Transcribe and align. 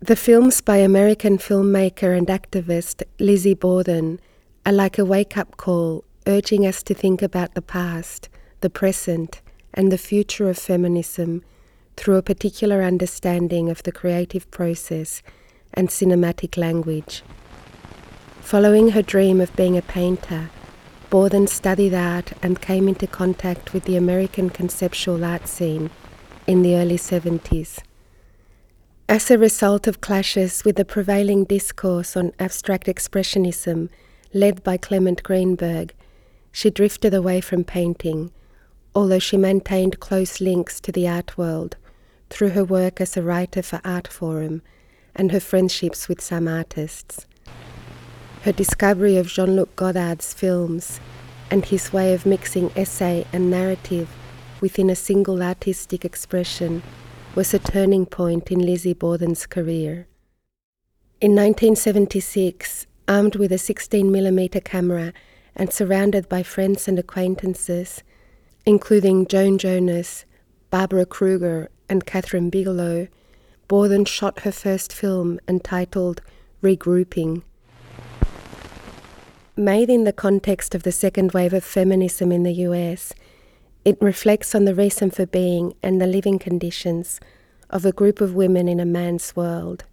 The 0.00 0.14
films 0.14 0.60
by 0.60 0.76
American 0.76 1.38
filmmaker 1.38 2.16
and 2.16 2.28
activist 2.28 3.02
Lizzie 3.18 3.54
Borden 3.54 4.20
are 4.64 4.72
like 4.72 4.96
a 4.96 5.04
wake 5.04 5.36
up 5.36 5.56
call 5.56 6.04
urging 6.24 6.64
us 6.64 6.84
to 6.84 6.94
think 6.94 7.20
about 7.20 7.54
the 7.54 7.62
past, 7.62 8.28
the 8.60 8.70
present, 8.70 9.40
and 9.74 9.90
the 9.90 9.98
future 9.98 10.48
of 10.48 10.56
feminism 10.56 11.42
through 11.96 12.14
a 12.14 12.22
particular 12.22 12.84
understanding 12.84 13.68
of 13.68 13.82
the 13.82 13.90
creative 13.90 14.48
process 14.52 15.20
and 15.74 15.88
cinematic 15.88 16.56
language. 16.56 17.24
Following 18.40 18.90
her 18.90 19.02
dream 19.02 19.40
of 19.40 19.54
being 19.56 19.76
a 19.76 19.82
painter, 19.82 20.48
Borden 21.10 21.48
studied 21.48 21.92
art 21.92 22.34
and 22.40 22.62
came 22.62 22.86
into 22.86 23.08
contact 23.08 23.72
with 23.72 23.82
the 23.82 23.96
American 23.96 24.48
conceptual 24.48 25.24
art 25.24 25.48
scene 25.48 25.90
in 26.46 26.62
the 26.62 26.76
early 26.76 26.98
70s. 26.98 27.80
As 29.10 29.30
a 29.30 29.38
result 29.38 29.86
of 29.86 30.02
clashes 30.02 30.66
with 30.66 30.76
the 30.76 30.84
prevailing 30.84 31.44
discourse 31.44 32.14
on 32.14 32.34
abstract 32.38 32.88
expressionism 32.88 33.88
led 34.34 34.62
by 34.62 34.76
Clement 34.76 35.22
Greenberg, 35.22 35.94
she 36.52 36.68
drifted 36.68 37.14
away 37.14 37.40
from 37.40 37.64
painting, 37.64 38.30
although 38.94 39.18
she 39.18 39.38
maintained 39.38 39.98
close 39.98 40.42
links 40.42 40.78
to 40.80 40.92
the 40.92 41.08
art 41.08 41.38
world 41.38 41.78
through 42.28 42.50
her 42.50 42.64
work 42.64 43.00
as 43.00 43.16
a 43.16 43.22
writer 43.22 43.62
for 43.62 43.78
Artforum 43.78 44.60
and 45.16 45.32
her 45.32 45.40
friendships 45.40 46.06
with 46.06 46.20
some 46.20 46.46
artists. 46.46 47.26
Her 48.42 48.52
discovery 48.52 49.16
of 49.16 49.28
Jean 49.28 49.56
Luc 49.56 49.74
Godard's 49.74 50.34
films 50.34 51.00
and 51.50 51.64
his 51.64 51.94
way 51.94 52.12
of 52.12 52.26
mixing 52.26 52.70
essay 52.76 53.26
and 53.32 53.50
narrative 53.50 54.10
within 54.60 54.90
a 54.90 54.94
single 54.94 55.42
artistic 55.42 56.04
expression 56.04 56.82
was 57.34 57.54
a 57.54 57.58
turning 57.58 58.06
point 58.06 58.50
in 58.50 58.64
Lizzie 58.64 58.94
Borden's 58.94 59.46
career. 59.46 60.06
In 61.20 61.32
1976, 61.32 62.86
armed 63.06 63.36
with 63.36 63.52
a 63.52 63.56
16mm 63.56 64.64
camera 64.64 65.12
and 65.54 65.72
surrounded 65.72 66.28
by 66.28 66.42
friends 66.42 66.88
and 66.88 66.98
acquaintances, 66.98 68.02
including 68.64 69.26
Joan 69.26 69.58
Jonas, 69.58 70.24
Barbara 70.70 71.06
Kruger, 71.06 71.70
and 71.88 72.06
Kathryn 72.06 72.50
Bigelow, 72.50 73.08
Borden 73.66 74.04
shot 74.04 74.40
her 74.40 74.52
first 74.52 74.92
film 74.92 75.40
entitled 75.48 76.20
Regrouping. 76.62 77.42
Made 79.56 79.90
in 79.90 80.04
the 80.04 80.12
context 80.12 80.74
of 80.74 80.84
the 80.84 80.92
second 80.92 81.32
wave 81.32 81.52
of 81.52 81.64
feminism 81.64 82.30
in 82.30 82.44
the 82.44 82.52
US, 82.52 83.12
it 83.84 83.96
reflects 84.00 84.54
on 84.54 84.64
the 84.64 84.74
reason 84.74 85.10
for 85.10 85.26
being 85.26 85.74
and 85.82 86.00
the 86.00 86.06
living 86.06 86.38
conditions 86.38 87.20
of 87.70 87.84
a 87.84 87.92
group 87.92 88.20
of 88.20 88.34
women 88.34 88.68
in 88.68 88.80
a 88.80 88.84
man's 88.84 89.34
world. 89.36 89.84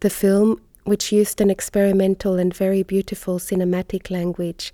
The 0.00 0.10
film, 0.10 0.60
which 0.84 1.12
used 1.12 1.40
an 1.40 1.50
experimental 1.50 2.36
and 2.36 2.54
very 2.54 2.82
beautiful 2.82 3.38
cinematic 3.38 4.10
language 4.10 4.72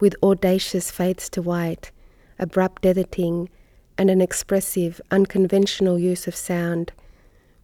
with 0.00 0.16
audacious 0.22 0.90
fades 0.90 1.28
to 1.30 1.42
white, 1.42 1.90
abrupt 2.38 2.84
editing, 2.84 3.48
and 3.96 4.10
an 4.10 4.20
expressive, 4.20 5.00
unconventional 5.10 5.98
use 5.98 6.26
of 6.26 6.34
sound, 6.34 6.92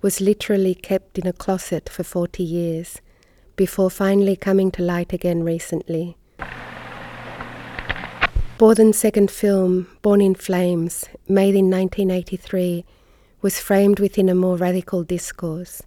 was 0.02 0.20
literally 0.20 0.74
kept 0.74 1.18
in 1.18 1.26
a 1.26 1.32
closet 1.32 1.88
for 1.88 2.04
40 2.04 2.42
years 2.42 3.00
before 3.56 3.90
finally 3.90 4.36
coming 4.36 4.70
to 4.70 4.82
light 4.82 5.12
again 5.12 5.42
recently. 5.42 6.16
Borden's 8.60 8.98
second 8.98 9.30
film, 9.30 9.86
Born 10.02 10.20
in 10.20 10.34
Flames, 10.34 11.06
made 11.26 11.54
in 11.54 11.70
1983, 11.70 12.84
was 13.40 13.58
framed 13.58 13.98
within 13.98 14.28
a 14.28 14.34
more 14.34 14.58
radical 14.58 15.02
discourse. 15.02 15.82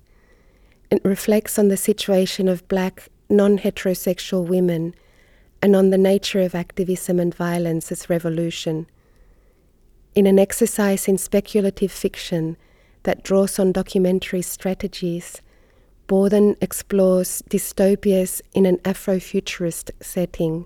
It 0.90 1.00
reflects 1.06 1.60
on 1.60 1.68
the 1.68 1.78
situation 1.78 2.48
of 2.48 2.68
black, 2.68 3.10
non 3.30 3.60
heterosexual 3.60 4.48
women 4.48 4.96
and 5.62 5.76
on 5.76 5.92
the 5.92 6.00
nature 6.00 6.42
of 6.42 6.56
activism 6.56 7.20
and 7.20 7.36
violence 7.36 7.92
as 7.92 8.10
revolution. 8.10 8.88
In 10.16 10.26
an 10.26 10.40
exercise 10.40 11.08
in 11.08 11.20
speculative 11.20 11.92
fiction 11.92 12.58
that 13.04 13.24
draws 13.24 13.60
on 13.60 13.72
documentary 13.72 14.42
strategies, 14.42 15.44
Borden 16.08 16.56
explores 16.60 17.44
dystopias 17.52 18.42
in 18.56 18.66
an 18.66 18.78
Afrofuturist 18.78 19.92
setting. 20.02 20.66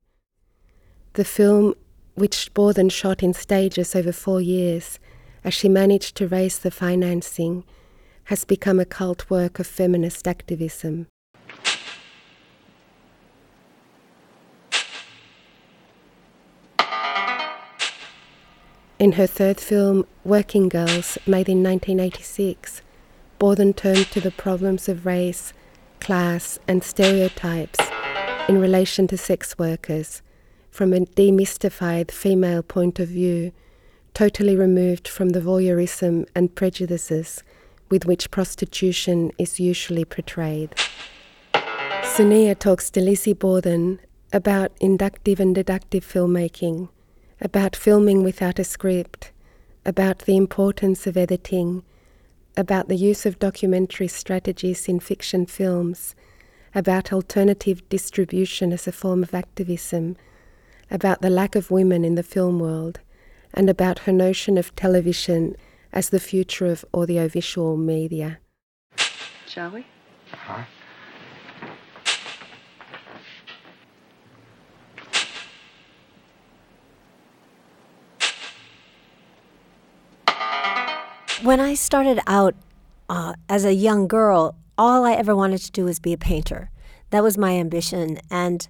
The 1.16 1.25
film, 1.25 1.73
which 2.17 2.51
Borden 2.55 2.89
shot 2.89 3.22
in 3.22 3.31
stages 3.31 3.95
over 3.95 4.11
four 4.11 4.41
years 4.41 4.97
as 5.44 5.53
she 5.53 5.69
managed 5.69 6.16
to 6.17 6.28
raise 6.28 6.57
the 6.57 6.72
financing, 6.72 7.63
has 8.25 8.44
become 8.44 8.79
a 8.79 8.85
cult 8.85 9.29
work 9.29 9.59
of 9.59 9.67
feminist 9.67 10.28
activism. 10.28 11.05
In 18.97 19.11
her 19.11 19.28
third 19.28 19.59
film, 19.59 20.07
Working 20.25 20.69
Girls, 20.69 21.19
made 21.28 21.47
in 21.47 21.61
1986, 21.61 22.81
Borden 23.38 23.73
turned 23.75 24.07
to 24.07 24.19
the 24.19 24.31
problems 24.31 24.89
of 24.89 25.05
race, 25.05 25.53
class, 25.99 26.57
and 26.67 26.84
stereotypes 26.84 27.79
in 28.49 28.59
relation 28.59 29.05
to 29.05 29.17
sex 29.17 29.59
workers 29.59 30.23
from 30.78 30.94
a 30.94 31.00
demystified 31.00 32.12
female 32.12 32.62
point 32.62 33.00
of 33.00 33.08
view, 33.08 33.52
totally 34.14 34.56
removed 34.56 35.08
from 35.08 35.30
the 35.30 35.42
voyeurism 35.42 36.24
and 36.36 36.54
prejudices 36.54 37.42
with 37.90 38.06
which 38.06 38.30
prostitution 38.30 39.32
is 39.40 39.60
usually 39.60 40.06
portrayed. 40.06 40.70
Sonia 42.04 42.54
talks 42.54 42.92
to 42.92 43.02
Lizzie 43.02 43.34
Borden 43.34 44.00
about 44.32 44.72
inductive 44.80 45.40
and 45.40 45.56
deductive 45.56 46.06
filmmaking 46.06 46.90
about 47.42 47.76
filming 47.76 48.22
without 48.22 48.59
a 48.59 48.64
script, 48.64 49.32
about 49.84 50.20
the 50.20 50.38
importance 50.38 51.08
of 51.08 51.18
editing, 51.18 51.82
about 52.56 52.88
the 52.88 52.96
use 52.96 53.26
of 53.26 53.40
documentary 53.40 54.08
strategies 54.08 54.88
in 54.88 55.00
fiction 55.00 55.48
films, 55.48 56.14
about 56.76 57.12
alternative 57.12 57.82
distribution 57.90 58.72
as 58.72 58.88
a 58.88 58.92
form 58.92 59.24
of 59.24 59.34
activism, 59.34 60.16
about 60.90 61.22
the 61.22 61.30
lack 61.30 61.56
of 61.56 61.72
women 61.72 62.03
in 62.03 62.16
the 62.16 62.24
film 62.24 62.59
world, 62.59 63.00
and 63.53 63.70
about 63.70 64.00
her 64.00 64.12
notion 64.12 64.58
of 64.58 64.75
television 64.75 65.56
as 65.94 66.09
the 66.09 66.20
future 66.20 66.68
of 66.68 66.86
audiovisual 66.94 67.78
media. 67.78 68.40
Shall 69.47 69.72
we? 69.72 69.86
Uh-huh. 70.34 70.64
When 81.44 81.59
I 81.59 81.76
started 81.76 82.20
out 82.28 82.56
uh, 83.09 83.36
as 83.47 83.64
a 83.64 83.74
young 83.74 84.08
girl, 84.08 84.56
all 84.78 85.06
I 85.06 85.14
ever 85.14 85.36
wanted 85.36 85.59
to 85.59 85.72
do 85.72 85.86
was 85.86 86.00
be 86.00 86.12
a 86.12 86.18
painter. 86.18 86.72
That 87.12 87.24
was 87.24 87.38
my 87.38 87.53
ambition. 87.53 88.20
And 88.30 88.68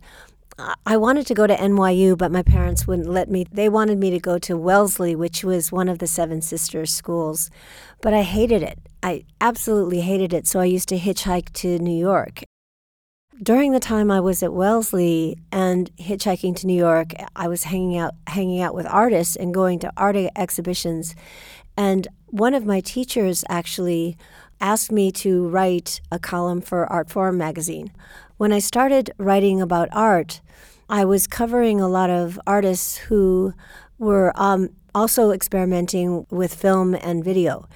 I 0.85 0.97
wanted 0.97 1.28
to 1.28 1.35
go 1.35 1.45
to 1.45 1.56
NYU, 1.56 2.18
but 2.18 2.31
my 2.31 2.41
parents 2.41 2.88
wouldn't 2.88 3.07
let 3.07 3.29
me. 3.29 3.45
They 3.51 3.69
wanted 3.69 4.00
me 4.00 4.09
to 4.09 4.19
go 4.19 4.40
to 4.40 4.57
Wellesley, 4.57 5.16
which 5.16 5.44
was 5.44 5.72
one 5.72 5.88
of 5.88 6.00
the 6.00 6.07
Seven 6.07 6.41
Sisters 6.41 6.91
schools. 6.91 7.51
But 8.01 8.13
I 8.16 8.23
hated 8.23 8.63
it. 8.63 8.79
I 9.03 9.25
absolutely 9.39 10.01
hated 10.01 10.33
it. 10.33 10.48
So 10.48 10.59
I 10.59 10.65
used 10.65 10.89
to 10.89 10.98
hitchhike 10.98 11.54
to 11.54 11.77
New 11.77 11.98
York. 11.98 12.44
During 13.42 13.71
the 13.71 13.80
time 13.80 14.09
I 14.09 14.19
was 14.19 14.42
at 14.42 14.51
Wellesley 14.51 15.38
and 15.51 15.95
hitchhiking 15.98 16.56
to 16.56 16.68
New 16.68 16.77
York, 16.77 17.13
I 17.36 17.48
was 17.48 17.65
hanging 17.65 17.95
out 17.95 18.15
hanging 18.25 18.60
out 18.60 18.74
with 18.74 18.88
artists 18.88 19.36
and 19.36 19.53
going 19.53 19.77
to 19.80 19.94
art 19.95 20.15
exhibitions. 20.36 21.15
And 21.77 22.07
one 22.25 22.56
of 22.56 22.65
my 22.65 22.80
teachers 22.80 23.44
actually 23.48 24.18
asked 24.60 24.92
me 24.92 25.12
to 25.12 25.48
write 25.50 26.01
a 26.12 26.18
column 26.18 26.62
for 26.62 26.88
Artforum 26.88 27.38
magazine. 27.38 27.92
When 28.38 28.54
I 28.54 28.60
started 28.60 29.10
writing 29.18 29.62
about 29.62 29.89
art, 29.92 30.42
I 30.88 31.06
was 31.06 31.25
covering 31.25 31.81
a 31.81 31.88
lot 31.88 32.12
of 32.12 32.39
artists 32.45 32.98
who 32.98 33.54
were 33.98 34.31
um, 34.36 34.69
also 34.94 35.31
experimenting 35.31 36.28
with 36.30 36.54
film 36.54 36.94
and 36.94 37.24
video 37.24 37.68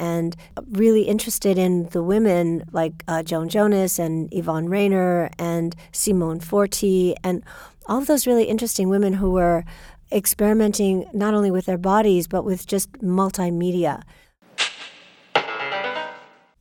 and 0.00 0.34
really 0.72 1.02
interested 1.02 1.58
in 1.58 1.84
the 1.90 2.02
women 2.02 2.64
like 2.72 3.04
uh, 3.06 3.22
Joan 3.22 3.48
Jonas 3.48 4.00
and 4.00 4.28
Yvonne 4.34 4.68
Rainer 4.68 5.30
and 5.38 5.76
Simone 5.92 6.40
Forti 6.40 7.14
and 7.22 7.44
all 7.86 7.98
of 7.98 8.08
those 8.08 8.26
really 8.26 8.44
interesting 8.44 8.88
women 8.88 9.12
who 9.12 9.30
were 9.30 9.64
experimenting 10.10 11.08
not 11.12 11.34
only 11.34 11.52
with 11.52 11.66
their 11.66 11.78
bodies, 11.78 12.26
but 12.26 12.44
with 12.44 12.66
just 12.66 12.90
multimedia. 12.94 14.02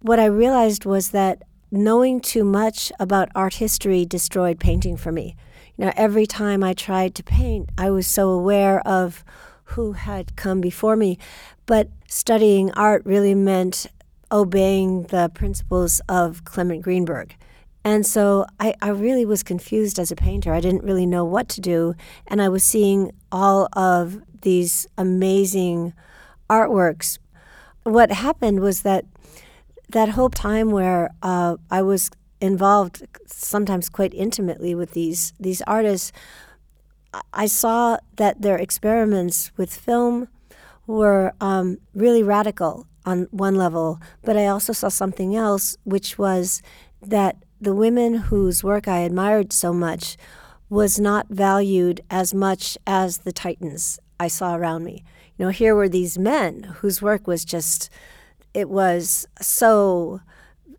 What 0.01 0.19
I 0.19 0.25
realized 0.25 0.85
was 0.85 1.09
that 1.09 1.41
knowing 1.71 2.19
too 2.19 2.43
much 2.43 2.91
about 2.99 3.29
art 3.35 3.55
history 3.55 4.05
destroyed 4.05 4.59
painting 4.59 4.97
for 4.97 5.11
me. 5.11 5.35
You 5.77 5.85
know, 5.85 5.93
every 5.95 6.25
time 6.25 6.63
I 6.63 6.73
tried 6.73 7.15
to 7.15 7.23
paint, 7.23 7.69
I 7.77 7.89
was 7.89 8.07
so 8.07 8.29
aware 8.29 8.85
of 8.87 9.23
who 9.63 9.93
had 9.93 10.35
come 10.35 10.61
before 10.61 10.95
me. 10.95 11.17
But 11.65 11.89
studying 12.07 12.71
art 12.71 13.05
really 13.05 13.35
meant 13.35 13.87
obeying 14.31 15.03
the 15.03 15.29
principles 15.33 16.01
of 16.09 16.43
Clement 16.43 16.81
Greenberg. 16.81 17.35
And 17.83 18.05
so 18.05 18.45
I, 18.59 18.73
I 18.81 18.89
really 18.89 19.25
was 19.25 19.41
confused 19.43 19.99
as 19.99 20.11
a 20.11 20.15
painter. 20.15 20.53
I 20.53 20.59
didn't 20.59 20.83
really 20.83 21.05
know 21.05 21.23
what 21.23 21.47
to 21.49 21.61
do. 21.61 21.95
And 22.27 22.41
I 22.41 22.49
was 22.49 22.63
seeing 22.63 23.11
all 23.31 23.69
of 23.73 24.21
these 24.41 24.87
amazing 24.97 25.93
artworks. 26.49 27.19
What 27.83 28.11
happened 28.11 28.59
was 28.59 28.81
that 28.81 29.05
that 29.89 30.09
whole 30.09 30.29
time 30.29 30.71
where 30.71 31.11
uh, 31.21 31.57
I 31.69 31.81
was 31.81 32.09
involved 32.41 33.05
sometimes 33.25 33.89
quite 33.89 34.13
intimately 34.13 34.73
with 34.73 34.91
these 34.91 35.33
these 35.39 35.61
artists, 35.63 36.11
I 37.33 37.47
saw 37.47 37.97
that 38.15 38.41
their 38.41 38.57
experiments 38.57 39.51
with 39.57 39.75
film 39.75 40.27
were 40.85 41.33
um, 41.41 41.77
really 41.93 42.23
radical 42.23 42.87
on 43.05 43.27
one 43.31 43.55
level, 43.55 43.99
but 44.23 44.37
I 44.37 44.47
also 44.47 44.73
saw 44.73 44.89
something 44.89 45.35
else, 45.35 45.77
which 45.83 46.17
was 46.17 46.61
that 47.01 47.37
the 47.61 47.75
women 47.75 48.15
whose 48.15 48.63
work 48.63 48.87
I 48.87 48.99
admired 48.99 49.51
so 49.51 49.73
much 49.73 50.17
was 50.69 50.99
not 50.99 51.27
valued 51.29 52.01
as 52.09 52.33
much 52.33 52.77
as 52.85 53.19
the 53.19 53.31
titans 53.31 53.99
I 54.19 54.27
saw 54.27 54.55
around 54.55 54.83
me. 54.83 55.03
You 55.37 55.45
know, 55.45 55.51
here 55.51 55.75
were 55.75 55.89
these 55.89 56.19
men 56.19 56.63
whose 56.79 57.01
work 57.01 57.25
was 57.25 57.43
just, 57.43 57.89
it 58.53 58.69
was 58.69 59.27
so, 59.41 60.21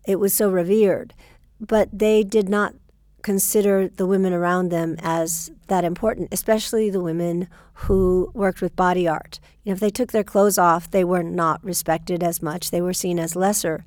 it 0.07 0.19
was 0.19 0.33
so 0.33 0.49
revered, 0.49 1.13
but 1.59 1.89
they 1.91 2.23
did 2.23 2.49
not 2.49 2.73
consider 3.21 3.87
the 3.87 4.07
women 4.07 4.33
around 4.33 4.69
them 4.69 4.95
as 5.01 5.51
that 5.67 5.83
important, 5.83 6.29
especially 6.31 6.89
the 6.89 7.01
women 7.01 7.47
who 7.73 8.31
worked 8.33 8.61
with 8.61 8.75
body 8.75 9.07
art. 9.07 9.39
You 9.63 9.69
know, 9.69 9.73
if 9.73 9.79
they 9.79 9.89
took 9.89 10.11
their 10.11 10.23
clothes 10.23 10.57
off, 10.57 10.89
they 10.89 11.03
were 11.03 11.23
not 11.23 11.63
respected 11.63 12.23
as 12.23 12.41
much. 12.41 12.71
They 12.71 12.81
were 12.81 12.93
seen 12.93 13.19
as 13.19 13.35
lesser. 13.35 13.85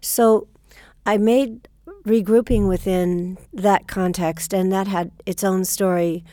So 0.00 0.46
I 1.04 1.16
made 1.16 1.68
regrouping 2.04 2.68
within 2.68 3.38
that 3.52 3.88
context, 3.88 4.52
and 4.52 4.72
that 4.72 4.86
had 4.86 5.10
its 5.24 5.42
own 5.42 5.64
story 5.64 6.24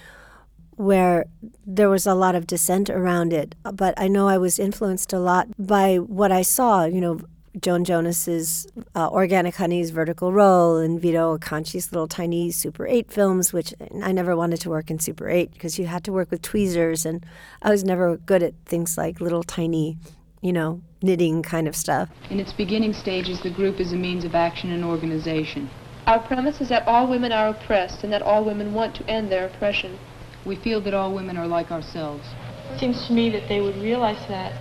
where 0.75 1.25
there 1.65 1.89
was 1.89 2.05
a 2.05 2.15
lot 2.15 2.35
of 2.35 2.47
dissent 2.47 2.89
around 2.89 3.33
it. 3.33 3.55
But 3.73 3.93
I 3.97 4.07
know 4.07 4.27
I 4.27 4.37
was 4.37 4.59
influenced 4.59 5.13
a 5.13 5.19
lot 5.19 5.47
by 5.57 5.97
what 5.97 6.31
I 6.31 6.41
saw, 6.41 6.85
you 6.85 7.01
know, 7.01 7.19
Joan 7.61 7.83
Jonas's 7.83 8.65
uh, 8.95 9.09
Organic 9.09 9.55
Honey's 9.55 9.91
Vertical 9.91 10.33
Roll 10.33 10.77
and 10.77 10.99
Vito 10.99 11.37
Acconci's 11.37 11.91
little 11.91 12.07
tiny 12.07 12.49
Super 12.49 12.87
8 12.87 13.11
films, 13.11 13.53
which 13.53 13.73
I 14.01 14.11
never 14.11 14.35
wanted 14.35 14.59
to 14.61 14.69
work 14.69 14.89
in 14.89 14.97
Super 14.97 15.29
8 15.29 15.51
because 15.53 15.77
you 15.77 15.85
had 15.85 16.03
to 16.05 16.11
work 16.11 16.31
with 16.31 16.41
tweezers, 16.41 17.05
and 17.05 17.23
I 17.61 17.69
was 17.69 17.83
never 17.83 18.17
good 18.17 18.41
at 18.41 18.55
things 18.65 18.97
like 18.97 19.21
little 19.21 19.43
tiny, 19.43 19.99
you 20.41 20.51
know, 20.51 20.81
knitting 21.03 21.43
kind 21.43 21.67
of 21.67 21.75
stuff. 21.75 22.09
In 22.31 22.39
its 22.39 22.53
beginning 22.53 22.93
stages, 22.93 23.41
the 23.41 23.51
group 23.51 23.79
is 23.79 23.93
a 23.93 23.97
means 23.97 24.25
of 24.25 24.33
action 24.33 24.71
and 24.71 24.83
organization. 24.83 25.69
Our 26.07 26.19
premise 26.19 26.59
is 26.59 26.69
that 26.69 26.87
all 26.87 27.07
women 27.07 27.31
are 27.31 27.49
oppressed 27.49 28.03
and 28.03 28.11
that 28.11 28.23
all 28.23 28.43
women 28.43 28.73
want 28.73 28.95
to 28.95 29.07
end 29.07 29.31
their 29.31 29.45
oppression. 29.45 29.99
We 30.45 30.55
feel 30.57 30.81
that 30.81 30.93
all 30.93 31.13
women 31.13 31.37
are 31.37 31.47
like 31.47 31.71
ourselves. 31.71 32.27
It 32.71 32.79
seems 32.79 33.07
to 33.07 33.13
me 33.13 33.29
that 33.31 33.47
they 33.47 33.61
would 33.61 33.77
realize 33.77 34.27
that. 34.27 34.53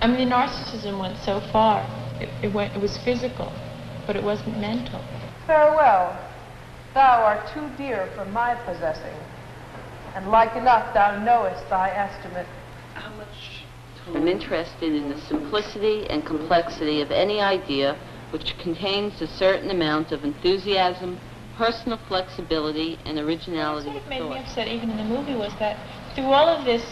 I 0.00 0.06
mean, 0.06 0.28
the 0.28 0.34
narcissism 0.34 0.98
went 1.00 1.18
so 1.18 1.40
far. 1.52 1.86
It, 2.20 2.28
it, 2.42 2.52
went, 2.52 2.74
it 2.74 2.80
was 2.80 2.96
physical, 2.98 3.52
but 4.06 4.16
it 4.16 4.22
wasn't 4.22 4.58
mental. 4.58 5.00
Farewell. 5.46 6.18
Thou 6.94 7.22
art 7.22 7.48
too 7.52 7.70
dear 7.76 8.10
for 8.16 8.24
my 8.24 8.54
possessing, 8.64 9.14
and 10.16 10.30
like 10.30 10.56
enough 10.56 10.92
thou 10.94 11.22
knowest 11.22 11.68
thy 11.68 11.90
estimate. 11.90 12.46
How 12.94 13.10
much 13.14 13.64
I'm 14.14 14.26
interested 14.26 14.94
in 14.94 15.10
the 15.10 15.20
simplicity 15.20 16.08
and 16.08 16.24
complexity 16.24 17.02
of 17.02 17.10
any 17.10 17.40
idea 17.40 17.96
which 18.30 18.56
contains 18.58 19.20
a 19.20 19.26
certain 19.26 19.70
amount 19.70 20.12
of 20.12 20.24
enthusiasm, 20.24 21.18
personal 21.58 21.98
flexibility, 22.06 22.98
and 23.04 23.18
originality 23.18 23.90
what 23.90 24.08
made 24.08 24.20
thought. 24.20 24.30
me 24.30 24.38
upset 24.38 24.68
even 24.68 24.88
in 24.90 24.96
the 24.96 25.04
movie 25.04 25.34
was 25.34 25.52
that 25.58 25.76
through 26.14 26.26
all 26.26 26.48
of 26.48 26.64
this 26.64 26.84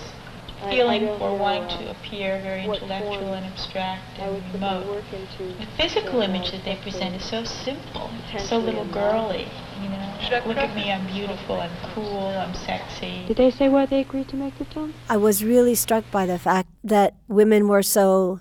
feeling 0.69 1.07
for 1.19 1.37
wanting 1.37 1.69
to 1.79 1.91
appear 1.91 2.41
very 2.43 2.65
intellectual 2.65 3.35
and 3.35 3.47
abstract 3.47 4.03
and 4.19 4.43
remote, 4.53 5.05
the 5.39 5.67
physical 5.77 6.21
image 6.21 6.51
that 6.51 6.65
they 6.65 6.77
present 6.77 7.15
is 7.15 7.25
so 7.25 7.45
simple, 7.45 8.11
so 8.39 8.59
little 8.59 8.87
girly. 8.87 9.47
You 9.83 9.91
know, 9.91 10.43
look 10.47 10.57
at 10.57 10.75
me, 10.75 10.91
I'm 10.91 11.07
beautiful, 11.07 11.61
I'm 11.61 11.71
cool, 11.95 12.29
I'm 12.29 12.55
sexy. 12.55 13.25
Did 13.29 13.37
they 13.37 13.51
say 13.51 13.69
why 13.69 13.87
they 13.87 14.01
agreed 14.01 14.29
to 14.29 14.37
make 14.37 14.59
the 14.59 14.65
film? 14.65 14.95
I 15.09 15.17
was 15.17 15.45
really 15.45 15.75
struck 15.75 16.11
by 16.11 16.27
the 16.27 16.39
fact 16.39 16.69
that 16.83 17.15
women 17.29 17.69
were 17.69 17.83
so 17.83 18.41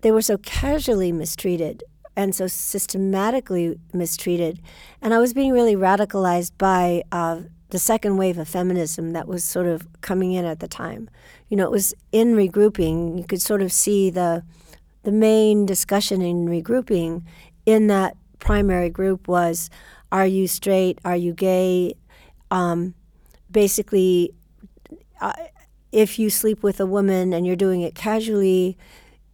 they 0.00 0.10
were 0.10 0.22
so 0.22 0.36
casually 0.38 1.12
mistreated 1.12 1.84
and 2.16 2.34
so 2.34 2.46
systematically 2.46 3.78
mistreated. 3.92 4.60
And 5.00 5.14
I 5.14 5.18
was 5.18 5.32
being 5.32 5.52
really 5.52 5.76
radicalized 5.76 6.52
by 6.58 7.02
uh, 7.10 7.40
the 7.70 7.78
second 7.78 8.18
wave 8.18 8.38
of 8.38 8.48
feminism 8.48 9.12
that 9.12 9.26
was 9.26 9.44
sort 9.44 9.66
of 9.66 9.86
coming 10.02 10.32
in 10.32 10.44
at 10.44 10.60
the 10.60 10.68
time. 10.68 11.08
You 11.48 11.56
know, 11.56 11.64
it 11.64 11.70
was 11.70 11.94
in 12.12 12.34
regrouping. 12.34 13.18
You 13.18 13.24
could 13.24 13.42
sort 13.42 13.62
of 13.62 13.72
see 13.72 14.10
the 14.10 14.44
the 15.04 15.12
main 15.12 15.66
discussion 15.66 16.22
in 16.22 16.46
regrouping 16.46 17.22
in 17.66 17.88
that 17.88 18.16
primary 18.38 18.88
group 18.88 19.26
was 19.26 19.68
are 20.12 20.26
you 20.26 20.46
straight? 20.46 20.98
Are 21.04 21.16
you 21.16 21.32
gay? 21.32 21.94
Um, 22.50 22.94
basically, 23.50 24.34
uh, 25.20 25.32
if 25.90 26.18
you 26.18 26.28
sleep 26.28 26.62
with 26.62 26.78
a 26.78 26.86
woman 26.86 27.32
and 27.32 27.46
you're 27.46 27.56
doing 27.56 27.80
it 27.80 27.94
casually, 27.94 28.76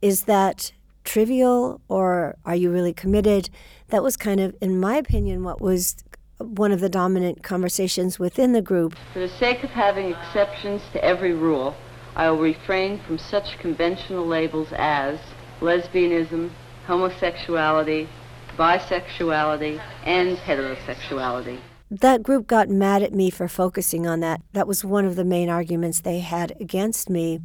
is 0.00 0.22
that 0.22 0.72
trivial 1.08 1.80
or 1.88 2.36
are 2.44 2.54
you 2.54 2.70
really 2.70 2.92
committed? 2.92 3.48
That 3.88 4.02
was 4.02 4.16
kind 4.16 4.40
of, 4.40 4.54
in 4.60 4.78
my 4.78 4.96
opinion, 4.96 5.42
what 5.42 5.60
was 5.60 5.96
one 6.38 6.70
of 6.70 6.80
the 6.80 6.88
dominant 6.88 7.42
conversations 7.42 8.18
within 8.18 8.52
the 8.52 8.62
group. 8.62 8.94
For 9.14 9.18
the 9.18 9.28
sake 9.28 9.64
of 9.64 9.70
having 9.70 10.12
exceptions 10.12 10.82
to 10.92 11.02
every 11.02 11.32
rule, 11.32 11.74
I 12.14 12.30
will 12.30 12.40
refrain 12.40 13.00
from 13.00 13.16
such 13.18 13.58
conventional 13.58 14.26
labels 14.26 14.68
as 14.76 15.18
lesbianism, 15.60 16.50
homosexuality, 16.86 18.08
bisexuality, 18.56 19.82
and 20.04 20.36
heterosexuality. 20.36 21.58
That 21.90 22.22
group 22.22 22.46
got 22.46 22.68
mad 22.68 23.02
at 23.02 23.14
me 23.14 23.30
for 23.30 23.48
focusing 23.48 24.06
on 24.06 24.20
that. 24.20 24.42
That 24.52 24.68
was 24.68 24.84
one 24.84 25.06
of 25.06 25.16
the 25.16 25.24
main 25.24 25.48
arguments 25.48 26.00
they 26.00 26.20
had 26.20 26.54
against 26.60 27.08
me 27.08 27.40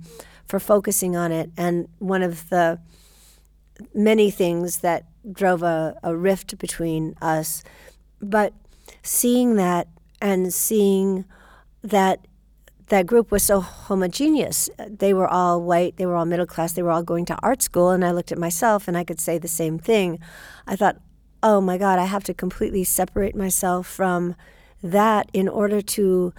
for 0.46 0.60
focusing 0.60 1.15
on 1.15 1.32
it. 1.32 1.50
And 1.55 1.88
one 2.00 2.22
of 2.22 2.50
the 2.50 2.79
many 3.94 4.32
things 4.32 4.80
that 4.80 5.06
drove 5.32 5.63
a, 5.63 5.98
a 6.04 6.16
rift 6.16 6.58
between 6.58 7.16
us. 7.22 7.63
But 8.22 8.54
seeing 9.02 9.56
that 9.56 9.88
and 10.22 10.54
seeing 10.54 11.25
that 11.82 12.28
that 12.88 13.08
group 13.08 13.32
was 13.32 13.44
so 13.44 13.60
homogeneous. 13.60 14.70
They 14.88 15.13
were 15.13 15.28
all 15.28 15.62
white, 15.62 15.98
they 15.98 16.06
were 16.06 16.16
all 16.16 16.25
middle 16.25 16.46
class, 16.46 16.74
they 16.74 16.84
were 16.84 16.92
all 16.92 17.04
going 17.04 17.25
to 17.25 17.38
art 17.42 17.62
school, 17.62 17.90
and 17.90 18.04
I 18.06 18.12
looked 18.12 18.32
at 18.32 18.38
myself 18.38 18.88
and 18.88 18.98
I 18.98 19.04
could 19.04 19.20
say 19.20 19.38
the 19.38 19.48
same 19.48 19.80
thing. 19.80 20.20
I 20.68 20.75
thought, 20.75 20.98
oh 21.42 21.60
my 21.60 21.78
God, 21.78 21.98
I 21.98 22.06
have 22.06 22.24
to 22.25 22.34
completely 22.34 22.84
separate 22.84 23.36
myself 23.36 23.88
from 23.88 24.36
that 24.82 25.30
in 25.34 25.48
order 25.48 25.82
to 25.82 26.34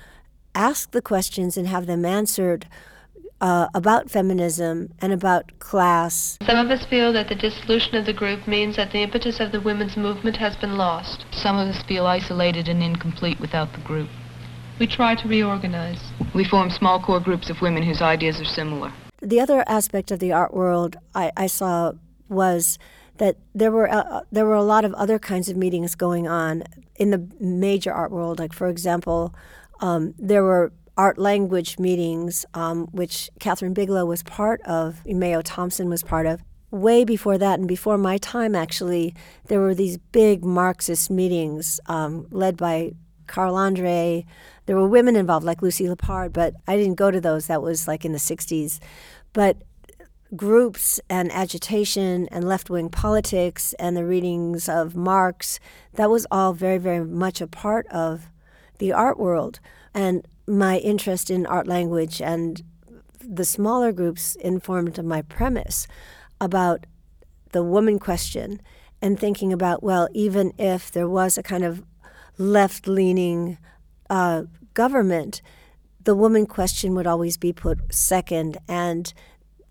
ask 0.55 0.93
the 0.93 1.03
questions 1.03 1.57
and 1.57 1.67
have 1.67 1.87
them 1.87 2.05
answered 2.05 2.67
uh, 3.41 3.69
about 3.75 4.11
feminism 4.11 4.93
and 5.01 5.13
about 5.13 5.59
class. 5.59 6.39
Some 6.47 6.57
of 6.57 6.71
us 6.71 6.87
feel 6.87 7.13
that 7.13 7.29
the 7.29 7.35
dissolution 7.35 7.97
of 7.97 8.07
the 8.07 8.13
group 8.13 8.47
means 8.47 8.77
that 8.77 8.93
the 8.93 9.03
impetus 9.03 9.41
of 9.41 9.53
the 9.53 9.61
women's 9.61 9.97
movement 9.97 10.37
has 10.37 10.57
been 10.57 10.77
lost. 10.77 11.25
Some 11.33 11.59
of 11.59 11.69
us 11.69 11.83
feel 11.87 12.07
isolated 12.07 12.69
and 12.69 12.83
incomplete 12.83 13.41
without 13.41 13.73
the 13.73 13.81
group. 13.81 14.09
We 14.79 14.87
try 14.87 15.15
to 15.15 15.29
reorganize. 15.29 16.01
We 16.35 16.45
form 16.45 16.71
small 16.71 17.01
core 17.03 17.21
groups 17.21 17.49
of 17.51 17.61
women 17.61 17.83
whose 17.83 18.03
ideas 18.03 18.41
are 18.41 18.45
similar. 18.45 18.93
The 19.21 19.41
other 19.41 19.65
aspect 19.69 20.11
of 20.11 20.19
the 20.19 20.33
art 20.33 20.53
world 20.53 20.97
I, 21.15 21.31
I 21.37 21.47
saw 21.47 21.93
was 22.29 22.79
that 23.19 23.37
there 23.55 23.71
were 23.71 23.89
uh, 23.89 24.23
there 24.33 24.45
were 24.45 24.55
a 24.55 24.63
lot 24.65 24.85
of 24.85 24.93
other 24.95 25.19
kinds 25.19 25.49
of 25.49 25.57
meetings 25.57 25.95
going 25.95 26.27
on 26.27 26.65
in 26.97 27.11
the 27.11 27.29
major 27.39 27.93
art 27.93 28.11
world. 28.11 28.39
Like 28.39 28.53
for 28.53 28.69
example, 28.69 29.35
um, 29.81 30.15
there 30.19 30.43
were 30.43 30.73
art 30.97 31.19
language 31.19 31.79
meetings, 31.79 32.47
um, 32.55 32.87
which 32.93 33.31
Kathryn 33.41 33.75
Bigelow 33.75 34.05
was 34.05 34.23
part 34.23 34.61
of, 34.63 35.05
Mayo 35.07 35.43
Thompson 35.43 35.89
was 35.89 36.03
part 36.03 36.27
of. 36.27 36.43
Way 36.71 37.05
before 37.05 37.39
that, 37.39 37.59
and 37.59 37.69
before 37.69 37.99
my 37.99 38.19
time, 38.19 38.55
actually, 38.55 39.15
there 39.47 39.61
were 39.61 39.75
these 39.75 39.99
big 39.99 40.45
Marxist 40.45 41.11
meetings 41.11 41.81
um, 41.87 42.27
led 42.31 42.57
by 42.57 42.93
Carl 43.27 43.57
Andre. 43.57 44.27
There 44.67 44.77
were 44.77 44.89
women 44.89 45.17
involved, 45.17 45.47
like 45.47 45.63
Lucy 45.63 45.85
Lippard, 45.85 46.33
but 46.33 46.55
I 46.67 46.77
didn't 46.77 46.97
go 46.97 47.11
to 47.11 47.21
those. 47.21 47.47
That 47.47 47.63
was 47.63 47.87
like 47.87 48.05
in 48.05 48.13
the 48.13 48.19
60s. 48.19 48.81
But 49.33 49.59
groups 50.37 51.01
and 51.09 51.31
agitation 51.31 52.29
and 52.29 52.49
left 52.49 52.71
wing 52.71 52.89
politics 52.89 53.73
and 53.75 53.97
the 53.97 54.05
readings 54.05 54.69
of 54.69 54.97
Marx, 54.97 55.61
that 55.95 56.11
was 56.11 56.27
all 56.31 56.53
very, 56.53 56.79
very 56.79 57.05
much 57.05 57.41
a 57.41 57.47
part 57.47 57.87
of 57.89 58.31
the 58.79 58.93
art 58.93 59.19
world. 59.19 59.61
And 59.93 60.27
my 60.47 60.79
interest 60.79 61.31
in 61.31 61.47
art 61.47 61.67
language 61.67 62.21
and 62.21 62.63
the 63.21 63.45
smaller 63.45 63.93
groups 63.93 64.37
informed 64.37 65.03
my 65.03 65.23
premise 65.23 65.87
about 66.41 66.87
the 67.53 67.63
woman 67.63 67.99
question 67.99 68.61
and 69.01 69.19
thinking 69.19 69.53
about, 69.53 69.83
well, 69.83 70.09
even 70.13 70.53
if 70.59 70.91
there 70.91 71.09
was 71.09 71.39
a 71.39 71.43
kind 71.43 71.65
of 71.65 71.83
left 72.39 72.87
leaning 72.87 73.59
uh, 74.11 74.43
government, 74.75 75.41
the 76.03 76.15
woman 76.15 76.47
question 76.47 76.95
would 76.95 77.07
always 77.07 77.37
be 77.37 77.53
put 77.53 77.95
second, 77.95 78.59
and 78.69 79.15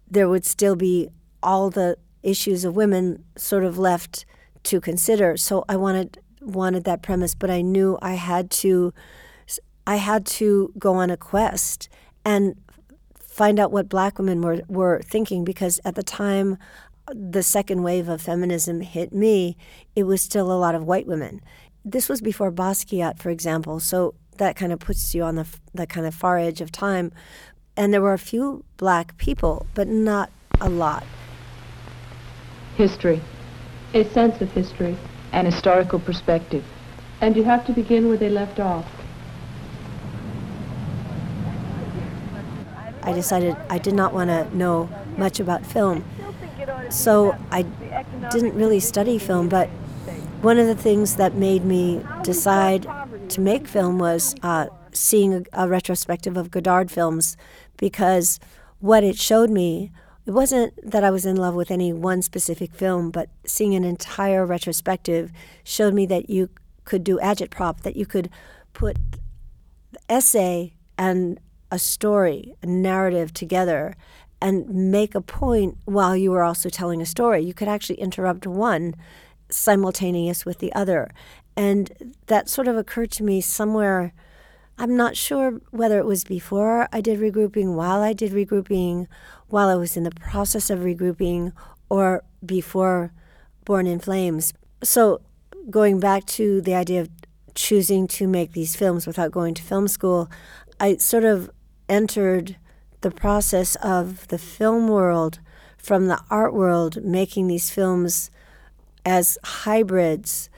there 0.09 0.29
would 0.29 0.45
still 0.45 0.75
be 0.75 1.09
all 1.43 1.69
the 1.69 1.97
issues 2.23 2.63
of 2.65 2.75
women 2.75 3.23
sort 3.35 3.63
of 3.63 3.77
left 3.77 4.25
to 4.63 4.79
consider. 4.79 5.37
So 5.37 5.65
I 5.67 5.75
wanted 5.75 6.19
wanted 6.41 6.83
that 6.83 7.01
premise, 7.01 7.35
but 7.35 7.49
I 7.49 7.61
knew 7.61 7.97
I 8.01 8.15
had 8.15 8.49
to 8.51 8.93
I 9.85 9.97
had 9.97 10.25
to 10.25 10.71
go 10.77 10.93
on 10.95 11.09
a 11.09 11.17
quest 11.17 11.89
and 12.23 12.55
find 13.19 13.59
out 13.59 13.71
what 13.71 13.89
black 13.89 14.17
women 14.19 14.41
were, 14.41 14.61
were 14.67 15.01
thinking 15.03 15.43
because 15.43 15.79
at 15.83 15.95
the 15.95 16.03
time 16.03 16.57
the 17.07 17.43
second 17.43 17.83
wave 17.83 18.07
of 18.07 18.21
feminism 18.21 18.81
hit 18.81 19.11
me, 19.11 19.57
it 19.95 20.03
was 20.03 20.21
still 20.21 20.51
a 20.51 20.53
lot 20.53 20.75
of 20.75 20.83
white 20.83 21.07
women. 21.07 21.41
This 21.83 22.07
was 22.07 22.21
before 22.21 22.51
Basquiat, 22.51 23.19
for 23.19 23.29
example, 23.29 23.79
so 23.79 24.13
that 24.37 24.55
kind 24.55 24.71
of 24.71 24.79
puts 24.79 25.13
you 25.13 25.23
on 25.23 25.35
the, 25.35 25.45
the 25.73 25.85
kind 25.85 26.05
of 26.05 26.15
far 26.15 26.37
edge 26.37 26.61
of 26.61 26.71
time. 26.71 27.11
And 27.75 27.93
there 27.93 28.01
were 28.01 28.13
a 28.13 28.19
few 28.19 28.63
black 28.77 29.17
people, 29.17 29.65
but 29.73 29.87
not 29.87 30.29
a 30.61 30.69
lot. 30.69 31.03
History. 32.77 33.21
A 33.93 34.05
sense 34.05 34.41
of 34.41 34.51
history. 34.51 34.97
An 35.31 35.45
historical 35.45 35.99
perspective. 35.99 36.63
And 37.19 37.35
you 37.35 37.43
have 37.43 37.65
to 37.65 37.73
begin 37.73 38.07
where 38.07 38.17
they 38.17 38.29
left 38.29 38.59
off. 38.59 38.85
I 43.03 43.13
decided 43.13 43.55
I 43.69 43.77
did 43.77 43.93
not 43.93 44.13
want 44.13 44.29
to 44.29 44.55
know 44.55 44.89
much 45.17 45.39
about 45.39 45.65
film. 45.65 46.03
So 46.89 47.35
I 47.51 47.63
didn't 48.31 48.55
really 48.55 48.79
study 48.79 49.17
film, 49.17 49.49
but 49.49 49.69
one 50.41 50.57
of 50.57 50.67
the 50.67 50.75
things 50.75 51.15
that 51.15 51.35
made 51.35 51.63
me 51.63 52.01
decide 52.23 52.87
to 53.29 53.41
make 53.41 53.67
film 53.67 53.97
was 53.97 54.35
uh, 54.43 54.67
seeing 54.91 55.33
a, 55.33 55.43
a 55.53 55.67
retrospective 55.67 56.37
of 56.37 56.51
Godard 56.51 56.91
films 56.91 57.37
because 57.77 58.39
what 58.79 59.03
it 59.03 59.17
showed 59.17 59.49
me 59.49 59.91
it 60.25 60.31
wasn't 60.31 60.73
that 60.89 61.03
I 61.03 61.11
was 61.11 61.25
in 61.25 61.35
love 61.35 61.53
with 61.53 61.69
any 61.69 61.91
one 61.91 62.21
specific 62.21 62.73
film, 62.73 63.11
but 63.11 63.29
seeing 63.45 63.75
an 63.75 63.83
entire 63.83 64.45
retrospective 64.45 65.31
showed 65.65 65.93
me 65.93 66.05
that 66.05 66.29
you 66.29 66.49
could 66.85 67.03
do 67.03 67.17
agitprop, 67.19 67.81
that 67.81 67.97
you 67.97 68.05
could 68.05 68.29
put 68.71 68.97
essay 70.07 70.73
and 70.97 71.39
a 71.73 71.79
story, 71.79 72.53
a 72.61 72.67
narrative 72.67 73.33
together, 73.33 73.95
and 74.39 74.69
make 74.69 75.15
a 75.15 75.21
point 75.21 75.75
while 75.85 76.15
you 76.15 76.29
were 76.29 76.43
also 76.43 76.69
telling 76.69 77.01
a 77.01 77.05
story. 77.05 77.41
You 77.41 77.55
could 77.55 77.67
actually 77.67 77.99
interrupt 77.99 78.45
one 78.45 78.93
simultaneous 79.49 80.45
with 80.45 80.59
the 80.59 80.71
other. 80.73 81.09
And 81.57 82.13
that 82.27 82.47
sort 82.47 82.67
of 82.67 82.77
occurred 82.77 83.09
to 83.13 83.23
me 83.23 83.41
somewhere. 83.41 84.13
I'm 84.77 84.95
not 84.95 85.17
sure 85.17 85.61
whether 85.71 85.97
it 85.97 86.05
was 86.05 86.23
before 86.23 86.87
I 86.93 87.01
did 87.01 87.19
regrouping, 87.19 87.73
while 87.73 88.01
I 88.01 88.13
did 88.13 88.33
regrouping, 88.33 89.07
while 89.47 89.69
I 89.69 89.75
was 89.75 89.97
in 89.97 90.03
the 90.03 90.11
process 90.11 90.69
of 90.69 90.79
regrouping, 90.79 91.53
or 91.89 92.23
before 92.45 93.11
Born 93.65 93.87
in 93.87 93.97
Flames. 93.97 94.53
So, 94.83 95.21
going 95.71 95.99
back 95.99 96.25
to 96.37 96.61
the 96.61 96.75
idea 96.75 97.01
of 97.01 97.09
choosing 97.55 98.07
to 98.07 98.27
make 98.27 98.51
these 98.53 98.75
films 98.75 99.07
without 99.07 99.31
going 99.31 99.55
to 99.55 99.63
film 99.63 99.87
school, 99.87 100.29
I 100.79 100.97
sort 100.97 101.23
of 101.23 101.49
entered 101.89 102.57
the 103.01 103.11
process 103.11 103.75
of 103.75 104.27
the 104.29 104.37
film 104.37 104.87
world 104.87 105.39
from 105.77 106.07
the 106.07 106.19
art 106.29 106.53
world, 106.53 107.03
making 107.03 107.47
these 107.47 107.69
films 107.69 108.31
as 109.05 109.37
hybrids 109.43 110.49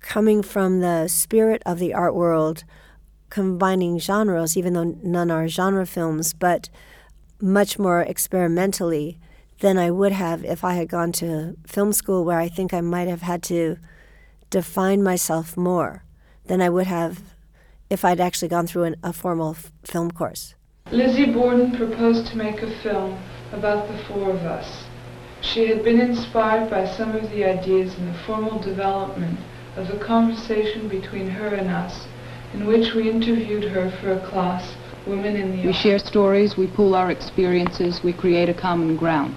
coming 0.00 0.42
from 0.42 0.80
the 0.80 1.08
spirit 1.08 1.62
of 1.64 1.78
the 1.78 1.94
art 1.94 2.14
world, 2.14 2.64
combining 3.30 3.98
genres, 3.98 4.56
even 4.56 4.74
though 4.74 4.96
none 5.02 5.30
are 5.30 5.48
genre 5.48 5.86
films, 5.86 6.34
but 6.34 6.68
much 7.40 7.78
more 7.78 8.02
experimentally 8.02 9.18
than 9.60 9.78
I 9.78 9.90
would 9.90 10.12
have 10.12 10.44
if 10.44 10.62
I 10.62 10.74
had 10.74 10.88
gone 10.88 11.10
to 11.12 11.56
film 11.66 11.92
school, 11.92 12.24
where 12.24 12.38
I 12.38 12.48
think 12.48 12.74
I 12.74 12.82
might 12.82 13.08
have 13.08 13.22
had 13.22 13.42
to 13.44 13.78
define 14.50 15.02
myself 15.02 15.56
more 15.56 16.04
than 16.46 16.60
I 16.60 16.68
would 16.68 16.86
have 16.86 17.33
if 17.90 18.04
I'd 18.04 18.20
actually 18.20 18.48
gone 18.48 18.66
through 18.66 18.84
an, 18.84 18.96
a 19.02 19.12
formal 19.12 19.50
f- 19.50 19.72
film 19.84 20.10
course. 20.10 20.54
Lizzie 20.90 21.32
Borden 21.32 21.76
proposed 21.76 22.26
to 22.28 22.36
make 22.36 22.62
a 22.62 22.70
film 22.82 23.18
about 23.52 23.88
the 23.88 23.98
four 24.04 24.30
of 24.30 24.42
us. 24.44 24.84
She 25.40 25.66
had 25.66 25.84
been 25.84 26.00
inspired 26.00 26.70
by 26.70 26.86
some 26.86 27.14
of 27.14 27.30
the 27.30 27.44
ideas 27.44 27.94
in 27.98 28.06
the 28.06 28.18
formal 28.26 28.58
development 28.60 29.38
of 29.76 29.90
a 29.90 29.98
conversation 29.98 30.88
between 30.88 31.28
her 31.28 31.48
and 31.48 31.68
us, 31.68 32.06
in 32.54 32.66
which 32.66 32.94
we 32.94 33.10
interviewed 33.10 33.64
her 33.64 33.90
for 34.00 34.12
a 34.12 34.26
class, 34.28 34.74
Women 35.06 35.36
in 35.36 35.50
the 35.50 35.62
We 35.62 35.68
Arts. 35.68 35.78
share 35.80 35.98
stories, 35.98 36.56
we 36.56 36.66
pool 36.66 36.94
our 36.94 37.10
experiences, 37.10 38.02
we 38.02 38.14
create 38.14 38.48
a 38.48 38.54
common 38.54 38.96
ground. 38.96 39.34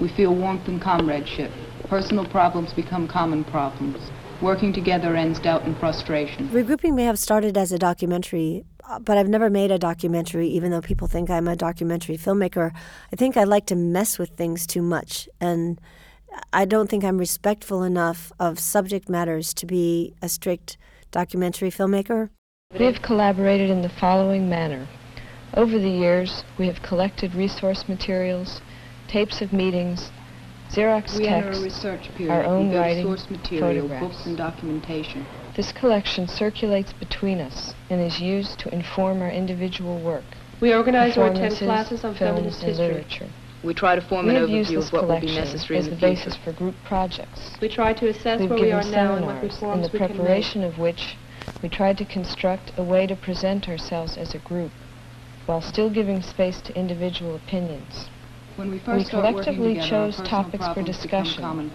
We 0.00 0.08
feel 0.08 0.34
warmth 0.34 0.66
and 0.66 0.80
comradeship. 0.80 1.50
Personal 1.88 2.24
problems 2.24 2.72
become 2.72 3.06
common 3.06 3.44
problems. 3.44 4.10
Working 4.42 4.72
together 4.72 5.16
ends 5.16 5.38
doubt 5.38 5.64
and 5.64 5.76
frustration. 5.78 6.48
Regrouping 6.48 6.94
may 6.94 7.04
have 7.04 7.18
started 7.18 7.58
as 7.58 7.72
a 7.72 7.78
documentary, 7.78 8.64
uh, 8.88 8.98
but 8.98 9.18
I've 9.18 9.28
never 9.28 9.50
made 9.50 9.70
a 9.70 9.78
documentary, 9.78 10.48
even 10.48 10.70
though 10.70 10.80
people 10.80 11.08
think 11.08 11.28
I'm 11.28 11.46
a 11.46 11.56
documentary 11.56 12.16
filmmaker. 12.16 12.72
I 13.12 13.16
think 13.16 13.36
I 13.36 13.44
like 13.44 13.66
to 13.66 13.76
mess 13.76 14.18
with 14.18 14.30
things 14.30 14.66
too 14.66 14.80
much, 14.80 15.28
and 15.42 15.78
I 16.54 16.64
don't 16.64 16.88
think 16.88 17.04
I'm 17.04 17.18
respectful 17.18 17.82
enough 17.82 18.32
of 18.40 18.58
subject 18.58 19.10
matters 19.10 19.52
to 19.54 19.66
be 19.66 20.14
a 20.22 20.28
strict 20.28 20.78
documentary 21.10 21.70
filmmaker. 21.70 22.30
We 22.78 22.86
have 22.86 23.02
collaborated 23.02 23.68
in 23.68 23.82
the 23.82 23.90
following 24.00 24.48
manner. 24.48 24.88
Over 25.54 25.78
the 25.78 25.90
years, 25.90 26.44
we 26.58 26.66
have 26.66 26.80
collected 26.82 27.34
resource 27.34 27.84
materials, 27.88 28.62
tapes 29.08 29.42
of 29.42 29.52
meetings, 29.52 30.10
Xerox 30.72 31.16
We 31.18 31.24
texts, 31.24 31.62
research 31.64 32.10
period. 32.14 32.32
our 32.32 32.44
own 32.44 32.72
writing, 32.72 33.04
source 33.04 33.28
material, 33.28 33.88
photographs. 33.88 34.06
books 34.06 34.26
and 34.26 34.36
documentation. 34.36 35.26
This 35.56 35.72
collection 35.72 36.28
circulates 36.28 36.92
between 36.92 37.40
us 37.40 37.74
and 37.90 38.00
is 38.00 38.20
used 38.20 38.60
to 38.60 38.72
inform 38.72 39.20
our 39.20 39.30
individual 39.30 39.98
work, 40.00 40.22
We 40.60 40.72
organize 40.72 41.16
or 41.16 41.26
attend 41.26 41.56
classes 41.56 42.04
on 42.04 42.14
films, 42.14 42.36
feminist 42.36 42.60
and 42.62 42.68
history. 42.68 42.86
literature. 42.86 43.26
We 43.64 43.74
try 43.74 43.96
to 43.96 44.00
form 44.00 44.26
we 44.26 44.36
an 44.36 44.46
overview 44.46 44.78
of 44.78 44.92
what 44.92 45.08
will 45.08 45.20
be 45.20 45.34
necessary 45.34 45.80
as 45.80 45.86
in 45.88 45.90
the 45.90 45.96
the 45.96 46.06
basis 46.06 46.36
for 46.36 46.52
group 46.52 46.76
projects. 46.84 47.58
We 47.60 47.68
try 47.68 47.92
to 47.94 48.06
assess 48.08 48.38
We've 48.40 48.50
where 48.50 48.60
we 48.60 48.70
are 48.72 48.84
now 48.84 49.16
and 49.16 49.26
what 49.26 49.52
seminars, 49.52 49.62
in 49.62 49.82
the 49.82 49.88
we 49.92 49.98
can 49.98 50.08
make. 50.08 50.16
preparation 50.16 50.62
of 50.62 50.78
which 50.78 51.16
we 51.62 51.68
tried 51.68 51.98
to 51.98 52.04
construct 52.04 52.72
a 52.78 52.84
way 52.84 53.08
to 53.08 53.16
present 53.16 53.68
ourselves 53.68 54.16
as 54.16 54.34
a 54.36 54.38
group, 54.38 54.70
while 55.46 55.60
still 55.60 55.90
giving 55.90 56.22
space 56.22 56.60
to 56.62 56.78
individual 56.78 57.34
opinions. 57.34 58.08
When 58.60 58.72
we 58.72 58.78
first 58.78 59.06
We 59.06 59.10
collectively 59.10 59.68
together, 59.72 59.88
chose 59.88 60.16
topics 60.16 60.66
for 60.74 60.82
discussion. 60.82 61.42
common. 61.42 61.70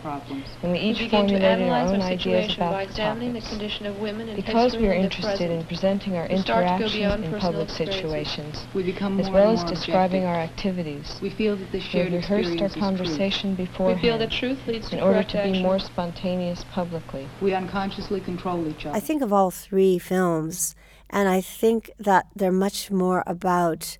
And 0.61 0.71
we 0.71 0.77
We 0.77 0.79
each 0.85 0.99
begin 0.99 1.09
to 1.09 1.33
formulated 1.33 1.43
our 1.43 1.77
analyze 1.79 1.89
own 1.89 2.01
ideas 2.03 2.21
situation 2.21 2.61
about 2.61 2.77
the 2.77 2.83
examining 2.83 3.33
the 3.33 3.41
topics. 3.41 3.81
of 3.81 3.97
women 3.99 4.35
Because 4.35 4.77
we 4.77 4.87
are 4.87 4.93
interested 4.93 5.49
in 5.49 5.65
presenting 5.65 6.15
our 6.15 6.27
We 6.29 6.37
start 6.37 6.63
to 6.67 6.77
go 6.77 6.85
interactions 6.85 7.33
in 7.33 7.39
public 7.39 7.69
situations, 7.71 8.67
We 8.75 8.83
become 8.83 9.19
as 9.19 9.31
well 9.31 9.49
as 9.53 9.63
describing 9.63 10.25
objective. 10.25 10.29
our 10.29 10.35
activities, 10.35 11.19
We 11.23 11.31
feel 11.31 11.55
that 11.55 11.71
this 11.71 11.83
we 11.85 11.89
shared 11.89 12.13
have 12.13 12.21
rehearsed 12.21 12.31
our 12.61 12.67
experience 12.67 12.69
is 12.69 12.73
true. 12.73 12.81
conversation 12.81 13.49
We 13.57 13.65
beforehand 13.65 14.01
feel 14.01 14.17
that 14.19 14.29
truth 14.29 14.59
leads 14.67 14.89
to 14.91 14.97
in 14.97 15.01
order 15.01 15.13
correct 15.15 15.31
to 15.31 15.37
be 15.37 15.49
action. 15.49 15.63
more 15.63 15.79
spontaneous 15.79 16.63
publicly. 16.71 17.27
We 17.41 17.55
unconsciously 17.55 18.21
control 18.21 18.67
each 18.67 18.85
other. 18.85 18.95
I 18.95 18.99
think 18.99 19.23
of 19.23 19.33
all 19.33 19.49
three 19.49 19.97
films, 19.97 20.75
and 21.09 21.27
I 21.27 21.41
think 21.41 21.89
that 21.97 22.27
they're 22.35 22.51
much 22.51 22.91
more 22.91 23.23
about 23.25 23.97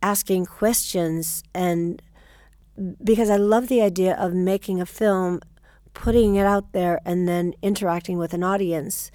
asking 0.00 0.46
questions 0.46 1.42
and 1.52 2.00
because 3.02 3.30
I 3.30 3.36
love 3.36 3.68
the 3.68 3.82
idea 3.82 4.14
of 4.14 4.32
making 4.34 4.80
a 4.80 4.86
film, 4.86 5.40
putting 5.94 6.36
it 6.36 6.46
out 6.46 6.72
there, 6.72 7.00
and 7.04 7.28
then 7.28 7.54
interacting 7.62 8.18
with 8.18 8.32
an 8.32 8.42
audience. 8.42 9.10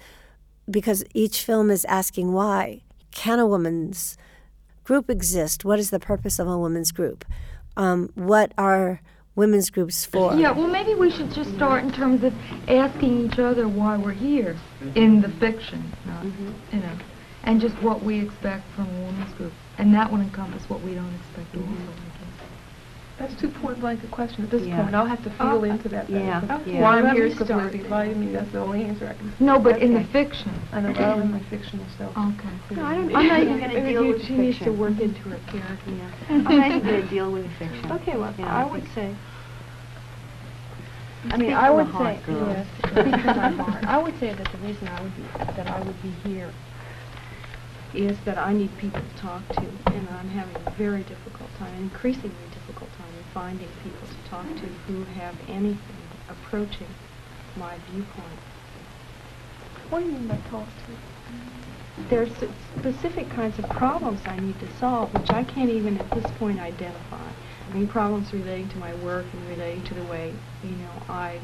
Because 0.68 1.04
each 1.14 1.44
film 1.44 1.70
is 1.70 1.84
asking 1.84 2.32
why. 2.32 2.82
Can 3.12 3.38
a 3.38 3.46
woman's 3.46 4.18
group 4.84 5.08
exist? 5.10 5.64
What 5.64 5.78
is 5.78 5.90
the 5.90 6.00
purpose 6.00 6.38
of 6.38 6.48
a 6.48 6.58
women's 6.58 6.92
group? 6.92 7.24
Um, 7.76 8.10
what 8.14 8.52
are 8.56 9.00
women's 9.36 9.70
groups 9.70 10.04
for? 10.04 10.34
Yeah, 10.34 10.50
well, 10.50 10.66
maybe 10.66 10.94
we 10.94 11.10
should 11.10 11.32
just 11.32 11.54
start 11.54 11.84
in 11.84 11.92
terms 11.92 12.24
of 12.24 12.34
asking 12.68 13.26
each 13.26 13.38
other 13.38 13.68
why 13.68 13.96
we're 13.96 14.12
here 14.12 14.56
in 14.94 15.20
the 15.20 15.28
fiction, 15.28 15.92
not, 16.06 16.24
you 16.24 16.80
know, 16.80 16.98
and 17.44 17.60
just 17.60 17.74
what 17.82 18.02
we 18.02 18.20
expect 18.20 18.64
from 18.74 18.88
a 18.88 19.00
women's 19.02 19.32
group. 19.34 19.52
And 19.78 19.94
that 19.94 20.10
would 20.10 20.22
encompass 20.22 20.68
what 20.68 20.80
we 20.80 20.94
don't 20.94 21.14
expect 21.14 21.54
also, 21.54 21.68
I 21.68 21.74
guess. 21.74 22.15
That's 23.18 23.34
too 23.40 23.48
point 23.48 23.80
blank 23.80 24.04
a 24.04 24.08
question 24.08 24.44
at 24.44 24.50
this 24.50 24.62
Yeah. 24.62 24.82
point. 24.82 24.94
I'll 24.94 25.06
have 25.06 25.22
to 25.24 25.30
feel 25.30 25.46
Oh, 25.46 25.64
into 25.64 25.88
that. 25.88 26.08
yeah, 26.10 26.40
better. 26.40 26.70
yeah. 26.70 26.82
Why 26.82 26.98
I'm 26.98 27.04
Let 27.04 27.14
here 27.14 27.24
me 27.24 27.28
is 27.30 27.34
because 27.34 27.46
start. 27.48 27.64
Lizzie 27.72 27.84
invited 27.84 28.16
me. 28.18 28.26
That's 28.32 28.52
the 28.52 28.58
only 28.60 28.84
answer 28.84 29.08
I 29.08 29.14
can. 29.14 29.32
No, 29.40 29.58
but 29.58 29.80
in 29.80 29.94
the 29.94 30.04
fiction. 30.04 30.52
I 30.72 30.80
know, 30.82 30.92
but 30.92 30.98
I 31.02 31.06
don't 31.16 31.22
have 31.22 31.30
my 31.30 31.40
fictional 31.48 31.86
self. 31.96 32.14
Okay. 32.14 32.48
No, 32.76 32.84
I 32.84 32.94
don't, 32.94 33.16
I'm 33.16 33.26
not 33.28 33.40
even 33.40 33.58
going 33.58 33.70
to 33.70 33.76
Maybe 33.80 33.88
deal 33.92 34.04
you- 34.04 34.12
with 34.12 34.24
She 34.26 34.36
needs 34.36 34.58
to 34.60 34.70
work 34.70 35.00
into 35.00 35.22
her 35.30 35.38
character. 35.50 35.90
Yeah. 35.90 36.10
I'm 36.28 36.44
not 36.44 36.66
even 36.70 36.82
going 36.86 37.02
to 37.02 37.08
deal 37.08 37.32
with 37.32 37.44
the 37.44 37.50
fiction. 37.54 37.90
Okay, 37.92 38.16
well, 38.18 38.34
Yeah, 38.38 38.54
I 38.54 38.62
I 38.62 38.64
would 38.66 38.86
say, 38.94 39.14
I 41.30 41.36
mean, 41.38 41.52
I 41.54 41.70
would 41.70 41.90
say, 41.92 42.20
yes, 42.28 42.66
speak 42.78 43.20
from 43.22 43.36
my 43.36 43.50
heart. 43.50 43.84
I 43.84 43.98
would 43.98 44.18
say 44.20 44.32
that 44.34 44.52
the 44.52 44.58
reason 44.58 44.86
I 44.88 45.02
would 45.02 45.16
be, 45.16 45.22
that 45.56 45.66
I 45.66 45.80
would 45.80 46.02
be 46.02 46.10
here 46.28 46.50
is 47.96 48.18
that 48.24 48.38
I 48.38 48.52
need 48.52 48.76
people 48.78 49.00
to 49.00 49.16
talk 49.16 49.46
to, 49.48 49.62
and 49.62 50.08
I'm 50.10 50.28
having 50.28 50.56
a 50.66 50.70
very 50.72 51.02
difficult 51.02 51.50
time, 51.58 51.74
an 51.74 51.82
increasingly 51.82 52.46
difficult 52.52 52.90
time 52.98 53.08
in 53.16 53.24
finding 53.32 53.68
people 53.82 54.06
to 54.06 54.30
talk 54.30 54.46
to 54.46 54.66
who 54.86 55.04
have 55.18 55.34
anything 55.48 55.78
approaching 56.28 56.88
my 57.56 57.78
viewpoint. 57.90 58.40
What 59.88 60.00
do 60.00 60.06
you 60.06 60.12
mean 60.12 60.28
by 60.28 60.36
talk 60.50 60.66
to? 60.66 62.02
There's 62.10 62.30
specific 62.78 63.30
kinds 63.30 63.58
of 63.58 63.68
problems 63.70 64.20
I 64.26 64.38
need 64.38 64.60
to 64.60 64.76
solve, 64.76 65.14
which 65.14 65.30
I 65.30 65.44
can't 65.44 65.70
even 65.70 65.96
at 65.98 66.10
this 66.10 66.30
point 66.38 66.60
identify. 66.60 67.28
I 67.68 67.74
mean, 67.74 67.88
problems 67.88 68.32
relating 68.32 68.68
to 68.70 68.78
my 68.78 68.94
work 68.96 69.24
and 69.32 69.48
relating 69.48 69.82
to 69.84 69.94
the 69.94 70.04
way, 70.04 70.34
you 70.62 70.70
know, 70.70 71.02
I 71.08 71.40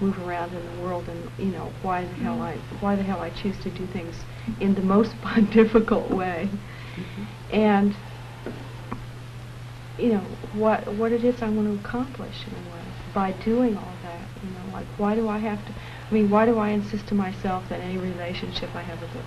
move 0.00 0.16
around 0.26 0.54
in 0.54 0.76
the 0.76 0.82
world 0.82 1.08
and, 1.08 1.30
you 1.38 1.52
know, 1.52 1.72
why 1.82 2.04
the 2.04 2.14
hell 2.14 2.34
mm-hmm. 2.34 2.42
I, 2.42 2.80
why 2.80 2.94
the 2.94 3.02
hell 3.02 3.20
I 3.20 3.30
choose 3.30 3.58
to 3.58 3.70
do 3.70 3.86
things 3.86 4.14
in 4.60 4.74
the 4.74 4.82
most 4.82 5.12
difficult 5.52 6.10
way. 6.10 6.48
And, 7.50 7.94
you 9.98 10.12
know, 10.12 10.24
what, 10.52 10.86
what 10.94 11.12
it 11.12 11.24
is 11.24 11.42
I 11.42 11.48
want 11.48 11.68
to 11.68 11.88
accomplish 11.88 12.46
in 12.46 12.52
a 12.52 12.74
way 12.74 12.82
by 13.14 13.32
doing 13.32 13.76
all 13.76 13.92
that, 14.02 14.20
you 14.42 14.50
know, 14.50 14.72
like 14.72 14.86
why 14.96 15.14
do 15.14 15.28
I 15.28 15.38
have 15.38 15.64
to, 15.66 15.72
I 16.10 16.14
mean, 16.14 16.30
why 16.30 16.46
do 16.46 16.58
I 16.58 16.70
insist 16.70 17.06
to 17.08 17.14
myself 17.14 17.68
that 17.68 17.80
any 17.80 17.98
relationship 17.98 18.74
I 18.74 18.82
have 18.82 19.00
with 19.00 19.14
a, 19.14 19.22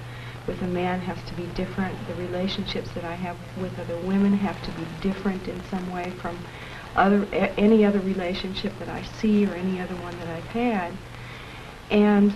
with 0.48 0.62
a 0.62 0.68
man 0.68 1.00
has 1.02 1.22
to 1.30 1.34
be 1.36 1.46
different. 1.56 1.96
The 2.08 2.16
relationships 2.16 2.90
that 2.96 3.04
I 3.04 3.16
have 3.16 3.38
with 3.62 3.78
other 3.80 3.98
women 3.98 4.34
have 4.34 4.62
to 4.64 4.72
be 4.72 4.86
different 5.02 5.48
in 5.48 5.64
some 5.66 5.92
way 5.92 6.12
from 6.22 6.38
other 6.96 7.26
any 7.58 7.86
other 7.86 8.00
relationship 8.00 8.78
that 8.80 8.90
I 8.90 9.02
see 9.04 9.46
or 9.46 9.54
any 9.54 9.80
other 9.80 9.96
one 9.96 10.18
that 10.20 10.28
I've 10.28 10.44
had. 10.46 10.94
And 11.90 12.34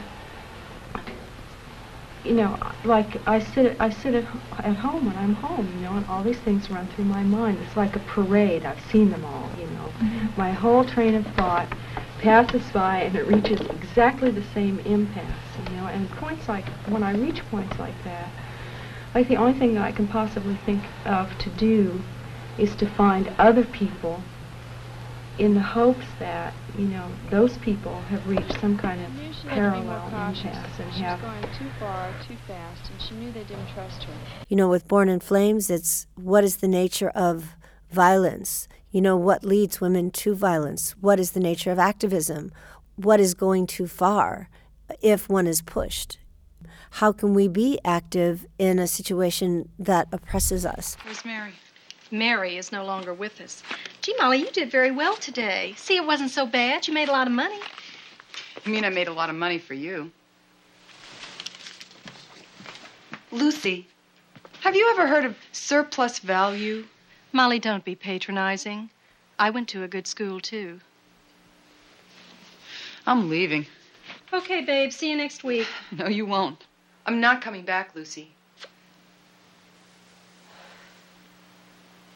you 2.25 2.33
know, 2.33 2.57
like 2.83 3.25
I 3.27 3.39
sit 3.39 3.77
I 3.79 3.89
sit 3.89 4.15
at, 4.15 4.25
at 4.59 4.75
home 4.75 5.05
when 5.05 5.15
I'm 5.17 5.35
home, 5.35 5.67
you 5.75 5.81
know, 5.81 5.93
and 5.93 6.05
all 6.07 6.23
these 6.23 6.39
things 6.39 6.69
run 6.69 6.87
through 6.87 7.05
my 7.05 7.23
mind. 7.23 7.59
It's 7.65 7.77
like 7.77 7.95
a 7.95 7.99
parade. 7.99 8.65
I've 8.65 8.83
seen 8.91 9.11
them 9.11 9.23
all, 9.23 9.49
you 9.59 9.67
know. 9.67 9.89
Mm-hmm. 9.99 10.39
My 10.39 10.51
whole 10.51 10.83
train 10.83 11.15
of 11.15 11.25
thought 11.35 11.67
passes 12.19 12.63
by 12.71 13.01
and 13.01 13.15
it 13.15 13.27
reaches 13.27 13.61
exactly 13.61 14.31
the 14.31 14.43
same 14.53 14.79
impasse, 14.79 15.23
you 15.69 15.75
know, 15.77 15.85
and 15.85 16.09
points 16.11 16.47
like, 16.49 16.65
when 16.87 17.03
I 17.03 17.13
reach 17.13 17.45
points 17.51 17.77
like 17.77 18.03
that, 18.03 18.29
like 19.13 19.27
the 19.27 19.35
only 19.35 19.53
thing 19.53 19.75
that 19.75 19.83
I 19.83 19.91
can 19.91 20.07
possibly 20.07 20.55
think 20.65 20.83
of 21.05 21.37
to 21.37 21.49
do 21.51 22.01
is 22.57 22.75
to 22.77 22.89
find 22.89 23.31
other 23.37 23.63
people 23.63 24.21
in 25.37 25.53
the 25.53 25.61
hopes 25.61 26.05
that, 26.19 26.53
you 26.77 26.87
know, 26.87 27.11
those 27.29 27.57
people 27.59 27.95
have 28.09 28.25
reached 28.27 28.59
some 28.59 28.77
kind 28.77 29.01
of 29.01 29.09
parallel 29.47 30.07
impasse 30.07 30.79
and 30.79 30.93
she 30.93 31.01
have... 31.01 31.21
was 31.21 31.31
going 31.31 31.53
too 31.57 31.69
far, 31.79 32.11
too 32.27 32.35
fast, 32.47 32.91
and 32.91 33.01
she 33.01 33.15
knew 33.15 33.31
they 33.31 33.43
didn't 33.43 33.67
trust 33.73 34.03
her. 34.03 34.13
You 34.47 34.57
know, 34.57 34.69
with 34.69 34.87
Born 34.87 35.09
in 35.09 35.19
Flames, 35.19 35.69
it's 35.69 36.07
what 36.15 36.43
is 36.43 36.57
the 36.57 36.67
nature 36.67 37.09
of 37.09 37.55
violence? 37.91 38.67
You 38.91 39.01
know, 39.01 39.17
what 39.17 39.43
leads 39.43 39.81
women 39.81 40.11
to 40.11 40.35
violence? 40.35 40.91
What 41.01 41.19
is 41.19 41.31
the 41.31 41.39
nature 41.39 41.71
of 41.71 41.79
activism? 41.79 42.51
What 42.95 43.19
is 43.19 43.33
going 43.33 43.67
too 43.67 43.87
far 43.87 44.49
if 45.01 45.27
one 45.27 45.47
is 45.47 45.61
pushed? 45.61 46.17
How 46.91 47.11
can 47.11 47.33
we 47.33 47.47
be 47.47 47.79
active 47.83 48.45
in 48.57 48.79
a 48.79 48.87
situation 48.87 49.69
that 49.77 50.07
oppresses 50.13 50.65
us? 50.65 50.95
Where's 51.03 51.25
Mary? 51.25 51.51
Mary 52.11 52.57
is 52.57 52.71
no 52.71 52.85
longer 52.85 53.13
with 53.13 53.41
us. 53.41 53.63
Gee, 54.01 54.15
Molly, 54.19 54.39
you 54.39 54.51
did 54.51 54.71
very 54.71 54.91
well 54.91 55.15
today. 55.15 55.73
See, 55.75 55.97
it 55.97 56.05
wasn't 56.05 56.31
so 56.31 56.45
bad. 56.45 56.87
You 56.87 56.93
made 56.93 57.09
a 57.09 57.11
lot 57.11 57.27
of 57.27 57.33
money. 57.33 57.59
You 58.63 58.71
mean 58.71 58.85
I 58.85 58.89
made 58.89 59.07
a 59.07 59.13
lot 59.13 59.29
of 59.29 59.35
money 59.35 59.57
for 59.57 59.73
you? 59.73 60.11
Lucy, 63.31 63.87
have 64.61 64.75
you 64.75 64.89
ever 64.91 65.07
heard 65.07 65.25
of 65.25 65.35
surplus 65.51 66.19
value? 66.19 66.85
Molly, 67.31 67.59
don't 67.59 67.83
be 67.83 67.95
patronizing. 67.95 68.89
I 69.37 69.49
went 69.49 69.67
to 69.69 69.83
a 69.83 69.87
good 69.87 70.07
school, 70.07 70.39
too. 70.39 70.79
I'm 73.05 73.29
leaving. 73.29 73.65
Okay, 74.33 74.61
babe. 74.63 74.91
See 74.91 75.09
you 75.09 75.17
next 75.17 75.43
week. 75.43 75.67
No, 75.91 76.07
you 76.07 76.25
won't. 76.25 76.63
I'm 77.05 77.19
not 77.19 77.41
coming 77.41 77.63
back, 77.63 77.93
Lucy. 77.93 78.31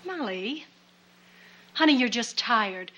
Molly. 0.06 0.65
Honey, 1.73 1.95
you're 1.95 2.10
just 2.10 2.38
tired. 2.38 2.91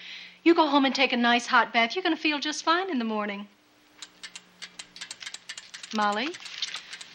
You 0.43 0.55
go 0.55 0.67
home 0.67 0.85
and 0.85 0.95
take 0.95 1.13
a 1.13 1.17
nice 1.17 1.45
hot 1.45 1.71
bath. 1.71 1.95
You're 1.95 2.03
going 2.03 2.15
to 2.15 2.21
feel 2.21 2.39
just 2.39 2.63
fine 2.63 2.89
in 2.89 2.97
the 2.97 3.05
morning. 3.05 3.47
Molly? 5.95 6.29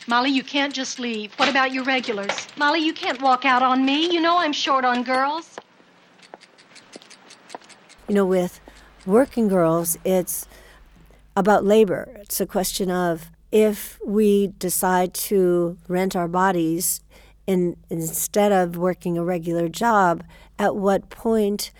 Molly, 0.07 0.31
you 0.31 0.45
can't 0.45 0.73
just 0.73 1.01
leave. 1.01 1.33
What 1.35 1.49
about 1.49 1.73
your 1.73 1.83
regulars? 1.83 2.47
Molly, 2.57 2.81
you 2.81 2.93
can't 2.93 3.21
walk 3.21 3.45
out 3.45 3.63
on 3.63 3.85
me. 3.85 4.13
You 4.13 4.21
know 4.21 4.39
I'm 4.39 4.53
short 4.53 4.85
on 4.85 5.03
girls. 5.03 5.57
You 8.09 8.15
know, 8.15 8.27
with 8.27 8.61
working 9.05 9.49
girls, 9.49 9.99
it's 10.05 10.47
about 11.35 11.65
labor. 11.65 12.17
It's 12.21 12.41
a 12.41 12.47
question 12.47 12.91
of 12.91 13.33
if 13.51 13.99
we 14.07 14.49
decide 14.59 15.13
to 15.15 15.77
rent 15.89 16.15
our 16.15 16.29
bodies 16.29 17.01
in, 17.49 17.77
instead 17.91 18.53
of 18.53 18.77
working 18.77 19.19
a 19.19 19.25
regular 19.25 19.69
job, 19.69 20.23
at 20.59 20.77
what 20.77 21.11
point 21.11 21.73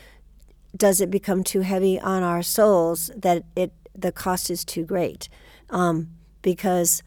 does 0.77 1.01
it 1.01 1.11
become 1.11 1.43
too 1.43 1.61
heavy 1.61 1.99
on 1.99 2.23
our 2.23 2.43
souls 2.43 3.11
that 3.17 3.45
it 3.55 3.73
the 3.95 4.13
cost 4.13 4.51
is 4.51 4.65
too 4.65 4.85
great? 4.85 5.29
Um, 5.71 6.09
because 6.43 7.03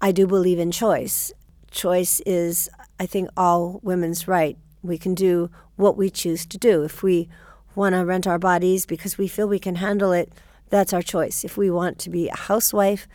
I 0.00 0.12
do 0.12 0.26
believe 0.26 0.58
in 0.58 0.70
choice. 0.70 1.32
Choice 1.70 2.20
is, 2.26 2.68
I 2.98 3.06
think, 3.06 3.28
all 3.36 3.80
women's 3.82 4.26
right. 4.26 4.56
We 4.82 4.98
can 4.98 5.14
do 5.14 5.50
what 5.76 5.96
we 5.96 6.10
choose 6.10 6.46
to 6.46 6.58
do. 6.58 6.82
If 6.82 7.02
we 7.02 7.28
want 7.74 7.94
to 7.94 8.04
rent 8.04 8.26
our 8.26 8.38
bodies 8.38 8.86
because 8.86 9.18
we 9.18 9.28
feel 9.28 9.46
we 9.46 9.58
can 9.58 9.76
handle 9.76 10.12
it, 10.12 10.32
that's 10.68 10.92
our 10.92 11.02
choice. 11.02 11.44
If 11.44 11.56
we 11.56 11.70
want 11.70 11.98
to 12.00 12.10
be 12.10 12.28
a 12.28 12.36
housewife, 12.36 13.06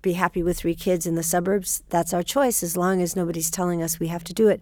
be 0.00 0.14
happy 0.14 0.42
with 0.42 0.58
three 0.58 0.74
kids 0.74 1.06
in 1.06 1.14
the 1.14 1.22
suburbs, 1.22 1.84
that's 1.88 2.12
our 2.12 2.22
choice 2.22 2.62
as 2.62 2.76
long 2.76 3.00
as 3.00 3.14
nobody's 3.14 3.50
telling 3.50 3.82
us 3.82 4.00
we 4.00 4.08
have 4.08 4.24
to 4.24 4.34
do 4.34 4.48
it. 4.48 4.60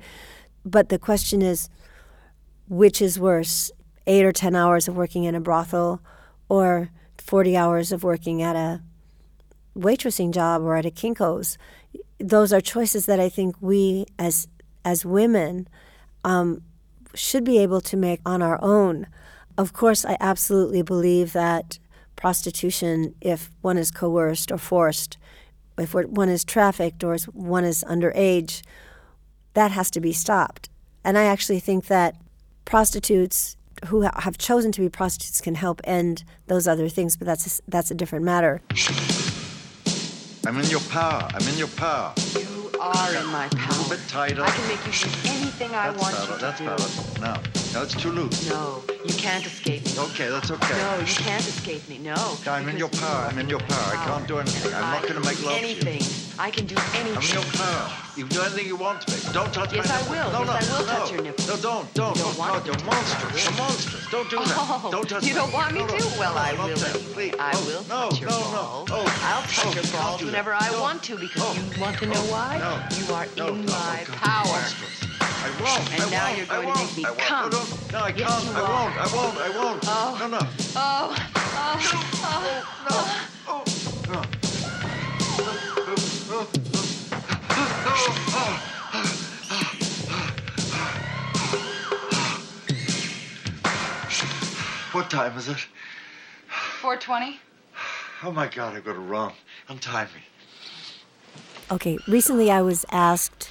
But 0.64 0.88
the 0.90 0.98
question 0.98 1.40
is 1.40 1.70
which 2.68 3.02
is 3.02 3.18
worse, 3.18 3.72
eight 4.06 4.24
or 4.24 4.32
10 4.32 4.54
hours 4.54 4.88
of 4.88 4.96
working 4.96 5.24
in 5.24 5.34
a 5.34 5.40
brothel 5.40 6.00
or 6.48 6.90
40 7.18 7.56
hours 7.56 7.92
of 7.92 8.02
working 8.02 8.42
at 8.42 8.56
a 8.56 8.82
waitressing 9.76 10.32
job 10.32 10.62
or 10.62 10.76
at 10.76 10.86
a 10.86 10.90
Kinko's? 10.90 11.58
Those 12.18 12.52
are 12.52 12.60
choices 12.60 13.06
that 13.06 13.20
I 13.20 13.28
think 13.28 13.56
we 13.60 14.06
as 14.18 14.48
as 14.84 15.04
women 15.04 15.68
um, 16.24 16.62
should 17.14 17.44
be 17.44 17.58
able 17.58 17.80
to 17.82 17.96
make 17.96 18.20
on 18.24 18.42
our 18.42 18.58
own. 18.62 19.06
Of 19.58 19.72
course, 19.72 20.04
I 20.04 20.16
absolutely 20.20 20.82
believe 20.82 21.32
that 21.32 21.78
prostitution, 22.16 23.14
if 23.20 23.50
one 23.60 23.78
is 23.78 23.90
coerced 23.90 24.52
or 24.52 24.58
forced, 24.58 25.18
if 25.78 25.94
one 25.94 26.28
is 26.28 26.44
trafficked 26.44 27.02
or 27.02 27.16
one 27.32 27.64
is 27.64 27.84
underage, 27.88 28.62
that 29.54 29.70
has 29.70 29.90
to 29.90 30.00
be 30.00 30.12
stopped. 30.12 30.68
And 31.02 31.16
I 31.16 31.24
actually 31.24 31.60
think 31.60 31.86
that 31.86 32.16
prostitutes 32.64 33.56
who 33.86 34.02
have 34.02 34.38
chosen 34.38 34.72
to 34.72 34.80
be 34.80 34.88
prostitutes 34.88 35.40
can 35.40 35.54
help 35.54 35.80
end 35.84 36.24
those 36.46 36.66
other 36.68 36.88
things, 36.88 37.16
but 37.16 37.26
that's 37.26 37.58
a, 37.58 37.62
that's 37.68 37.90
a 37.90 37.94
different 37.94 38.24
matter. 38.24 38.60
I'm 40.46 40.58
in 40.58 40.64
your 40.66 40.80
power. 40.90 41.28
I'm 41.32 41.46
in 41.48 41.56
your 41.58 41.68
power. 41.68 42.12
You 42.38 42.70
are 42.80 43.14
in 43.14 43.26
my 43.26 43.48
power. 43.48 43.68
A 43.68 43.78
little 43.82 43.90
bit 43.96 44.00
tighter. 44.08 44.42
I 44.42 44.50
can 44.50 44.68
make 44.68 44.84
you 44.86 44.92
do 44.92 45.08
anything 45.30 45.70
I 45.74 45.90
that's 45.90 46.00
want 46.02 46.16
better. 46.16 46.32
you 46.32 46.38
to 46.38 46.44
That's 46.44 46.58
do. 46.58 46.66
better. 46.66 47.20
Now, 47.20 47.42
now 47.72 47.82
it's 47.82 47.94
too 47.94 48.10
loose. 48.10 48.48
No, 48.48 48.82
you 49.04 49.14
can't 49.14 49.46
escape 49.46 49.84
me. 49.84 49.92
Okay, 49.98 50.28
that's 50.28 50.50
okay. 50.50 50.76
No, 50.76 50.98
you 50.98 51.06
can't 51.06 51.46
escape 51.46 51.88
me. 51.88 51.98
No. 51.98 52.36
I'm 52.46 52.68
in 52.68 52.76
your 52.76 52.88
power. 52.88 53.26
I'm 53.26 53.38
in 53.38 53.48
your 53.48 53.60
power. 53.60 53.96
I 53.96 54.04
can't 54.06 54.26
do 54.26 54.38
anything. 54.38 54.74
I'm 54.74 54.90
not 54.92 55.02
going 55.02 55.20
to 55.20 55.28
make 55.28 55.44
love 55.44 55.56
anything. 55.56 56.00
to 56.00 56.04
you. 56.04 56.20
I 56.38 56.50
can 56.50 56.66
do 56.66 56.74
anything. 56.94 57.16
I'm 57.16 57.22
in 57.22 57.30
your 57.30 57.52
power. 57.52 57.92
You 58.16 58.24
can 58.24 58.36
do 58.36 58.42
anything 58.42 58.66
you 58.66 58.76
want 58.76 59.02
to 59.02 59.14
me. 59.14 59.32
Don't 59.32 59.52
touch 59.54 59.72
Yes, 59.72 59.88
my 59.88 59.94
I 59.94 60.02
will. 60.10 60.32
No, 60.32 60.52
Yes, 60.52 60.68
no, 60.68 60.76
I 60.76 60.78
will 60.78 60.86
no. 60.86 60.92
touch 60.92 61.12
your 61.12 61.22
nipple. 61.22 61.46
No, 61.46 61.56
don't, 61.56 61.94
don't. 61.94 62.16
You 62.16 62.22
don't 62.22 62.34
oh, 62.34 62.38
want 62.38 62.66
you're 62.66 62.84
monstrous. 62.84 63.44
You're 63.44 63.54
monstrous. 63.54 64.10
Don't 64.10 64.30
do 64.30 64.36
that. 64.36 64.56
Oh, 64.58 64.88
don't 64.90 65.08
touch 65.08 65.24
you 65.24 65.34
don't 65.34 65.52
want 65.52 65.74
me 65.74 65.86
to? 65.86 66.18
Well, 66.18 66.36
I 66.36 66.52
will. 66.54 66.76
Please. 67.14 67.34
I 67.38 67.52
oh, 67.54 67.66
will 67.66 67.84
no, 67.88 68.10
touch 68.10 68.20
your 68.20 68.30
no, 68.30 68.38
balls. 68.40 68.88
No, 68.88 68.96
oh, 68.96 69.20
I'll 69.22 69.42
touch 69.42 69.66
oh, 69.66 69.74
your 69.74 69.92
balls 69.92 70.24
whenever 70.24 70.52
I 70.54 70.70
want 70.80 71.02
to 71.04 71.16
because 71.16 71.56
you 71.56 71.80
want 71.80 71.98
to 71.98 72.06
know 72.06 72.14
oh. 72.16 72.32
why? 72.32 72.58
No. 72.58 72.82
You 72.98 73.14
are 73.14 73.24
in 73.24 73.68
oh, 73.68 73.70
my 73.70 74.04
power. 74.06 75.09
Monstrous. 75.40 75.60
I 75.60 75.62
won't. 75.62 75.92
And 75.92 76.02
I 76.02 76.10
now 76.10 76.26
won't, 76.26 76.36
you're 76.38 76.46
going 76.46 76.68
to 76.68 76.74
make 76.74 76.96
me 76.96 77.04
come. 77.18 77.44
No, 77.44 77.58
don't. 77.58 77.92
No, 77.92 77.98
I 77.98 78.08
Yes, 78.16 78.44
can't. 78.44 78.56
I 78.56 78.60
won't. 78.60 78.96
I 78.96 79.06
won't. 79.14 79.36
I 79.38 79.48
won't. 79.64 79.80
Oh. 79.86 80.16
No, 80.20 80.26
no. 80.28 80.40
Oh, 80.76 81.14
oh, 81.56 81.80
oh, 83.48 83.64
No. 84.10 84.40
What 94.92 95.08
time 95.08 95.38
is 95.38 95.48
it? 95.48 95.66
420? 96.80 97.38
Oh 98.24 98.32
my 98.32 98.48
God, 98.48 98.76
I 98.76 98.80
got 98.80 98.96
it 98.96 98.98
wrong. 98.98 99.32
Untie 99.68 100.04
me. 100.04 100.22
Okay, 101.70 101.96
recently 102.08 102.50
I 102.50 102.60
was 102.62 102.84
asked 102.90 103.48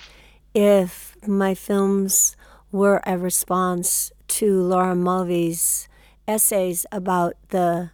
if 0.54 1.09
my 1.28 1.54
films 1.54 2.36
were 2.72 3.02
a 3.06 3.18
response 3.18 4.12
to 4.28 4.62
Laura 4.62 4.96
Mulvey's 4.96 5.88
essays 6.28 6.86
about 6.92 7.34
the 7.50 7.92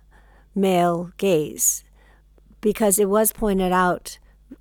male 0.54 1.12
gaze, 1.18 1.84
because 2.62 3.00
it 3.00 3.10
was 3.10 3.32
pointed 3.32 3.72
out 3.72 4.18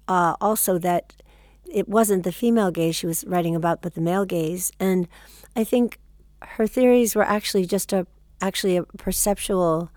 uh, 0.08 0.34
also 0.40 0.78
that 0.78 1.14
it 1.70 1.88
wasn't 1.88 2.22
the 2.22 2.32
female 2.32 2.70
gaze 2.70 2.94
she 2.94 3.06
was 3.06 3.24
writing 3.26 3.56
about, 3.56 3.82
but 3.82 3.94
the 3.94 4.00
male 4.00 4.24
gaze. 4.24 4.70
And 4.78 5.08
I 5.56 5.64
think 5.64 5.98
her 6.42 6.66
theories 6.66 7.16
were 7.16 7.24
actually 7.24 7.66
just 7.66 7.92
a 7.92 8.06
actually 8.40 8.76
a 8.76 8.82
perceptual 8.82 9.90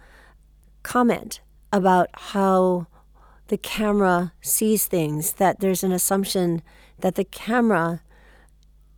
comment 0.83 1.41
about 1.73 2.09
how 2.13 2.87
the 3.47 3.57
camera 3.57 4.33
sees 4.41 4.85
things, 4.85 5.33
that 5.33 5.59
there's 5.59 5.83
an 5.83 5.91
assumption 5.91 6.61
that 6.99 7.15
the 7.15 7.25
camera 7.25 8.01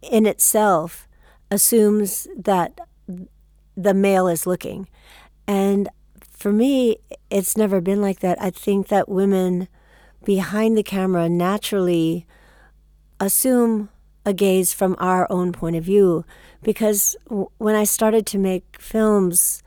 in 0.01 0.25
itself 0.25 1.07
assumes 1.51 2.27
that 2.38 2.79
the 3.75 3.93
male 3.93 4.27
is 4.27 4.45
looking. 4.45 4.88
And 5.47 5.89
for 6.29 6.51
me, 6.51 6.97
it's 7.29 7.57
never 7.57 7.81
been 7.81 8.01
like 8.01 8.19
that. 8.19 8.41
I 8.41 8.49
think 8.49 8.88
that 8.88 9.09
women 9.09 9.67
behind 10.23 10.77
the 10.77 10.83
camera 10.83 11.29
naturally 11.29 12.25
assume 13.19 13.89
a 14.25 14.33
gaze 14.33 14.73
from 14.73 14.95
our 14.99 15.27
own 15.31 15.51
point 15.51 15.75
of 15.75 15.83
view 15.83 16.25
because 16.62 17.15
w- 17.27 17.49
when 17.57 17.75
I 17.75 17.83
started 17.83 18.25
to 18.27 18.38
make 18.38 18.77
films, 18.79 19.63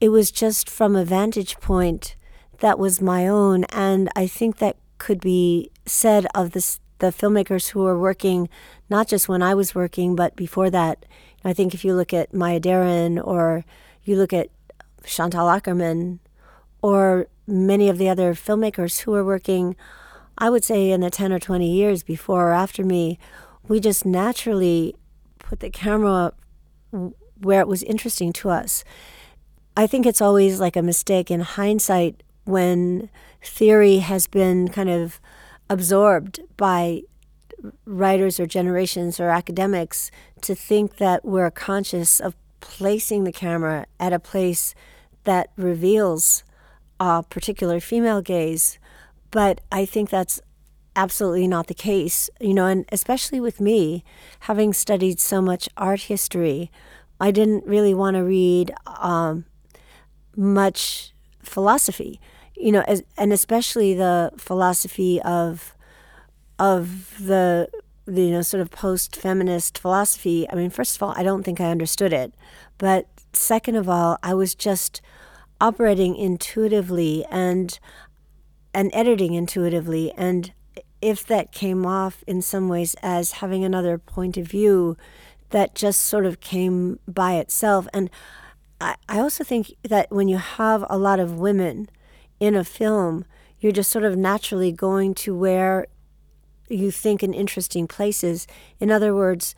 it 0.00 0.10
was 0.10 0.30
just 0.30 0.70
from 0.70 0.94
a 0.94 1.04
vantage 1.04 1.58
point 1.58 2.14
that 2.60 2.78
was 2.78 3.00
my 3.00 3.26
own. 3.26 3.64
And 3.64 4.08
I 4.14 4.26
think 4.26 4.58
that 4.58 4.76
could 4.98 5.20
be 5.20 5.70
said 5.86 6.26
of 6.34 6.52
this, 6.52 6.80
the 6.98 7.08
filmmakers 7.08 7.70
who 7.70 7.80
were 7.80 7.98
working, 7.98 8.48
not 8.90 9.08
just 9.08 9.28
when 9.28 9.42
I 9.42 9.54
was 9.54 9.74
working, 9.74 10.16
but 10.16 10.36
before 10.36 10.70
that. 10.70 11.04
I 11.44 11.52
think 11.52 11.74
if 11.74 11.84
you 11.84 11.94
look 11.94 12.12
at 12.12 12.34
Maya 12.34 12.60
Deren 12.60 13.18
or 13.24 13.64
you 14.04 14.16
look 14.16 14.32
at 14.32 14.48
Chantal 15.04 15.46
Akerman 15.46 16.18
or 16.82 17.28
many 17.46 17.88
of 17.88 17.98
the 17.98 18.08
other 18.08 18.34
filmmakers 18.34 19.00
who 19.00 19.12
were 19.12 19.24
working, 19.24 19.76
I 20.36 20.50
would 20.50 20.64
say 20.64 20.90
in 20.90 21.00
the 21.00 21.10
10 21.10 21.32
or 21.32 21.38
20 21.38 21.70
years 21.70 22.02
before 22.02 22.50
or 22.50 22.52
after 22.52 22.84
me, 22.84 23.18
we 23.66 23.80
just 23.80 24.04
naturally 24.04 24.94
put 25.38 25.60
the 25.60 25.70
camera 25.70 26.32
where 27.40 27.60
it 27.60 27.68
was 27.68 27.82
interesting 27.84 28.32
to 28.34 28.50
us. 28.50 28.84
I 29.76 29.86
think 29.86 30.06
it's 30.06 30.20
always 30.20 30.58
like 30.58 30.76
a 30.76 30.82
mistake 30.82 31.30
in 31.30 31.40
hindsight 31.40 32.22
when 32.44 33.10
theory 33.42 33.98
has 33.98 34.26
been 34.26 34.68
kind 34.68 34.88
of 34.88 35.20
absorbed 35.70 36.40
by 36.56 37.02
writers 37.84 38.38
or 38.38 38.46
generations 38.46 39.18
or 39.18 39.30
academics 39.30 40.10
to 40.42 40.54
think 40.54 40.96
that 40.96 41.24
we're 41.24 41.50
conscious 41.50 42.20
of 42.20 42.36
placing 42.60 43.24
the 43.24 43.32
camera 43.32 43.86
at 43.98 44.12
a 44.12 44.18
place 44.18 44.74
that 45.24 45.50
reveals 45.56 46.44
a 47.00 47.22
particular 47.22 47.80
female 47.80 48.20
gaze. 48.20 48.78
But 49.30 49.60
I 49.70 49.84
think 49.84 50.10
that's 50.10 50.40
absolutely 50.96 51.46
not 51.46 51.66
the 51.66 51.74
case, 51.74 52.28
you 52.40 52.54
know, 52.54 52.66
and 52.66 52.84
especially 52.90 53.40
with 53.40 53.60
me, 53.60 54.04
having 54.40 54.72
studied 54.72 55.20
so 55.20 55.40
much 55.40 55.68
art 55.76 56.02
history, 56.02 56.70
I 57.20 57.30
didn't 57.30 57.66
really 57.66 57.94
want 57.94 58.16
to 58.16 58.24
read 58.24 58.72
um, 58.86 59.44
much 60.36 61.12
philosophy, 61.42 62.20
you 62.58 62.72
know, 62.72 62.82
as, 62.86 63.02
and 63.16 63.32
especially 63.32 63.94
the 63.94 64.32
philosophy 64.36 65.20
of 65.22 65.74
of 66.58 67.16
the, 67.24 67.68
the 68.04 68.22
you 68.22 68.30
know 68.32 68.42
sort 68.42 68.60
of 68.60 68.70
post 68.70 69.16
feminist 69.16 69.78
philosophy. 69.78 70.46
I 70.50 70.54
mean, 70.54 70.70
first 70.70 70.96
of 70.96 71.02
all, 71.02 71.14
I 71.16 71.22
don't 71.22 71.42
think 71.42 71.60
I 71.60 71.70
understood 71.70 72.12
it, 72.12 72.34
but 72.78 73.06
second 73.32 73.76
of 73.76 73.88
all, 73.88 74.18
I 74.22 74.34
was 74.34 74.54
just 74.54 75.00
operating 75.60 76.16
intuitively 76.16 77.24
and 77.30 77.78
and 78.74 78.90
editing 78.92 79.34
intuitively 79.34 80.12
and 80.12 80.52
if 81.00 81.26
that 81.26 81.52
came 81.52 81.86
off 81.86 82.22
in 82.26 82.42
some 82.42 82.68
ways 82.68 82.94
as 83.02 83.32
having 83.32 83.64
another 83.64 83.98
point 83.98 84.36
of 84.36 84.46
view 84.46 84.96
that 85.50 85.74
just 85.74 86.00
sort 86.00 86.26
of 86.26 86.40
came 86.40 86.98
by 87.06 87.34
itself. 87.34 87.86
And 87.94 88.10
I, 88.80 88.96
I 89.08 89.20
also 89.20 89.44
think 89.44 89.74
that 89.82 90.10
when 90.10 90.28
you 90.28 90.38
have 90.38 90.84
a 90.90 90.98
lot 90.98 91.20
of 91.20 91.38
women 91.38 91.88
in 92.40 92.54
a 92.54 92.64
film, 92.64 93.24
you're 93.60 93.72
just 93.72 93.90
sort 93.90 94.04
of 94.04 94.16
naturally 94.16 94.72
going 94.72 95.14
to 95.14 95.36
where 95.36 95.86
you 96.68 96.90
think 96.90 97.22
in 97.22 97.34
interesting 97.34 97.86
places. 97.86 98.46
In 98.78 98.90
other 98.90 99.14
words, 99.14 99.54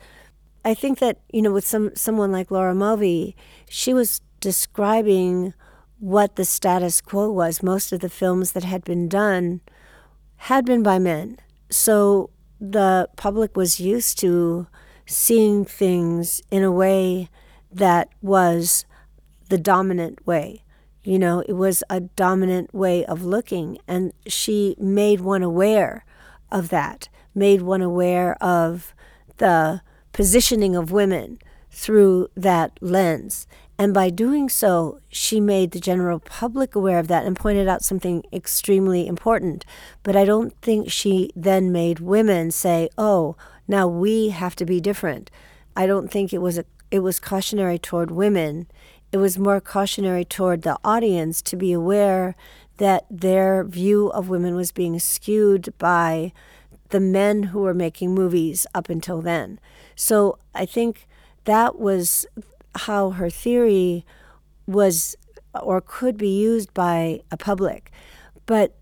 I 0.63 0.73
think 0.73 0.99
that, 0.99 1.19
you 1.31 1.41
know, 1.41 1.51
with 1.51 1.65
some 1.65 1.95
someone 1.95 2.31
like 2.31 2.51
Laura 2.51 2.75
Mulvey, 2.75 3.35
she 3.69 3.93
was 3.93 4.21
describing 4.39 5.53
what 5.99 6.35
the 6.35 6.45
status 6.45 7.01
quo 7.01 7.31
was. 7.31 7.63
Most 7.63 7.91
of 7.91 7.99
the 7.99 8.09
films 8.09 8.53
that 8.53 8.63
had 8.63 8.83
been 8.83 9.07
done 9.07 9.61
had 10.37 10.65
been 10.65 10.81
by 10.83 10.99
men. 10.99 11.37
So 11.69 12.31
the 12.59 13.09
public 13.15 13.55
was 13.55 13.79
used 13.79 14.19
to 14.19 14.67
seeing 15.05 15.65
things 15.65 16.41
in 16.51 16.63
a 16.63 16.71
way 16.71 17.29
that 17.71 18.09
was 18.21 18.85
the 19.49 19.57
dominant 19.57 20.25
way. 20.25 20.63
You 21.03 21.17
know, 21.17 21.43
it 21.47 21.53
was 21.53 21.83
a 21.89 22.01
dominant 22.01 22.73
way 22.73 23.05
of 23.05 23.23
looking. 23.23 23.79
And 23.87 24.13
she 24.27 24.75
made 24.79 25.21
one 25.21 25.43
aware 25.43 26.05
of 26.51 26.69
that, 26.69 27.09
made 27.33 27.61
one 27.61 27.81
aware 27.81 28.35
of 28.43 28.93
the 29.37 29.81
positioning 30.13 30.75
of 30.75 30.91
women 30.91 31.39
through 31.71 32.27
that 32.35 32.77
lens. 32.81 33.47
And 33.77 33.95
by 33.95 34.11
doing 34.11 34.47
so, 34.47 34.99
she 35.09 35.39
made 35.39 35.71
the 35.71 35.79
general 35.79 36.19
public 36.19 36.75
aware 36.75 36.99
of 36.99 37.07
that 37.07 37.25
and 37.25 37.35
pointed 37.35 37.67
out 37.67 37.83
something 37.83 38.23
extremely 38.31 39.07
important. 39.07 39.65
But 40.03 40.15
I 40.15 40.23
don't 40.23 40.53
think 40.61 40.91
she 40.91 41.31
then 41.35 41.71
made 41.71 41.99
women 41.99 42.51
say, 42.51 42.89
oh, 42.97 43.35
now 43.67 43.87
we 43.87 44.29
have 44.29 44.55
to 44.57 44.65
be 44.65 44.79
different. 44.79 45.31
I 45.75 45.87
don't 45.87 46.11
think 46.11 46.31
it 46.31 46.41
was 46.41 46.59
a, 46.59 46.65
it 46.91 46.99
was 46.99 47.19
cautionary 47.19 47.79
toward 47.79 48.11
women. 48.11 48.67
It 49.11 49.17
was 49.17 49.37
more 49.37 49.59
cautionary 49.59 50.23
toward 50.23 50.61
the 50.61 50.77
audience 50.83 51.41
to 51.43 51.55
be 51.55 51.73
aware 51.73 52.35
that 52.77 53.05
their 53.09 53.63
view 53.63 54.07
of 54.09 54.29
women 54.29 54.55
was 54.55 54.71
being 54.71 54.97
skewed 54.99 55.73
by 55.77 56.31
the 56.89 56.99
men 56.99 57.43
who 57.43 57.59
were 57.59 57.73
making 57.73 58.13
movies 58.15 58.65
up 58.73 58.89
until 58.89 59.21
then. 59.21 59.59
So 59.95 60.37
I 60.55 60.65
think 60.65 61.07
that 61.45 61.79
was 61.79 62.25
how 62.75 63.11
her 63.11 63.29
theory 63.29 64.05
was 64.65 65.15
or 65.61 65.81
could 65.81 66.17
be 66.17 66.29
used 66.41 66.73
by 66.73 67.21
a 67.31 67.37
public. 67.37 67.91
But 68.45 68.75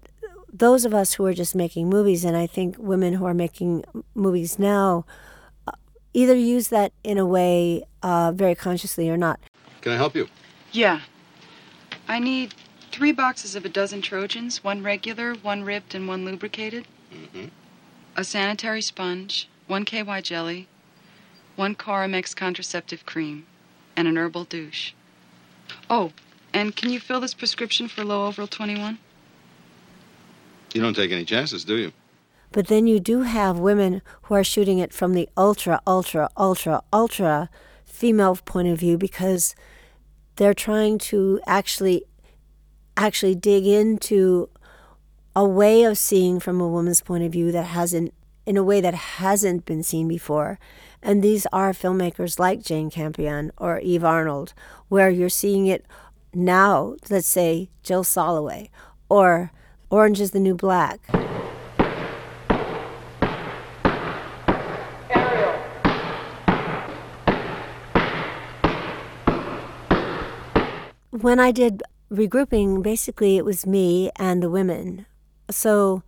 those 0.52 0.86
of 0.86 0.94
us 0.94 1.14
who 1.14 1.26
are 1.26 1.34
just 1.34 1.56
making 1.56 1.90
movies, 1.90 2.24
and 2.24 2.38
I 2.38 2.48
think 2.48 2.76
women 2.78 3.14
who 3.14 3.26
are 3.26 3.34
making 3.34 3.84
movies 4.14 4.60
now, 4.60 5.06
uh, 5.68 5.72
either 6.14 6.36
use 6.36 6.68
that 6.70 6.92
in 7.04 7.18
a 7.18 7.26
way 7.26 7.84
uh, 8.04 8.32
very 8.36 8.56
consciously 8.56 9.10
or 9.10 9.18
not. 9.18 9.40
Can 9.82 9.92
I 9.92 9.96
help 9.96 10.16
you? 10.16 10.28
Yeah. 10.72 11.02
I 12.08 12.20
need 12.20 12.54
three 12.92 13.12
boxes 13.12 13.56
of 13.56 13.66
a 13.66 13.70
dozen 13.70 14.02
Trojans, 14.02 14.64
one 14.64 14.84
regular, 14.84 15.36
one 15.36 15.64
ribbed, 15.64 15.96
and 15.96 16.08
one 16.08 16.26
lubricated. 16.26 16.86
Mm-hmm. 17.14 17.46
A 18.16 18.24
sanitary 18.24 18.82
sponge, 18.82 19.48
one 19.68 19.86
KY 19.86 20.22
jelly, 20.22 20.68
one 21.56 21.76
Koromex 21.76 22.36
contraceptive 22.36 23.06
cream, 23.06 23.46
and 23.96 24.08
an 24.08 24.18
herbal 24.18 24.46
douche. 24.46 24.94
Oh, 25.90 26.12
and 26.54 26.76
can 26.76 26.90
you 26.90 27.00
fill 27.00 27.20
this 27.20 27.34
prescription 27.34 27.88
for 27.88 28.04
Lo/Ovral 28.04 28.50
21? 28.50 28.98
You 30.74 30.82
don't 30.82 30.96
take 30.96 31.12
any 31.12 31.26
chances, 31.26 31.64
do 31.64 31.78
you? 31.78 31.92
But 32.52 32.68
then 32.68 32.88
you 32.88 33.00
do 33.00 33.22
have 33.22 33.60
women 33.60 34.02
who 34.24 34.34
are 34.36 34.44
shooting 34.44 34.80
it 34.80 34.92
from 34.92 35.14
the 35.14 35.30
ultra, 35.38 35.82
ultra, 35.86 36.30
ultra, 36.36 36.82
ultra 36.92 37.50
female 38.00 38.38
point 38.46 38.70
of 38.70 38.80
view 38.80 38.98
because 38.98 39.56
they're 40.38 40.54
trying 40.54 40.98
to 40.98 41.42
actually 41.46 42.06
actually 42.96 43.36
dig 43.36 43.66
into 43.68 44.50
a 45.36 45.44
way 45.44 45.84
of 45.84 45.98
seeing 45.98 46.40
from 46.40 46.62
a 46.62 46.68
woman's 46.68 47.02
point 47.02 47.26
of 47.26 47.32
view 47.34 47.52
that 47.52 47.64
hasn't 47.64 48.14
in 48.46 48.56
a 48.56 48.64
way 48.64 48.80
that 48.80 48.94
hasn't 48.94 49.66
been 49.66 49.84
seen 49.84 50.08
before. 50.08 50.58
And 51.04 51.22
these 51.22 51.46
are 51.52 51.74
filmmakers 51.74 52.40
like 52.40 52.64
Jane 52.64 52.90
Campion 52.90 53.52
or 53.58 53.80
Eve 53.82 54.06
Arnold, 54.06 54.54
where 54.88 55.10
you're 55.10 55.28
seeing 55.28 55.68
it 55.68 55.86
now, 56.34 56.96
let's 57.10 57.28
say 57.28 57.70
Jill 57.84 58.06
Soloway, 58.06 58.70
or 59.10 59.52
Orange 59.90 60.22
is 60.22 60.32
the 60.32 60.40
New 60.40 60.56
Black. 60.56 61.02
When 71.22 71.38
I 71.38 71.52
did 71.52 71.84
regrouping, 72.10 72.82
basically, 72.82 73.36
it 73.36 73.44
was 73.44 73.66
me 73.66 74.10
and 74.16 74.42
the 74.42 74.50
women. 74.50 75.06
So, 75.52 76.02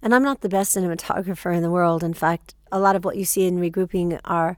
and 0.00 0.14
I'm 0.14 0.22
not 0.22 0.42
the 0.42 0.48
best 0.48 0.76
cinematographer 0.76 1.52
in 1.52 1.62
the 1.62 1.72
world. 1.72 2.04
In 2.04 2.14
fact, 2.14 2.54
a 2.70 2.78
lot 2.78 2.94
of 2.94 3.04
what 3.04 3.16
you 3.16 3.24
see 3.24 3.46
in 3.46 3.58
regrouping 3.58 4.20
are 4.24 4.56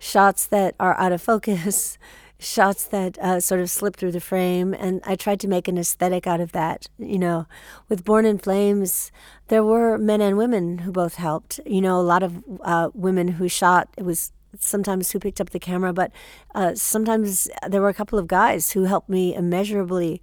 shots 0.00 0.46
that 0.46 0.74
are 0.80 0.98
out 0.98 1.12
of 1.12 1.22
focus, 1.22 1.96
shots 2.40 2.86
that 2.86 3.18
uh, 3.18 3.38
sort 3.38 3.60
of 3.60 3.70
slip 3.70 3.94
through 3.94 4.10
the 4.10 4.20
frame. 4.20 4.74
And 4.74 5.00
I 5.04 5.14
tried 5.14 5.38
to 5.40 5.48
make 5.48 5.68
an 5.68 5.78
aesthetic 5.78 6.26
out 6.26 6.40
of 6.40 6.50
that. 6.50 6.88
You 6.98 7.18
know, 7.20 7.46
with 7.88 8.04
Born 8.04 8.26
in 8.26 8.38
Flames, 8.38 9.12
there 9.46 9.62
were 9.62 9.96
men 9.96 10.20
and 10.20 10.36
women 10.36 10.78
who 10.78 10.90
both 10.90 11.14
helped. 11.14 11.60
You 11.64 11.82
know, 11.82 12.00
a 12.00 12.02
lot 12.02 12.24
of 12.24 12.42
uh, 12.62 12.90
women 12.94 13.28
who 13.28 13.48
shot. 13.48 13.90
It 13.96 14.02
was 14.02 14.32
sometimes 14.60 15.10
who 15.10 15.18
picked 15.18 15.40
up 15.40 15.50
the 15.50 15.58
camera, 15.58 15.92
but 15.92 16.12
uh, 16.54 16.74
sometimes 16.74 17.48
there 17.68 17.80
were 17.80 17.88
a 17.88 17.94
couple 17.94 18.18
of 18.18 18.26
guys 18.26 18.72
who 18.72 18.84
helped 18.84 19.08
me 19.08 19.34
immeasurably. 19.34 20.20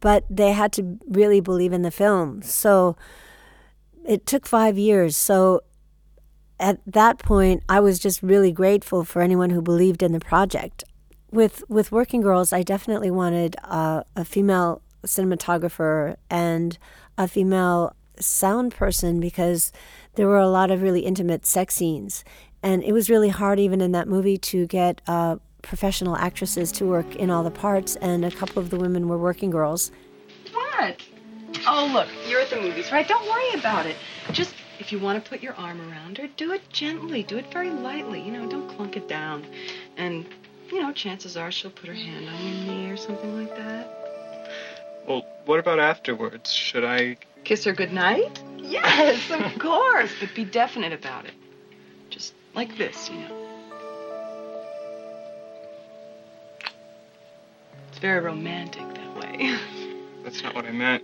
But 0.00 0.24
they 0.28 0.52
had 0.52 0.72
to 0.72 0.98
really 1.08 1.40
believe 1.40 1.72
in 1.72 1.82
the 1.82 1.90
film. 1.90 2.42
So 2.42 2.96
it 4.04 4.26
took 4.26 4.46
five 4.46 4.76
years. 4.76 5.16
So 5.16 5.62
at 6.58 6.80
that 6.86 7.18
point, 7.18 7.62
I 7.68 7.80
was 7.80 7.98
just 7.98 8.22
really 8.22 8.52
grateful 8.52 9.04
for 9.04 9.22
anyone 9.22 9.50
who 9.50 9.62
believed 9.62 10.02
in 10.02 10.12
the 10.12 10.20
project. 10.20 10.84
With 11.30 11.64
with 11.68 11.90
Working 11.90 12.20
Girls, 12.20 12.52
I 12.52 12.62
definitely 12.62 13.10
wanted 13.10 13.56
uh, 13.64 14.04
a 14.14 14.24
female 14.24 14.82
cinematographer 15.04 16.16
and 16.30 16.78
a 17.18 17.26
female 17.26 17.94
sound 18.20 18.72
person 18.72 19.20
because 19.20 19.72
there 20.14 20.28
were 20.28 20.38
a 20.38 20.48
lot 20.48 20.70
of 20.70 20.82
really 20.82 21.00
intimate 21.00 21.44
sex 21.44 21.74
scenes, 21.74 22.24
and 22.64 22.82
it 22.82 22.92
was 22.92 23.10
really 23.10 23.28
hard 23.28 23.60
even 23.60 23.80
in 23.82 23.92
that 23.92 24.08
movie 24.08 24.38
to 24.38 24.66
get 24.66 25.02
uh, 25.06 25.36
professional 25.60 26.16
actresses 26.16 26.72
to 26.72 26.86
work 26.86 27.14
in 27.16 27.30
all 27.30 27.44
the 27.44 27.50
parts, 27.50 27.94
and 27.96 28.24
a 28.24 28.30
couple 28.30 28.60
of 28.60 28.70
the 28.70 28.76
women 28.78 29.06
were 29.06 29.18
working 29.18 29.50
girls. 29.50 29.92
What? 30.50 30.96
Oh, 31.66 31.88
look, 31.92 32.08
you're 32.26 32.40
at 32.40 32.48
the 32.48 32.60
movies, 32.60 32.90
right? 32.90 33.06
Don't 33.06 33.28
worry 33.28 33.60
about 33.60 33.84
it. 33.84 33.96
Just 34.32 34.54
if 34.78 34.90
you 34.90 34.98
want 34.98 35.22
to 35.22 35.28
put 35.28 35.42
your 35.42 35.52
arm 35.54 35.78
around 35.90 36.16
her, 36.18 36.26
do 36.26 36.52
it 36.52 36.62
gently. 36.70 37.22
Do 37.22 37.36
it 37.36 37.52
very 37.52 37.70
lightly. 37.70 38.22
You 38.22 38.32
know, 38.32 38.48
don't 38.48 38.68
clunk 38.76 38.96
it 38.96 39.08
down. 39.08 39.46
And, 39.98 40.26
you 40.72 40.80
know, 40.80 40.90
chances 40.92 41.36
are 41.36 41.52
she'll 41.52 41.70
put 41.70 41.88
her 41.88 41.94
hand 41.94 42.28
on 42.28 42.42
your 42.42 42.54
knee 42.64 42.90
or 42.90 42.96
something 42.96 43.36
like 43.38 43.54
that. 43.56 44.50
Well, 45.06 45.26
what 45.44 45.60
about 45.60 45.78
afterwards? 45.80 46.50
Should 46.50 46.84
I. 46.84 47.18
Kiss 47.44 47.64
her 47.64 47.72
goodnight? 47.72 48.42
Yes, 48.56 49.30
of 49.30 49.58
course. 49.58 50.10
But 50.18 50.34
be 50.34 50.46
definite 50.46 50.94
about 50.94 51.26
it. 51.26 51.34
Like 52.54 52.76
this, 52.78 53.10
you 53.10 53.18
know. 53.18 53.44
It's 57.88 57.98
very 57.98 58.20
romantic 58.20 58.82
that 58.94 59.16
way. 59.16 59.56
That's 60.24 60.42
not 60.42 60.54
what 60.54 60.64
I 60.64 60.72
meant. 60.72 61.02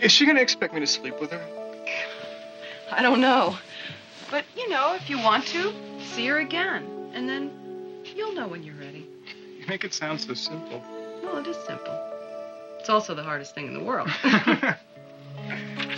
Is 0.00 0.12
she 0.12 0.26
gonna 0.26 0.40
expect 0.40 0.74
me 0.74 0.80
to 0.80 0.86
sleep 0.86 1.20
with 1.20 1.30
her? 1.30 1.46
I 2.92 3.02
don't 3.02 3.20
know. 3.20 3.56
But, 4.30 4.44
you 4.56 4.68
know, 4.68 4.94
if 4.94 5.10
you 5.10 5.18
want 5.18 5.46
to, 5.48 5.72
see 6.00 6.26
her 6.26 6.38
again. 6.38 7.10
And 7.12 7.28
then 7.28 7.50
you'll 8.14 8.32
know 8.32 8.48
when 8.48 8.62
you're 8.62 8.76
ready. 8.76 9.06
You 9.58 9.66
make 9.66 9.84
it 9.84 9.92
sound 9.92 10.20
so 10.20 10.34
simple. 10.34 10.82
Well, 11.22 11.38
it 11.38 11.46
is 11.46 11.56
simple. 11.66 11.98
It's 12.78 12.88
also 12.88 13.14
the 13.14 13.22
hardest 13.22 13.54
thing 13.54 13.66
in 13.66 13.74
the 13.74 13.82
world. 13.82 14.08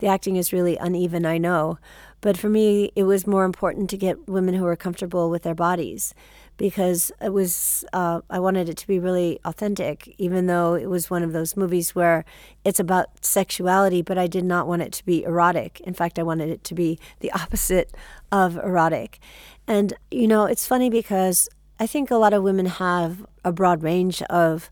The 0.00 0.06
acting 0.06 0.36
is 0.36 0.52
really 0.52 0.76
uneven, 0.76 1.24
I 1.24 1.38
know. 1.38 1.78
But 2.20 2.36
for 2.36 2.48
me, 2.48 2.90
it 2.94 3.04
was 3.04 3.26
more 3.26 3.44
important 3.44 3.88
to 3.90 3.96
get 3.96 4.28
women 4.28 4.54
who 4.54 4.64
were 4.64 4.76
comfortable 4.76 5.30
with 5.30 5.42
their 5.42 5.54
bodies 5.54 6.14
because 6.56 7.10
it 7.22 7.32
was, 7.32 7.86
uh, 7.94 8.20
I 8.28 8.38
wanted 8.38 8.68
it 8.68 8.76
to 8.78 8.86
be 8.86 8.98
really 8.98 9.40
authentic, 9.46 10.14
even 10.18 10.46
though 10.46 10.74
it 10.74 10.90
was 10.90 11.08
one 11.08 11.22
of 11.22 11.32
those 11.32 11.56
movies 11.56 11.94
where 11.94 12.26
it's 12.64 12.78
about 12.78 13.24
sexuality, 13.24 14.02
but 14.02 14.18
I 14.18 14.26
did 14.26 14.44
not 14.44 14.66
want 14.66 14.82
it 14.82 14.92
to 14.92 15.04
be 15.06 15.24
erotic. 15.24 15.80
In 15.80 15.94
fact, 15.94 16.18
I 16.18 16.22
wanted 16.22 16.50
it 16.50 16.62
to 16.64 16.74
be 16.74 16.98
the 17.20 17.32
opposite 17.40 17.94
of 18.30 18.58
erotic. 18.58 19.18
And, 19.66 19.94
you 20.10 20.28
know, 20.28 20.44
it's 20.44 20.66
funny 20.66 20.90
because 20.90 21.48
I 21.78 21.86
think 21.86 22.10
a 22.10 22.16
lot 22.16 22.34
of 22.34 22.42
women 22.42 22.66
have 22.66 23.24
a 23.42 23.52
broad 23.52 23.82
range 23.82 24.22
of 24.24 24.68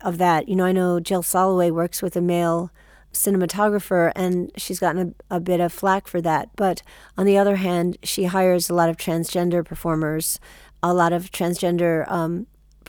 of 0.00 0.16
that. 0.16 0.48
You 0.48 0.56
know, 0.56 0.64
I 0.64 0.72
know 0.72 0.98
Jill 0.98 1.22
Soloway 1.22 1.70
works 1.70 2.00
with 2.00 2.16
a 2.16 2.22
male 2.22 2.70
cinematographer 3.12 4.12
and 4.14 4.52
she's 4.56 4.78
gotten 4.78 5.14
a, 5.30 5.36
a, 5.36 5.40
bit 5.40 5.60
of 5.60 5.72
flack 5.72 6.06
for 6.06 6.20
that. 6.20 6.48
But 6.56 6.82
on 7.18 7.26
the 7.26 7.36
other 7.36 7.56
hand, 7.56 7.98
she 8.02 8.24
hires 8.24 8.70
a 8.70 8.74
lot 8.74 8.88
of 8.88 8.96
transgender 8.96 9.64
performers, 9.64 10.38
a 10.82 10.94
lot 10.94 11.12
of 11.12 11.30
transgender 11.30 12.10
um, 12.10 12.46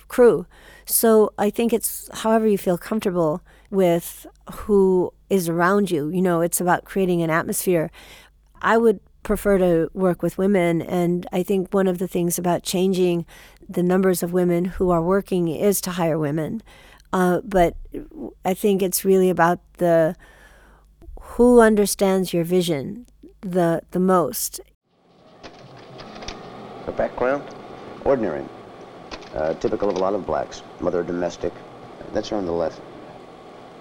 crew. 0.07 0.45
So 0.85 1.33
I 1.37 1.49
think 1.49 1.73
it's 1.73 2.09
however 2.19 2.47
you 2.47 2.57
feel 2.57 2.77
comfortable 2.77 3.41
with 3.69 4.27
who 4.53 5.13
is 5.29 5.49
around 5.49 5.89
you. 5.89 6.09
You 6.09 6.21
know, 6.21 6.41
it's 6.41 6.61
about 6.61 6.85
creating 6.85 7.21
an 7.21 7.29
atmosphere. 7.29 7.89
I 8.61 8.77
would 8.77 8.99
prefer 9.23 9.57
to 9.57 9.89
work 9.93 10.21
with 10.21 10.37
women. 10.37 10.81
And 10.81 11.27
I 11.31 11.43
think 11.43 11.73
one 11.73 11.87
of 11.87 11.97
the 11.97 12.07
things 12.07 12.37
about 12.37 12.63
changing 12.63 13.25
the 13.67 13.83
numbers 13.83 14.23
of 14.23 14.33
women 14.33 14.65
who 14.65 14.89
are 14.89 15.01
working 15.01 15.47
is 15.47 15.79
to 15.81 15.91
hire 15.91 16.17
women. 16.17 16.61
Uh, 17.13 17.41
but 17.43 17.75
I 18.45 18.53
think 18.53 18.81
it's 18.81 19.03
really 19.03 19.29
about 19.29 19.59
the 19.77 20.15
who 21.19 21.59
understands 21.59 22.33
your 22.33 22.43
vision 22.43 23.05
the 23.41 23.81
the 23.91 23.99
most. 23.99 24.61
Her 26.85 26.91
background, 26.91 27.43
ordinary, 28.05 28.45
uh, 29.35 29.53
typical 29.55 29.89
of 29.89 29.95
a 29.95 29.99
lot 29.99 30.13
of 30.13 30.25
blacks. 30.25 30.63
Mother 30.79 31.03
domestic. 31.03 31.53
That's 32.13 32.29
her 32.29 32.37
on 32.37 32.45
the 32.45 32.51
left. 32.51 32.81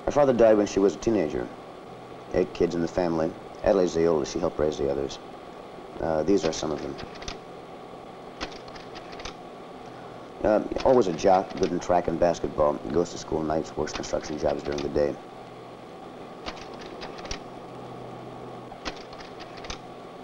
Her 0.06 0.12
father 0.12 0.32
died 0.32 0.56
when 0.56 0.66
she 0.66 0.80
was 0.80 0.94
a 0.94 0.98
teenager. 0.98 1.46
Eight 2.34 2.52
kids 2.54 2.74
in 2.74 2.82
the 2.82 2.88
family. 2.88 3.32
Adelaide's 3.64 3.94
the 3.94 4.06
oldest. 4.06 4.32
She 4.32 4.38
helped 4.38 4.58
raise 4.58 4.78
the 4.78 4.90
others. 4.90 5.18
Uh, 6.00 6.22
these 6.22 6.44
are 6.44 6.52
some 6.52 6.70
of 6.70 6.80
them. 6.82 6.94
Uh, 10.42 10.62
always 10.84 11.06
a 11.06 11.12
jock, 11.12 11.52
good 11.58 11.70
in 11.70 11.78
track 11.78 12.08
and 12.08 12.18
basketball. 12.18 12.74
Goes 12.92 13.10
to 13.10 13.18
school 13.18 13.42
nights, 13.42 13.76
works 13.76 13.92
construction 13.92 14.38
jobs 14.38 14.62
during 14.62 14.80
the 14.80 14.88
day. 14.88 15.14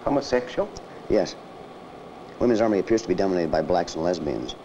Homosexual? 0.03 0.67
Yes. 1.09 1.35
Women's 2.39 2.61
Army 2.61 2.79
appears 2.79 3.03
to 3.03 3.07
be 3.07 3.13
dominated 3.13 3.51
by 3.51 3.61
blacks 3.61 3.93
and 3.95 4.03
lesbians. 4.03 4.55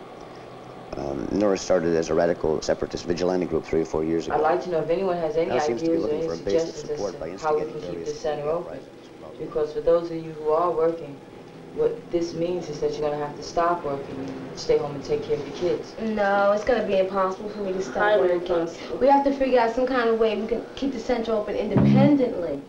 Um, 0.97 1.27
Nora 1.33 1.59
started 1.59 1.97
as 1.97 2.11
a 2.11 2.15
radical 2.15 2.61
separatist 2.63 3.05
vigilante 3.07 3.47
group 3.47 3.65
three 3.65 3.81
or 3.81 3.85
four 3.85 4.05
years 4.05 4.27
ago. 4.27 4.37
I'd 4.37 4.43
like 4.43 4.63
to 4.65 4.71
know 4.71 4.81
if 4.81 4.91
anyone 4.91 5.17
has 5.17 5.37
any 5.37 5.49
Now 5.49 5.59
seems 5.59 5.83
to 5.83 5.89
be 5.89 5.93
ideas 5.93 6.05
or 6.05 6.07
looking 6.07 6.19
any 6.19 6.27
for 6.29 6.35
a 6.35 6.45
base 6.45 6.63
of 6.63 6.69
suggestions 6.69 6.99
support 6.99 7.21
by 7.21 7.31
as 7.31 7.41
to 7.41 7.47
how 7.47 7.55
we 7.55 7.61
can 7.61 7.71
instigating 7.71 8.05
keep 8.05 8.05
various 8.05 8.13
the 8.13 8.21
center 8.21 8.49
open. 8.49 8.81
Because 9.39 9.73
for 9.73 9.81
those 9.81 10.11
of 10.11 10.17
you 10.17 10.33
who 10.33 10.51
are 10.51 10.71
working, 10.71 11.17
what 11.75 12.11
this 12.11 12.35
means 12.35 12.69
is 12.69 12.81
that 12.81 12.93
you're 12.93 13.01
going 13.01 13.19
to 13.19 13.27
have 13.27 13.37
to 13.37 13.43
stop 13.43 13.85
working 13.85 14.15
and 14.17 14.59
stay 14.59 14.79
home 14.79 14.95
and 14.95 15.05
take 15.05 15.23
care 15.25 15.37
of 15.37 15.47
your 15.47 15.57
kids. 15.57 15.95
No, 16.01 16.53
it's 16.53 16.65
going 16.65 16.81
to 16.81 16.87
be 16.87 16.99
impossible 16.99 17.49
for 17.51 17.61
me 17.61 17.73
to 17.73 17.83
stop 17.83 17.97
Highly 17.97 18.23
working. 18.23 18.41
impossible. 18.41 18.99
We 18.99 19.07
have 19.09 19.25
to 19.25 19.33
figure 19.33 19.59
out 19.59 19.75
some 19.75 19.87
kind 19.87 20.09
of 20.09 20.19
way 20.19 20.39
we 20.41 20.47
can 20.47 20.65
keep 20.77 20.93
the 20.93 21.01
center 21.01 21.33
open 21.33 21.57
independently. 21.57 22.61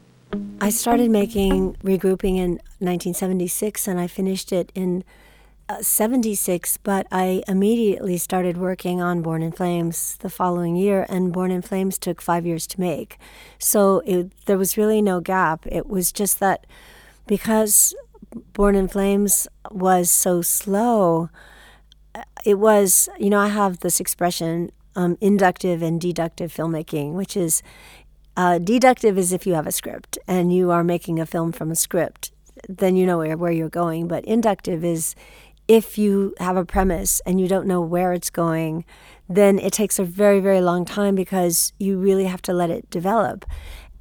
I 0.61 0.69
started 0.69 1.11
making 1.11 1.73
regrouping 1.83 2.37
in 2.37 2.51
1976 2.79 3.87
and 3.87 3.99
I 3.99 4.07
finished 4.07 4.51
it 4.53 4.71
in 4.73 5.03
uh, 5.69 5.81
76, 5.81 6.77
but 6.77 7.07
I 7.11 7.43
immediately 7.47 8.17
started 8.17 8.57
working 8.57 9.01
on 9.01 9.21
Born 9.21 9.41
in 9.41 9.51
Flames 9.51 10.17
the 10.17 10.29
following 10.29 10.75
year, 10.75 11.05
and 11.07 11.31
Born 11.31 11.51
in 11.51 11.61
Flames 11.61 11.97
took 11.97 12.21
five 12.21 12.45
years 12.45 12.67
to 12.67 12.79
make. 12.81 13.17
So 13.59 14.01
it, 14.05 14.31
there 14.45 14.57
was 14.57 14.77
really 14.77 15.01
no 15.01 15.21
gap. 15.21 15.65
It 15.65 15.87
was 15.87 16.11
just 16.11 16.39
that 16.41 16.67
because 17.27 17.95
Born 18.53 18.75
in 18.75 18.87
Flames 18.87 19.47
was 19.71 20.11
so 20.11 20.41
slow, 20.41 21.29
it 22.45 22.59
was, 22.59 23.09
you 23.17 23.29
know, 23.29 23.39
I 23.39 23.47
have 23.47 23.79
this 23.79 23.99
expression 23.99 24.71
um, 24.95 25.17
inductive 25.21 25.81
and 25.81 25.99
deductive 25.99 26.53
filmmaking, 26.53 27.13
which 27.13 27.35
is 27.35 27.63
uh, 28.35 28.57
deductive 28.57 29.17
is 29.17 29.31
if 29.31 29.45
you 29.45 29.53
have 29.53 29.67
a 29.67 29.71
script 29.71 30.17
and 30.27 30.53
you 30.53 30.71
are 30.71 30.83
making 30.83 31.19
a 31.19 31.25
film 31.25 31.51
from 31.51 31.71
a 31.71 31.75
script, 31.75 32.31
then 32.67 32.95
you 32.95 33.05
know 33.05 33.17
where, 33.17 33.37
where 33.37 33.51
you're 33.51 33.69
going. 33.69 34.07
But 34.07 34.25
inductive 34.25 34.83
is 34.83 35.15
if 35.67 35.97
you 35.97 36.33
have 36.39 36.57
a 36.57 36.65
premise 36.65 37.21
and 37.25 37.39
you 37.39 37.47
don't 37.47 37.67
know 37.67 37.81
where 37.81 38.13
it's 38.13 38.29
going, 38.29 38.85
then 39.29 39.59
it 39.59 39.73
takes 39.73 39.97
a 39.97 40.03
very, 40.03 40.39
very 40.39 40.61
long 40.61 40.85
time 40.85 41.15
because 41.15 41.73
you 41.79 41.97
really 41.97 42.25
have 42.25 42.41
to 42.43 42.53
let 42.53 42.69
it 42.69 42.89
develop. 42.89 43.45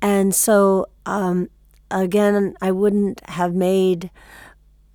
And 0.00 0.34
so, 0.34 0.86
um, 1.06 1.48
again, 1.92 2.54
I 2.60 2.70
wouldn't 2.72 3.20
have 3.28 3.54
made 3.54 4.10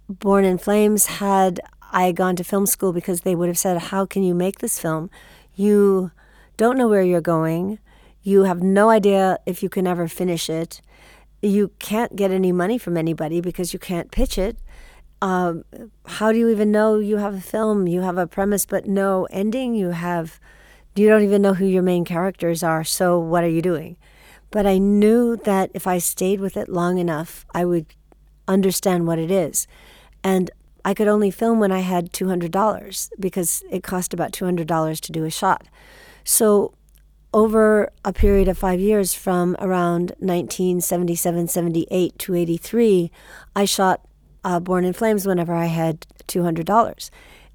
Born 0.10 0.45
in 0.45 0.57
Flames 0.57 1.05
had 1.05 1.60
I 1.91 2.12
gone 2.12 2.36
to 2.38 2.43
film 2.43 2.65
school 2.65 2.93
because 2.93 3.21
they 3.21 3.36
would 3.36 3.47
have 3.47 3.57
said, 3.57 3.77
How 3.77 4.05
can 4.05 4.23
you 4.23 4.33
make 4.36 4.60
this 4.60 4.79
film? 4.79 5.10
You 5.55 6.12
don't 6.57 6.77
know 6.77 6.88
where 6.88 7.03
you're 7.03 7.21
going. 7.21 7.79
You 8.23 8.43
have 8.43 8.62
no 8.62 8.89
idea 8.89 9.39
if 9.45 9.63
you 9.63 9.69
can 9.69 9.88
ever 9.88 10.07
finish 10.07 10.49
it. 10.49 10.81
You 11.41 11.71
can't 11.79 12.15
get 12.15 12.31
any 12.31 12.51
money 12.51 12.77
from 12.77 12.97
anybody 12.97 13.41
because 13.41 13.73
you 13.73 13.79
can't 13.79 14.12
pitch 14.12 14.38
it. 14.38 14.57
um, 15.21 15.63
how 16.05 16.31
do 16.31 16.38
you 16.38 16.49
even 16.49 16.71
know 16.71 16.99
you 16.99 17.17
have 17.17 17.33
a 17.33 17.41
film? 17.41 17.88
You 17.88 18.01
have 18.01 18.17
a 18.17 18.27
premise, 18.27 18.65
but 18.65 18.88
no 18.88 19.25
ending. 19.31 19.75
You 19.75 19.89
have, 19.89 20.39
you 20.95 21.07
don't 21.10 21.23
even 21.23 21.41
know 21.41 21.53
who 21.55 21.65
your 21.65 21.83
main 21.83 22.05
characters 22.05 22.63
are. 22.63 22.83
So 22.83 23.17
what 23.19 23.43
are 23.43 23.49
you 23.49 23.62
doing? 23.62 23.97
But 24.51 24.65
I 24.65 24.77
knew 24.77 25.36
that 25.38 25.71
if 25.73 25.88
I 25.88 25.97
stayed 25.97 26.39
with 26.39 26.57
it 26.57 26.69
long 26.69 26.97
enough, 26.97 27.45
I 27.53 27.65
would 27.65 27.88
understand 28.47 29.05
what 29.05 29.19
it 29.19 29.29
is. 29.29 29.67
And 30.23 30.49
I 30.86 30.93
could 30.93 31.07
only 31.07 31.31
film 31.31 31.60
when 31.60 31.71
I 31.71 31.79
had 31.79 32.13
$200 32.13 33.10
because 33.19 33.63
it 33.69 33.83
cost 33.83 34.13
about 34.13 34.31
$200 34.31 34.99
to 35.01 35.12
do 35.12 35.25
a 35.25 35.29
shot. 35.29 35.67
So 36.23 36.73
over 37.33 37.91
a 38.05 38.13
period 38.13 38.47
of 38.47 38.57
five 38.57 38.79
years 38.79 39.13
from 39.13 39.55
around 39.60 40.12
1977 40.19 41.47
78 41.47 42.19
to 42.19 42.36
83, 42.36 43.12
I 43.55 43.65
shot 43.65 44.01
uh, 44.43 44.60
Born 44.62 44.86
in 44.86 44.93
Flames 44.93 45.27
whenever 45.27 45.53
I 45.53 45.65
had 45.65 46.07
$200. 46.27 47.10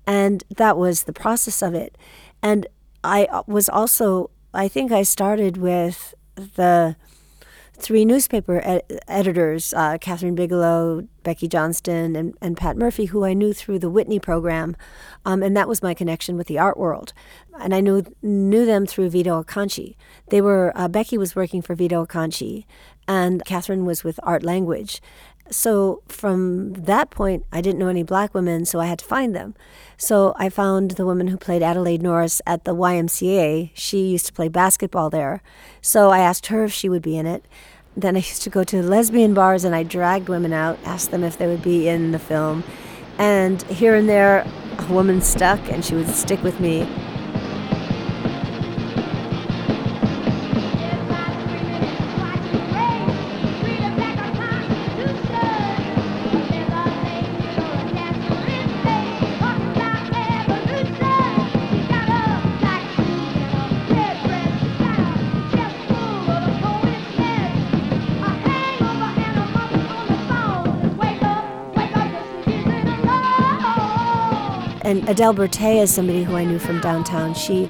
And 0.07 0.45
that 0.57 0.77
was 0.77 1.05
the 1.05 1.13
process 1.13 1.63
of 1.63 1.75
it. 1.75 1.97
And 2.43 2.67
I 3.03 3.25
uh, 3.27 3.43
was 3.47 3.69
also, 3.69 4.31
I 4.53 4.69
think 4.69 4.93
I 4.93 5.03
started 5.03 5.57
with 5.57 6.15
the 6.35 6.97
three 7.75 8.05
newspaper 8.05 8.61
ed- 8.65 9.01
editors, 9.09 9.75
uh, 9.75 9.99
Kathryn 9.99 10.35
Bigelow, 10.35 11.09
Becky 11.23 11.49
Johnston, 11.49 12.15
and, 12.15 12.35
and 12.41 12.57
Pat 12.57 12.77
Murphy, 12.77 13.07
who 13.07 13.25
I 13.25 13.33
knew 13.33 13.53
through 13.53 13.81
the 13.81 13.91
Whitney 13.91 14.19
program. 14.19 14.77
Um, 15.25 15.43
and 15.43 15.57
that 15.57 15.69
was 15.69 15.83
my 15.83 15.95
connection 15.95 16.37
with 16.37 16.47
the 16.47 16.59
art 16.59 16.77
world. 16.77 17.13
And 17.61 17.75
I 17.75 17.81
knew, 17.81 18.05
knew 18.23 18.65
them 18.65 18.87
through 18.87 19.11
Vito 19.11 19.43
Acconci. 19.43 19.97
They 20.29 20.41
were, 20.41 20.73
uh, 20.75 20.89
Becky 20.89 21.19
was 21.19 21.35
working 21.35 21.63
for 21.63 21.75
Vito 21.75 22.05
Acconci, 22.07 22.65
and 23.09 23.45
Kathryn 23.45 23.85
was 23.85 24.05
with 24.05 24.21
Art 24.23 24.43
Language. 24.43 25.01
So 25.51 26.03
from 26.09 26.73
that 26.75 27.11
point, 27.11 27.45
I 27.53 27.61
didn't 27.61 27.79
know 27.79 27.89
any 27.89 28.03
black 28.03 28.33
women, 28.35 28.65
so 28.65 28.81
I 28.81 28.87
had 28.87 28.99
to 29.01 29.05
find 29.05 29.35
them. 29.35 29.55
So 29.97 30.35
I 30.37 30.49
found 30.49 30.93
the 30.93 31.05
woman 31.05 31.29
who 31.29 31.37
played 31.37 31.63
Adelaide 31.63 32.03
Norris 32.03 32.41
at 32.47 32.65
the 32.65 32.75
YMCA. 32.75 33.71
She 33.75 34.07
used 34.07 34.27
to 34.27 34.33
play 34.33 34.49
basketball 34.49 35.11
there. 35.11 35.43
So 35.81 36.11
I 36.11 36.21
asked 36.21 36.47
her 36.47 36.65
if 36.65 36.73
she 36.73 36.89
would 36.89 37.03
be 37.03 37.17
in 37.19 37.27
it. 37.27 37.45
Then 37.97 38.17
I 38.17 38.21
used 38.31 38.43
to 38.43 38.51
go 38.51 38.65
to 38.65 38.83
lesbian 38.83 39.35
bars 39.35 39.65
and 39.65 39.75
I 39.75 39.83
dragged 39.83 40.29
women 40.29 40.53
out, 40.53 40.79
asked 40.85 41.11
them 41.11 41.25
if 41.25 41.37
they 41.39 41.47
would 41.47 41.63
be 41.63 41.89
in 41.89 42.13
the 42.13 42.19
film. 42.19 42.65
And 43.19 43.63
here 43.65 43.95
and 43.95 44.09
there, 44.09 44.47
a 44.79 44.93
woman 44.93 45.21
stuck 45.21 45.61
and 45.71 45.85
she 45.85 45.95
would 45.95 46.09
stick 46.09 46.43
with 46.43 46.61
me. 46.61 46.89
Adele 75.13 75.35
Bertei 75.35 75.83
is 75.83 75.93
somebody 75.93 76.25
who 76.25 76.37
I 76.37 76.45
knew 76.45 76.59
from 76.59 76.81
downtown. 76.81 77.35
She 77.35 77.69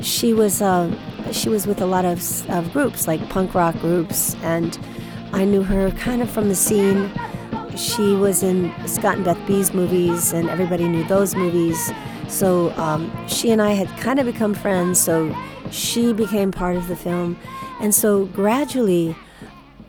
she 0.00 0.32
was 0.32 0.62
uh, 0.62 0.90
she 1.32 1.50
was 1.50 1.66
with 1.66 1.82
a 1.82 1.84
lot 1.84 2.06
of, 2.06 2.48
of 2.48 2.72
groups 2.72 3.06
like 3.06 3.20
punk 3.28 3.54
rock 3.54 3.78
groups, 3.78 4.34
and 4.36 4.78
I 5.34 5.44
knew 5.44 5.62
her 5.62 5.90
kind 5.90 6.22
of 6.22 6.30
from 6.30 6.48
the 6.48 6.54
scene. 6.54 7.12
She 7.76 8.14
was 8.14 8.42
in 8.42 8.72
Scott 8.88 9.16
and 9.16 9.24
Beth 9.26 9.46
B's 9.46 9.74
movies, 9.74 10.32
and 10.32 10.48
everybody 10.48 10.88
knew 10.88 11.04
those 11.04 11.34
movies. 11.34 11.92
So 12.26 12.70
um, 12.78 13.12
she 13.28 13.50
and 13.50 13.60
I 13.60 13.72
had 13.72 13.88
kind 14.00 14.18
of 14.18 14.24
become 14.24 14.54
friends. 14.54 14.98
So 14.98 15.36
she 15.70 16.14
became 16.14 16.50
part 16.52 16.76
of 16.76 16.88
the 16.88 16.96
film, 16.96 17.38
and 17.82 17.94
so 17.94 18.24
gradually, 18.24 19.14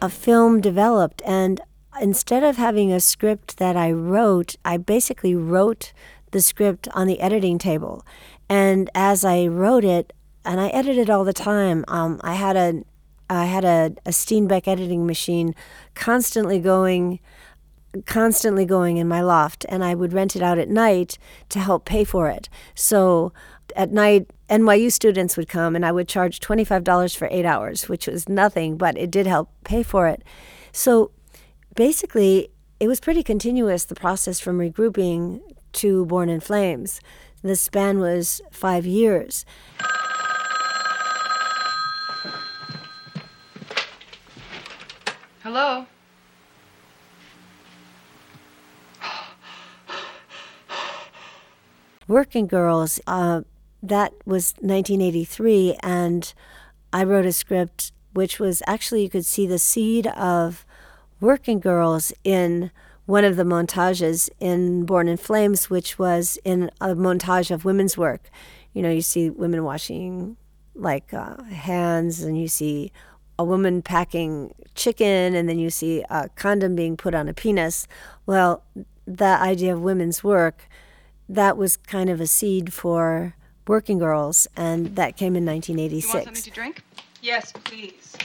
a 0.01 0.09
film 0.09 0.59
developed. 0.59 1.21
And 1.25 1.61
instead 2.01 2.43
of 2.43 2.57
having 2.57 2.91
a 2.91 2.99
script 2.99 3.55
that 3.55 3.77
I 3.77 3.89
wrote, 3.93 4.57
I 4.65 4.75
basically 4.75 5.33
wrote 5.33 5.93
the 6.31 6.41
script 6.41 6.87
on 6.93 7.07
the 7.07 7.19
editing 7.19 7.57
table. 7.57 8.05
And 8.49 8.89
as 8.95 9.23
I 9.23 9.47
wrote 9.47 9.85
it, 9.85 10.13
and 10.45 10.59
I 10.59 10.69
edited 10.69 11.09
all 11.09 11.23
the 11.23 11.33
time, 11.33 11.85
um, 11.87 12.19
I 12.23 12.35
had 12.35 12.55
a 12.55 12.83
I 13.29 13.45
had 13.45 13.63
a, 13.63 13.93
a 14.05 14.09
Steenbeck 14.09 14.67
editing 14.67 15.05
machine 15.05 15.53
constantly 15.93 16.59
going 16.59 17.19
constantly 18.05 18.65
going 18.65 18.97
in 18.97 19.07
my 19.07 19.21
loft 19.21 19.65
and 19.67 19.83
I 19.83 19.95
would 19.95 20.13
rent 20.13 20.35
it 20.35 20.41
out 20.43 20.59
at 20.59 20.69
night 20.69 21.17
to 21.49 21.59
help 21.59 21.85
pay 21.85 22.03
for 22.03 22.29
it. 22.29 22.47
So 22.75 23.33
at 23.75 23.91
night 23.91 24.31
NYU 24.49 24.91
students 24.91 25.37
would 25.37 25.49
come 25.49 25.75
and 25.75 25.85
I 25.85 25.91
would 25.91 26.07
charge 26.07 26.39
$25 26.39 27.15
for 27.15 27.27
8 27.31 27.45
hours, 27.45 27.89
which 27.89 28.07
was 28.07 28.29
nothing, 28.29 28.77
but 28.77 28.97
it 28.97 29.09
did 29.09 29.25
help 29.25 29.49
pay 29.63 29.81
for 29.81 30.07
it. 30.07 30.23
So 30.71 31.11
basically 31.75 32.51
it 32.79 32.87
was 32.87 32.99
pretty 32.99 33.23
continuous 33.23 33.85
the 33.85 33.95
process 33.95 34.39
from 34.39 34.59
regrouping 34.59 35.41
to 35.73 36.05
Born 36.05 36.29
in 36.29 36.39
Flames. 36.39 37.01
The 37.41 37.55
span 37.55 37.99
was 37.99 38.41
five 38.51 38.85
years. 38.85 39.45
Hello? 45.41 45.85
Working 52.07 52.47
Girls, 52.47 52.99
uh, 53.07 53.41
that 53.83 54.13
was 54.25 54.53
1983, 54.61 55.77
and 55.83 56.33
I 56.91 57.03
wrote 57.03 57.25
a 57.25 57.31
script 57.31 57.91
which 58.13 58.39
was 58.39 58.63
actually, 58.67 59.03
you 59.03 59.09
could 59.09 59.25
see 59.25 59.45
the 59.45 59.59
seed 59.59 60.07
of 60.07 60.65
Working 61.19 61.59
Girls 61.59 62.11
in 62.23 62.71
one 63.09 63.25
of 63.25 63.37
the 63.37 63.43
montages 63.43 64.29
in 64.39 64.85
Born 64.85 65.07
in 65.07 65.17
Flames, 65.17 65.67
which 65.67 65.97
was 65.97 66.37
in 66.43 66.69
a 66.79 66.89
montage 66.89 67.49
of 67.49 67.65
women's 67.65 67.97
work. 67.97 68.29
You 68.71 68.83
know, 68.83 68.91
you 68.91 69.01
see 69.01 69.31
women 69.31 69.63
washing 69.63 70.37
like 70.75 71.11
uh, 71.11 71.41
hands, 71.45 72.21
and 72.21 72.39
you 72.39 72.47
see 72.47 72.91
a 73.39 73.43
woman 73.43 73.81
packing 73.81 74.53
chicken, 74.75 75.33
and 75.33 75.49
then 75.49 75.57
you 75.57 75.71
see 75.71 76.03
a 76.11 76.29
condom 76.35 76.75
being 76.75 76.95
put 76.95 77.15
on 77.15 77.27
a 77.27 77.33
penis. 77.33 77.87
Well, 78.27 78.63
that 79.07 79.41
idea 79.41 79.73
of 79.73 79.81
women's 79.81 80.23
work, 80.23 80.69
that 81.27 81.57
was 81.57 81.77
kind 81.77 82.11
of 82.11 82.21
a 82.21 82.27
seed 82.27 82.71
for 82.71 83.33
working 83.67 83.97
girls, 83.97 84.47
and 84.55 84.95
that 84.97 85.17
came 85.17 85.35
in 85.35 85.47
1986. 85.47 86.05
You 86.05 86.13
want 86.13 86.25
something 86.25 86.43
to 86.43 86.51
drink? 86.51 86.83
Yes, 87.23 87.53
please. 87.63 88.15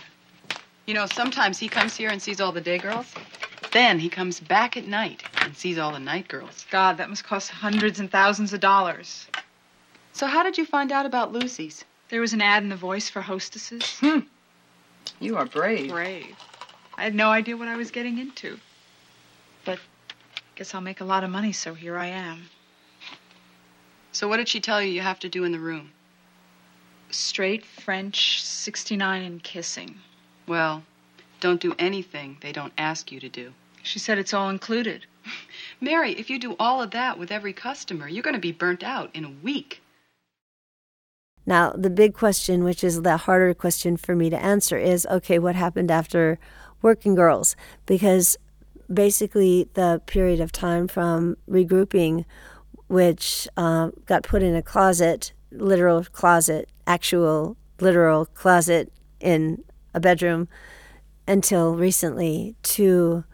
You 0.87 0.93
know, 0.93 1.07
sometimes 1.07 1.59
he 1.59 1.69
comes 1.69 1.97
here 1.97 2.11
and 2.11 2.21
sees 2.21 2.39
all 2.39 2.53
the 2.53 2.61
day 2.61 2.77
girls. 2.77 3.15
Then 3.75 3.99
he 3.99 4.09
comes 4.09 4.39
back 4.39 4.77
at 4.77 4.87
night 4.87 5.25
and 5.43 5.57
sees 5.57 5.79
all 5.79 5.91
the 5.91 5.99
night 5.99 6.29
girls. 6.29 6.65
God, 6.71 6.97
that 6.99 7.09
must 7.09 7.25
cost 7.25 7.51
hundreds 7.51 7.99
and 7.99 8.09
thousands 8.09 8.53
of 8.53 8.61
dollars. 8.61 9.27
So 10.13 10.29
how 10.29 10.45
did 10.45 10.57
you 10.57 10.65
find 10.65 10.93
out 10.93 11.07
about 11.07 11.33
Lucy's? 11.33 11.85
There 12.09 12.21
was 12.21 12.33
an 12.33 12.41
ad 12.41 12.63
in 12.63 12.69
The 12.69 12.77
Voice 12.77 13.11
for 13.11 13.21
hostesses. 13.21 13.99
Hmm. 13.99 14.21
You 15.19 15.37
are 15.37 15.45
brave. 15.45 15.91
Brave. 15.91 16.37
I 16.97 17.03
had 17.03 17.17
no 17.17 17.31
idea 17.31 17.57
what 17.57 17.67
I 17.67 17.75
was 17.75 17.91
getting 17.91 18.19
into. 18.19 18.61
But 19.65 19.81
I 19.81 20.41
guess 20.55 20.73
I'll 20.73 20.81
make 20.81 21.01
a 21.01 21.05
lot 21.05 21.25
of 21.25 21.31
money, 21.31 21.53
so 21.53 21.75
here 21.75 21.99
I 21.99 22.07
am. 22.07 22.49
So 24.13 24.29
what 24.29 24.37
did 24.37 24.49
she 24.49 24.61
tell 24.61 24.81
you 24.81 24.93
you 24.93 25.01
have 25.01 25.19
to 25.19 25.29
do 25.29 25.43
in 25.43 25.51
the 25.51 25.59
room? 25.59 25.91
Straight, 27.11 27.67
French, 27.67 28.41
69, 28.45 29.23
and 29.25 29.43
kissing. 29.43 29.97
Well, 30.47 30.85
don't 31.41 31.61
do 31.61 31.75
anything 31.77 32.37
they 32.41 32.53
don't 32.53 32.73
ask 32.79 33.11
you 33.11 33.19
to 33.19 33.29
do. 33.29 33.53
She 33.85 33.99
said 33.99 34.19
it's 34.19 34.35
all 34.35 34.49
included. 34.49 35.07
Mary, 35.81 36.13
if 36.13 36.31
you 36.31 36.39
do 36.39 36.57
all 36.59 36.83
of 36.83 36.91
that 36.93 37.19
with 37.19 37.31
every 37.31 37.53
customer, 37.53 38.09
you're 38.09 38.23
going 38.23 38.35
to 38.35 38.41
be 38.41 38.51
burnt 38.51 38.83
out 38.83 39.11
in 39.15 39.25
a 39.25 39.31
week. 39.43 39.83
Now, 41.47 41.73
the 41.73 41.91
big 41.91 42.15
question, 42.15 42.65
which 42.65 42.83
is 42.83 43.03
the 43.03 43.19
harder 43.19 43.53
question 43.53 43.99
for 43.99 44.17
me 44.17 44.31
to 44.31 44.43
answer, 44.43 44.79
is 44.79 45.07
okay, 45.11 45.39
what 45.39 45.55
happened 45.55 45.91
after 45.91 46.39
Working 46.81 47.15
Girls? 47.15 47.55
Because 47.85 48.39
basically, 48.93 49.69
the 49.75 50.01
period 50.07 50.41
of 50.41 50.51
time 50.51 50.89
from 50.89 51.37
regrouping, 51.49 52.25
which 52.89 53.47
uh, 53.59 53.91
got 54.07 54.23
put 54.23 54.43
in 54.43 54.55
a 54.55 54.63
closet, 54.63 55.35
literal 55.51 56.05
closet, 56.05 56.71
actual 56.87 57.59
literal 57.81 58.25
closet 58.25 58.91
in 59.21 59.63
a 59.93 60.01
bedroom, 60.01 60.49
until 61.29 61.77
recently, 61.77 62.55
to 62.63 63.25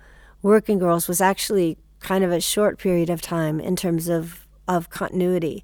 Working 0.43 0.78
Girls 0.78 1.07
was 1.07 1.20
actually 1.20 1.76
kind 2.01 2.24
of 2.24 2.32
a 2.32 2.41
short 2.41 2.78
period 2.78 3.11
of 3.11 3.20
time 3.20 3.61
in 3.61 3.76
terms 3.76 4.09
of, 4.09 4.47
of 4.66 4.88
continuity. 4.88 5.62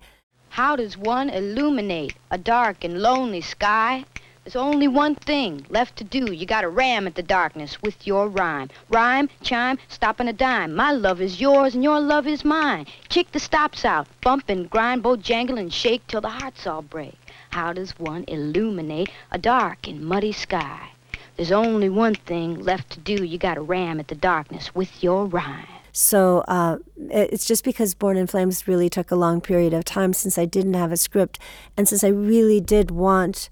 How 0.50 0.76
does 0.76 0.98
one 0.98 1.30
illuminate 1.30 2.14
a 2.30 2.36
dark 2.36 2.84
and 2.84 3.00
lonely 3.00 3.40
sky 3.40 4.04
There's 4.44 4.54
only 4.54 4.86
one 4.86 5.14
thing 5.14 5.64
left 5.70 5.96
to 5.96 6.04
do. 6.04 6.30
You 6.30 6.44
gotta 6.44 6.68
ram 6.68 7.06
at 7.06 7.14
the 7.14 7.22
darkness 7.22 7.80
with 7.80 8.06
your 8.06 8.28
rhyme. 8.28 8.68
Rhyme, 8.90 9.30
chime, 9.42 9.78
stop 9.88 10.20
and 10.20 10.28
a 10.28 10.34
dime. 10.34 10.74
My 10.74 10.92
love 10.92 11.22
is 11.22 11.40
yours 11.40 11.74
and 11.74 11.82
your 11.82 11.98
love 11.98 12.26
is 12.26 12.44
mine. 12.44 12.86
Kick 13.08 13.32
the 13.32 13.40
stops 13.40 13.82
out, 13.82 14.06
bump 14.20 14.44
and 14.48 14.68
grind, 14.68 15.02
both 15.02 15.22
jangle 15.22 15.56
and 15.56 15.72
shake 15.72 16.06
till 16.06 16.20
the 16.20 16.28
hearts 16.28 16.66
all 16.66 16.82
break. 16.82 17.16
How 17.50 17.72
does 17.72 17.98
one 17.98 18.24
illuminate 18.28 19.08
a 19.32 19.38
dark 19.38 19.88
and 19.88 20.02
muddy 20.02 20.32
sky? 20.32 20.90
There's 21.36 21.52
only 21.52 21.88
one 21.88 22.14
thing 22.14 22.62
left 22.62 22.90
to 22.90 23.00
do. 23.00 23.24
You 23.24 23.38
gotta 23.38 23.60
ram 23.60 24.00
at 24.00 24.08
the 24.08 24.14
darkness 24.14 24.74
with 24.74 25.02
your 25.02 25.26
rhyme. 25.26 25.66
So 25.92 26.44
uh, 26.48 26.78
it's 27.10 27.46
just 27.46 27.64
because 27.64 27.94
Born 27.94 28.16
in 28.16 28.26
Flames 28.26 28.68
really 28.68 28.90
took 28.90 29.10
a 29.10 29.16
long 29.16 29.40
period 29.40 29.72
of 29.72 29.84
time 29.84 30.12
since 30.12 30.36
I 30.36 30.44
didn't 30.44 30.74
have 30.74 30.92
a 30.92 30.96
script, 30.96 31.38
and 31.76 31.88
since 31.88 32.04
I 32.04 32.08
really 32.08 32.60
did 32.60 32.90
want 32.90 33.48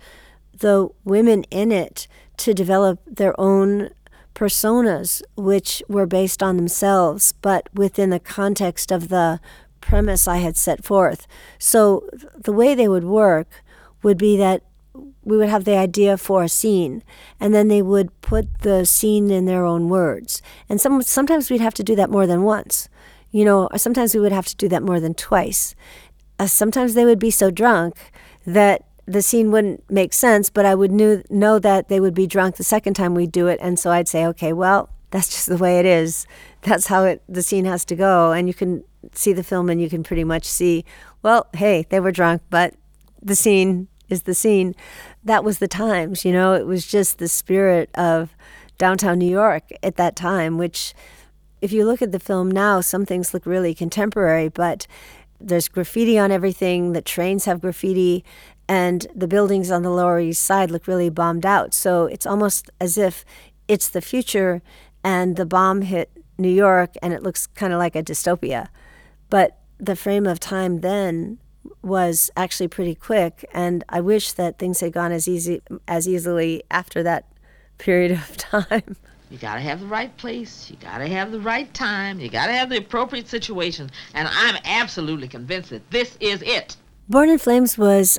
the 0.52 0.88
women 1.04 1.44
in 1.44 1.72
it 1.72 2.06
to 2.38 2.52
develop 2.52 3.00
their 3.06 3.38
own 3.40 3.90
personas, 4.34 5.22
which 5.36 5.82
were 5.88 6.06
based 6.06 6.42
on 6.42 6.56
themselves, 6.56 7.32
but 7.40 7.68
within 7.72 8.10
the 8.10 8.20
context 8.20 8.92
of 8.92 9.08
the 9.08 9.40
premise 9.80 10.26
I 10.26 10.38
had 10.38 10.56
set 10.56 10.84
forth. 10.84 11.26
So 11.58 12.08
th- 12.10 12.32
the 12.36 12.52
way 12.52 12.74
they 12.74 12.88
would 12.88 13.04
work 13.04 13.62
would 14.02 14.18
be 14.18 14.36
that 14.36 14.62
we 15.24 15.36
would 15.36 15.48
have 15.48 15.64
the 15.64 15.76
idea 15.76 16.16
for 16.16 16.42
a 16.42 16.48
scene, 16.48 17.02
and 17.40 17.54
then 17.54 17.68
they 17.68 17.82
would 17.82 18.20
put 18.20 18.46
the 18.60 18.84
scene 18.84 19.30
in 19.30 19.46
their 19.46 19.64
own 19.64 19.88
words. 19.88 20.42
And 20.68 20.80
some 20.80 21.02
sometimes 21.02 21.50
we'd 21.50 21.60
have 21.60 21.74
to 21.74 21.84
do 21.84 21.94
that 21.96 22.10
more 22.10 22.26
than 22.26 22.42
once. 22.42 22.88
You 23.30 23.44
know, 23.44 23.66
or 23.72 23.78
sometimes 23.78 24.14
we 24.14 24.20
would 24.20 24.32
have 24.32 24.46
to 24.46 24.56
do 24.56 24.68
that 24.68 24.82
more 24.82 25.00
than 25.00 25.14
twice. 25.14 25.74
Uh, 26.38 26.46
sometimes 26.46 26.94
they 26.94 27.04
would 27.04 27.18
be 27.18 27.30
so 27.30 27.50
drunk 27.50 27.96
that 28.46 28.84
the 29.06 29.22
scene 29.22 29.50
wouldn't 29.50 29.88
make 29.90 30.12
sense, 30.12 30.50
but 30.50 30.64
I 30.64 30.74
would 30.74 30.92
knew, 30.92 31.22
know 31.28 31.58
that 31.58 31.88
they 31.88 32.00
would 32.00 32.14
be 32.14 32.26
drunk 32.26 32.56
the 32.56 32.64
second 32.64 32.94
time 32.94 33.14
we'd 33.14 33.32
do 33.32 33.48
it, 33.48 33.58
and 33.60 33.78
so 33.78 33.90
I'd 33.90 34.08
say, 34.08 34.24
okay, 34.26 34.52
well, 34.52 34.88
that's 35.10 35.28
just 35.28 35.46
the 35.46 35.56
way 35.56 35.78
it 35.78 35.86
is. 35.86 36.26
That's 36.62 36.86
how 36.86 37.04
it 37.04 37.22
the 37.28 37.42
scene 37.42 37.66
has 37.66 37.84
to 37.86 37.96
go, 37.96 38.32
and 38.32 38.48
you 38.48 38.54
can 38.54 38.84
see 39.12 39.32
the 39.32 39.44
film 39.44 39.68
and 39.68 39.80
you 39.80 39.90
can 39.90 40.02
pretty 40.02 40.24
much 40.24 40.44
see, 40.44 40.84
well, 41.22 41.46
hey, 41.54 41.86
they 41.90 42.00
were 42.00 42.12
drunk, 42.12 42.42
but 42.50 42.74
the 43.22 43.36
scene 43.36 43.88
is 44.08 44.22
the 44.22 44.34
scene. 44.34 44.74
That 45.24 45.42
was 45.42 45.58
the 45.58 45.68
times, 45.68 46.24
you 46.24 46.32
know. 46.32 46.52
It 46.52 46.66
was 46.66 46.86
just 46.86 47.18
the 47.18 47.28
spirit 47.28 47.90
of 47.94 48.36
downtown 48.76 49.18
New 49.18 49.30
York 49.30 49.70
at 49.82 49.96
that 49.96 50.16
time, 50.16 50.58
which 50.58 50.94
if 51.60 51.72
you 51.72 51.86
look 51.86 52.02
at 52.02 52.12
the 52.12 52.20
film 52.20 52.50
now, 52.50 52.80
some 52.80 53.06
things 53.06 53.32
look 53.32 53.46
really 53.46 53.74
contemporary, 53.74 54.48
but 54.48 54.86
there's 55.40 55.68
graffiti 55.68 56.18
on 56.18 56.30
everything. 56.30 56.92
The 56.92 57.02
trains 57.02 57.46
have 57.46 57.60
graffiti, 57.60 58.24
and 58.68 59.06
the 59.14 59.28
buildings 59.28 59.70
on 59.70 59.82
the 59.82 59.90
Lower 59.90 60.20
East 60.20 60.42
Side 60.42 60.70
look 60.70 60.86
really 60.86 61.10
bombed 61.10 61.46
out. 61.46 61.72
So 61.72 62.04
it's 62.06 62.26
almost 62.26 62.70
as 62.80 62.98
if 62.98 63.24
it's 63.66 63.88
the 63.88 64.02
future, 64.02 64.60
and 65.02 65.36
the 65.36 65.46
bomb 65.46 65.82
hit 65.82 66.10
New 66.36 66.50
York, 66.50 66.94
and 67.02 67.12
it 67.12 67.22
looks 67.22 67.46
kind 67.46 67.72
of 67.72 67.78
like 67.78 67.96
a 67.96 68.02
dystopia. 68.02 68.68
But 69.30 69.58
the 69.78 69.96
frame 69.96 70.26
of 70.26 70.38
time 70.40 70.80
then 70.80 71.38
was 71.82 72.30
actually 72.36 72.68
pretty 72.68 72.94
quick, 72.94 73.44
and 73.52 73.84
I 73.88 74.00
wish 74.00 74.32
that 74.32 74.58
things 74.58 74.80
had 74.80 74.92
gone 74.92 75.12
as 75.12 75.28
easy 75.28 75.62
as 75.86 76.08
easily 76.08 76.62
after 76.70 77.02
that 77.02 77.26
period 77.78 78.12
of 78.12 78.36
time. 78.36 78.96
You 79.30 79.38
gotta 79.38 79.60
have 79.60 79.80
the 79.80 79.86
right 79.86 80.14
place, 80.16 80.70
you 80.70 80.76
gotta 80.76 81.06
have 81.08 81.32
the 81.32 81.40
right 81.40 81.72
time, 81.74 82.20
you 82.20 82.28
gotta 82.28 82.52
have 82.52 82.68
the 82.68 82.78
appropriate 82.78 83.28
situation, 83.28 83.90
and 84.14 84.28
I'm 84.30 84.56
absolutely 84.64 85.28
convinced 85.28 85.70
that 85.70 85.90
this 85.90 86.16
is 86.20 86.42
it. 86.42 86.76
Born 87.08 87.28
in 87.28 87.38
Flames 87.38 87.76
was, 87.76 88.18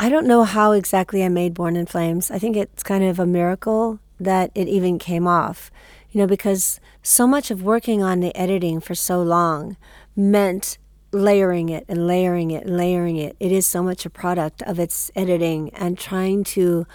I 0.00 0.08
don't 0.08 0.26
know 0.26 0.44
how 0.44 0.72
exactly 0.72 1.24
I 1.24 1.28
made 1.28 1.54
Born 1.54 1.76
in 1.76 1.86
Flames. 1.86 2.30
I 2.30 2.38
think 2.38 2.56
it's 2.56 2.82
kind 2.82 3.04
of 3.04 3.18
a 3.18 3.26
miracle 3.26 3.98
that 4.20 4.50
it 4.54 4.68
even 4.68 4.98
came 4.98 5.26
off, 5.26 5.70
you 6.10 6.20
know, 6.20 6.26
because 6.26 6.80
so 7.02 7.26
much 7.26 7.50
of 7.50 7.62
working 7.62 8.02
on 8.02 8.20
the 8.20 8.34
editing 8.36 8.80
for 8.80 8.94
so 8.94 9.22
long 9.22 9.76
meant 10.16 10.78
layering 11.12 11.68
it 11.68 11.84
and 11.88 12.06
layering 12.06 12.50
it 12.50 12.64
and 12.64 12.76
layering 12.76 13.16
it. 13.16 13.36
It 13.40 13.52
is 13.52 13.66
so 13.66 13.82
much 13.82 14.04
a 14.04 14.10
product 14.10 14.62
of 14.62 14.78
its 14.78 15.10
editing 15.16 15.70
and 15.74 15.98
trying 15.98 16.44
to 16.44 16.86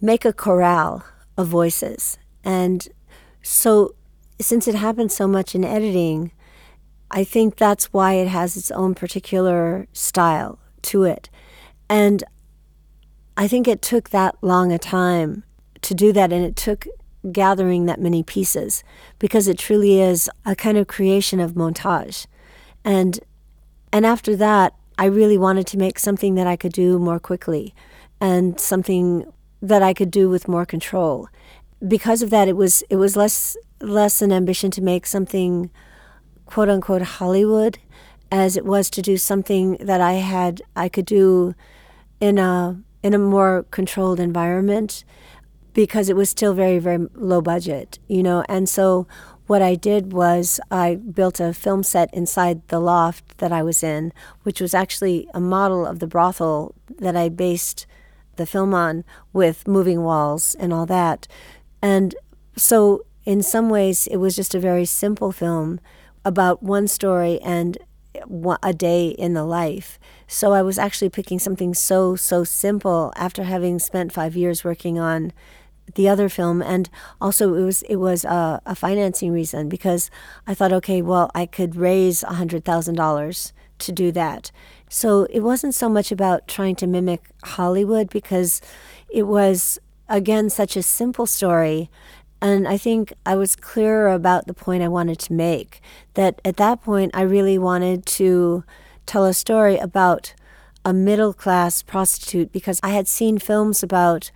make 0.00 0.24
a 0.24 0.32
chorale 0.32 1.04
of 1.36 1.48
voices. 1.48 2.18
And 2.44 2.88
so, 3.42 3.94
since 4.40 4.68
it 4.68 4.74
happens 4.74 5.14
so 5.14 5.26
much 5.26 5.54
in 5.54 5.64
editing, 5.64 6.32
I 7.10 7.24
think 7.24 7.56
that's 7.56 7.92
why 7.92 8.14
it 8.14 8.28
has 8.28 8.56
its 8.56 8.70
own 8.70 8.94
particular 8.94 9.86
style 9.92 10.58
to 10.82 11.04
it. 11.04 11.30
And 11.88 12.24
I 13.36 13.48
think 13.48 13.68
it 13.68 13.82
took 13.82 14.10
that 14.10 14.36
long 14.42 14.72
a 14.72 14.78
time 14.78 15.44
to 15.82 15.94
do 15.94 16.12
that, 16.12 16.32
and 16.32 16.44
it 16.44 16.56
took 16.56 16.86
gathering 17.32 17.86
that 17.86 18.00
many 18.00 18.22
pieces 18.22 18.82
because 19.18 19.48
it 19.48 19.58
truly 19.58 20.00
is 20.00 20.30
a 20.44 20.54
kind 20.54 20.78
of 20.78 20.86
creation 20.86 21.40
of 21.40 21.52
montage. 21.52 22.26
And 22.86 23.18
and 23.92 24.06
after 24.06 24.36
that, 24.36 24.74
I 24.96 25.06
really 25.06 25.36
wanted 25.36 25.66
to 25.68 25.76
make 25.76 25.98
something 25.98 26.36
that 26.36 26.46
I 26.46 26.56
could 26.56 26.72
do 26.72 26.98
more 26.98 27.18
quickly 27.18 27.74
and 28.20 28.58
something 28.58 29.30
that 29.60 29.82
I 29.82 29.92
could 29.92 30.10
do 30.10 30.30
with 30.30 30.48
more 30.48 30.64
control. 30.64 31.28
Because 31.86 32.22
of 32.22 32.30
that, 32.30 32.48
it 32.48 32.56
was 32.56 32.82
it 32.88 32.96
was 32.96 33.16
less 33.16 33.56
less 33.80 34.22
an 34.22 34.32
ambition 34.32 34.70
to 34.70 34.80
make 34.80 35.06
something 35.06 35.70
quote 36.46 36.68
unquote 36.68 37.02
Hollywood 37.02 37.78
as 38.30 38.56
it 38.56 38.64
was 38.64 38.88
to 38.90 39.02
do 39.02 39.16
something 39.16 39.76
that 39.80 40.00
I 40.00 40.14
had 40.14 40.62
I 40.76 40.88
could 40.88 41.06
do 41.06 41.54
in 42.20 42.38
a 42.38 42.80
in 43.02 43.14
a 43.14 43.18
more 43.18 43.66
controlled 43.70 44.20
environment 44.20 45.04
because 45.74 46.08
it 46.08 46.16
was 46.16 46.30
still 46.30 46.54
very 46.54 46.78
very 46.78 47.06
low 47.14 47.42
budget, 47.42 47.98
you 48.06 48.22
know. 48.22 48.44
And 48.48 48.68
so 48.68 49.06
what 49.46 49.62
I 49.62 49.74
did 49.74 50.12
was 50.12 50.60
I 50.70 50.96
built 50.96 51.40
a 51.40 51.52
film 51.52 51.82
set 51.82 52.12
inside 52.12 52.66
the 52.68 52.80
loft 52.80 53.38
that 53.38 53.52
I 53.52 53.62
was 53.62 53.82
in, 53.82 54.12
which 54.42 54.60
was 54.60 54.74
actually 54.74 55.28
a 55.32 55.40
model 55.40 55.86
of 55.86 55.98
the 55.98 56.06
brothel 56.06 56.74
that 56.98 57.16
I 57.16 57.28
based 57.28 57.86
the 58.36 58.46
film 58.46 58.74
on 58.74 59.04
with 59.32 59.66
moving 59.66 60.02
walls 60.02 60.54
and 60.56 60.72
all 60.72 60.86
that. 60.86 61.26
And 61.80 62.14
so 62.56 63.04
in 63.24 63.42
some 63.42 63.70
ways 63.70 64.06
it 64.06 64.16
was 64.16 64.36
just 64.36 64.54
a 64.54 64.60
very 64.60 64.84
simple 64.84 65.32
film 65.32 65.80
about 66.24 66.62
one 66.62 66.88
story 66.88 67.40
and 67.40 67.78
a 68.62 68.72
day 68.72 69.08
in 69.08 69.34
the 69.34 69.44
life. 69.44 69.98
So 70.26 70.52
I 70.52 70.62
was 70.62 70.78
actually 70.78 71.10
picking 71.10 71.38
something 71.38 71.74
so 71.74 72.16
so 72.16 72.44
simple 72.44 73.12
after 73.14 73.44
having 73.44 73.78
spent 73.78 74.12
5 74.12 74.34
years 74.34 74.64
working 74.64 74.98
on 74.98 75.32
the 75.94 76.08
other 76.08 76.28
film 76.28 76.62
and 76.62 76.90
also 77.20 77.54
it 77.54 77.64
was 77.64 77.82
it 77.82 77.96
was 77.96 78.24
a, 78.24 78.60
a 78.66 78.74
financing 78.74 79.32
reason 79.32 79.68
because 79.68 80.10
I 80.46 80.54
thought 80.54 80.72
okay 80.72 81.00
well 81.00 81.30
I 81.34 81.46
could 81.46 81.76
raise 81.76 82.22
hundred 82.22 82.64
thousand 82.64 82.96
dollars 82.96 83.52
to 83.78 83.92
do 83.92 84.10
that. 84.12 84.50
So 84.88 85.24
it 85.30 85.40
wasn't 85.40 85.74
so 85.74 85.88
much 85.88 86.10
about 86.10 86.48
trying 86.48 86.76
to 86.76 86.86
mimic 86.86 87.30
Hollywood 87.44 88.10
because 88.10 88.60
it 89.08 89.24
was 89.24 89.78
again 90.08 90.50
such 90.50 90.76
a 90.76 90.82
simple 90.82 91.26
story 91.26 91.90
and 92.40 92.68
I 92.68 92.76
think 92.76 93.12
I 93.24 93.34
was 93.34 93.56
clearer 93.56 94.12
about 94.12 94.46
the 94.46 94.54
point 94.54 94.82
I 94.82 94.88
wanted 94.88 95.18
to 95.20 95.32
make 95.32 95.80
that 96.14 96.40
at 96.44 96.56
that 96.58 96.82
point 96.82 97.10
I 97.14 97.22
really 97.22 97.58
wanted 97.58 98.06
to 98.06 98.64
tell 99.06 99.24
a 99.24 99.34
story 99.34 99.78
about 99.78 100.34
a 100.84 100.92
middle 100.92 101.32
class 101.32 101.82
prostitute 101.82 102.52
because 102.52 102.78
I 102.82 102.90
had 102.90 103.08
seen 103.08 103.38
films 103.38 103.82
about 103.82 104.30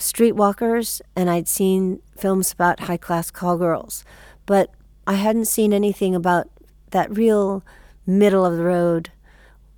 streetwalkers 0.00 1.00
and 1.14 1.30
I'd 1.30 1.48
seen 1.48 2.00
films 2.16 2.52
about 2.52 2.80
high 2.80 2.96
class 2.96 3.30
call 3.30 3.56
girls, 3.56 4.04
but 4.46 4.70
I 5.06 5.14
hadn't 5.14 5.46
seen 5.46 5.72
anything 5.72 6.14
about 6.14 6.48
that 6.90 7.16
real 7.16 7.62
middle 8.06 8.44
of 8.44 8.56
the 8.56 8.64
road 8.64 9.10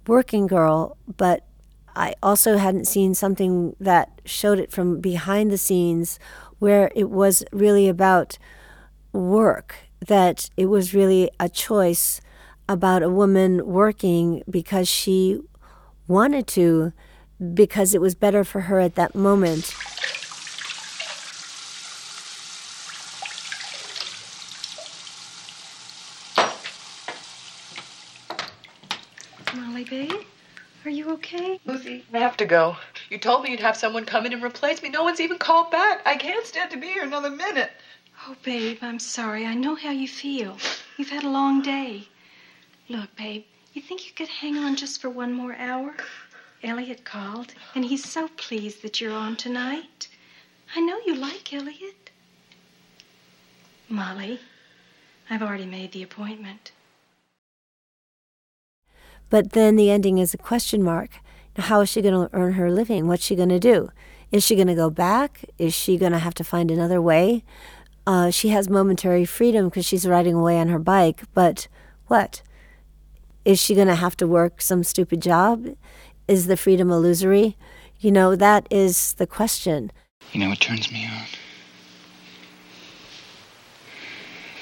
working 0.06 0.46
girl, 0.46 0.96
but 1.16 1.44
I 1.94 2.14
also 2.22 2.56
hadn't 2.56 2.86
seen 2.86 3.14
something 3.14 3.76
that 3.78 4.20
showed 4.24 4.58
it 4.58 4.72
from 4.72 5.00
behind 5.00 5.50
the 5.50 5.58
scenes 5.58 6.18
where 6.58 6.90
it 6.94 7.10
was 7.10 7.44
really 7.52 7.88
about 7.88 8.38
work, 9.12 9.74
that 10.06 10.48
it 10.56 10.66
was 10.66 10.94
really 10.94 11.30
a 11.38 11.48
choice 11.48 12.20
about 12.68 13.02
a 13.02 13.10
woman 13.10 13.66
working 13.66 14.42
because 14.48 14.88
she 14.88 15.40
wanted 16.06 16.46
to, 16.46 16.92
because 17.54 17.94
it 17.94 18.00
was 18.00 18.14
better 18.14 18.44
for 18.44 18.62
her 18.62 18.80
at 18.80 18.94
that 18.94 19.14
moment. 19.14 19.74
Molly, 29.54 29.84
babe, 29.84 30.12
are 30.84 30.90
you 30.90 31.11
okay? 31.22 31.60
Lucy, 31.64 32.04
I 32.12 32.18
have 32.18 32.36
to 32.38 32.44
go. 32.44 32.76
You 33.08 33.18
told 33.18 33.44
me 33.44 33.50
you'd 33.50 33.60
have 33.60 33.76
someone 33.76 34.04
come 34.04 34.26
in 34.26 34.32
and 34.32 34.42
replace 34.42 34.82
me. 34.82 34.88
No 34.88 35.04
one's 35.04 35.20
even 35.20 35.38
called 35.38 35.70
back. 35.70 36.02
I 36.04 36.16
can't 36.16 36.44
stand 36.44 36.72
to 36.72 36.76
be 36.76 36.88
here 36.88 37.04
another 37.04 37.30
minute. 37.30 37.70
Oh, 38.26 38.34
babe, 38.42 38.78
I'm 38.82 38.98
sorry. 38.98 39.46
I 39.46 39.54
know 39.54 39.76
how 39.76 39.90
you 39.90 40.08
feel. 40.08 40.56
You've 40.96 41.10
had 41.10 41.24
a 41.24 41.28
long 41.28 41.62
day. 41.62 42.08
Look, 42.88 43.14
babe, 43.16 43.44
you 43.72 43.80
think 43.80 44.06
you 44.06 44.12
could 44.12 44.28
hang 44.28 44.56
on 44.56 44.74
just 44.74 45.00
for 45.00 45.10
one 45.10 45.32
more 45.32 45.54
hour? 45.54 45.94
Elliot 46.64 47.04
called, 47.04 47.54
and 47.74 47.84
he's 47.84 48.08
so 48.08 48.28
pleased 48.36 48.82
that 48.82 49.00
you're 49.00 49.12
on 49.12 49.36
tonight. 49.36 50.08
I 50.76 50.80
know 50.80 50.98
you 51.06 51.14
like 51.14 51.52
Elliot. 51.52 52.10
Molly, 53.88 54.40
I've 55.30 55.42
already 55.42 55.66
made 55.66 55.92
the 55.92 56.02
appointment. 56.02 56.72
But 59.32 59.52
then 59.52 59.76
the 59.76 59.90
ending 59.90 60.18
is 60.18 60.34
a 60.34 60.36
question 60.36 60.82
mark. 60.82 61.12
How 61.56 61.80
is 61.80 61.88
she 61.88 62.02
going 62.02 62.12
to 62.12 62.28
earn 62.36 62.52
her 62.52 62.70
living? 62.70 63.08
What's 63.08 63.24
she 63.24 63.34
going 63.34 63.48
to 63.48 63.58
do? 63.58 63.88
Is 64.30 64.44
she 64.44 64.56
going 64.56 64.66
to 64.66 64.74
go 64.74 64.90
back? 64.90 65.46
Is 65.56 65.72
she 65.72 65.96
going 65.96 66.12
to 66.12 66.18
have 66.18 66.34
to 66.34 66.44
find 66.44 66.70
another 66.70 67.00
way? 67.00 67.42
Uh, 68.06 68.28
she 68.28 68.50
has 68.50 68.68
momentary 68.68 69.24
freedom 69.24 69.70
because 69.70 69.86
she's 69.86 70.06
riding 70.06 70.34
away 70.34 70.60
on 70.60 70.68
her 70.68 70.78
bike, 70.78 71.22
but 71.32 71.66
what? 72.08 72.42
Is 73.46 73.58
she 73.58 73.74
going 73.74 73.88
to 73.88 73.94
have 73.94 74.18
to 74.18 74.26
work 74.26 74.60
some 74.60 74.84
stupid 74.84 75.22
job? 75.22 75.66
Is 76.28 76.46
the 76.46 76.58
freedom 76.58 76.90
illusory? 76.90 77.56
You 78.00 78.10
know, 78.10 78.36
that 78.36 78.66
is 78.70 79.14
the 79.14 79.26
question. 79.26 79.92
You 80.32 80.40
know 80.40 80.50
what 80.50 80.60
turns 80.60 80.92
me 80.92 81.06
on? 81.06 81.24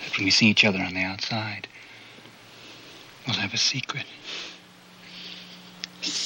That 0.05 0.17
when 0.17 0.27
we 0.27 0.31
see 0.31 0.47
each 0.47 0.65
other 0.65 0.79
on 0.79 0.95
the 0.95 1.03
outside, 1.03 1.67
we'll 3.27 3.35
have 3.35 3.53
a 3.53 3.59
secret. 3.59 4.07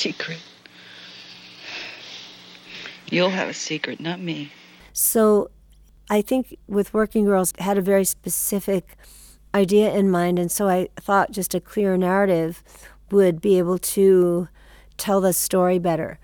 Secret. 0.05 0.39
You'll 3.11 3.31
have 3.31 3.49
a 3.49 3.55
secret, 3.55 4.01
not 4.01 4.21
me. 4.21 4.53
So 4.93 5.51
I 6.11 6.21
think 6.21 6.59
with 6.69 6.93
Working 6.93 7.25
Girls 7.25 7.55
had 7.59 7.79
a 7.79 7.81
very 7.81 8.05
specific 8.05 8.99
idea 9.55 9.95
in 9.95 10.11
mind, 10.11 10.39
and 10.39 10.53
so 10.53 10.69
I 10.69 10.91
thought 10.97 11.31
just 11.31 11.55
a 11.55 11.61
clear 11.61 11.97
narrative 11.97 12.63
would 13.11 13.41
be 13.41 13.57
able 13.57 13.79
to 13.79 14.49
tell 14.99 15.23
the 15.23 15.33
story 15.33 15.79
better. 15.79 16.19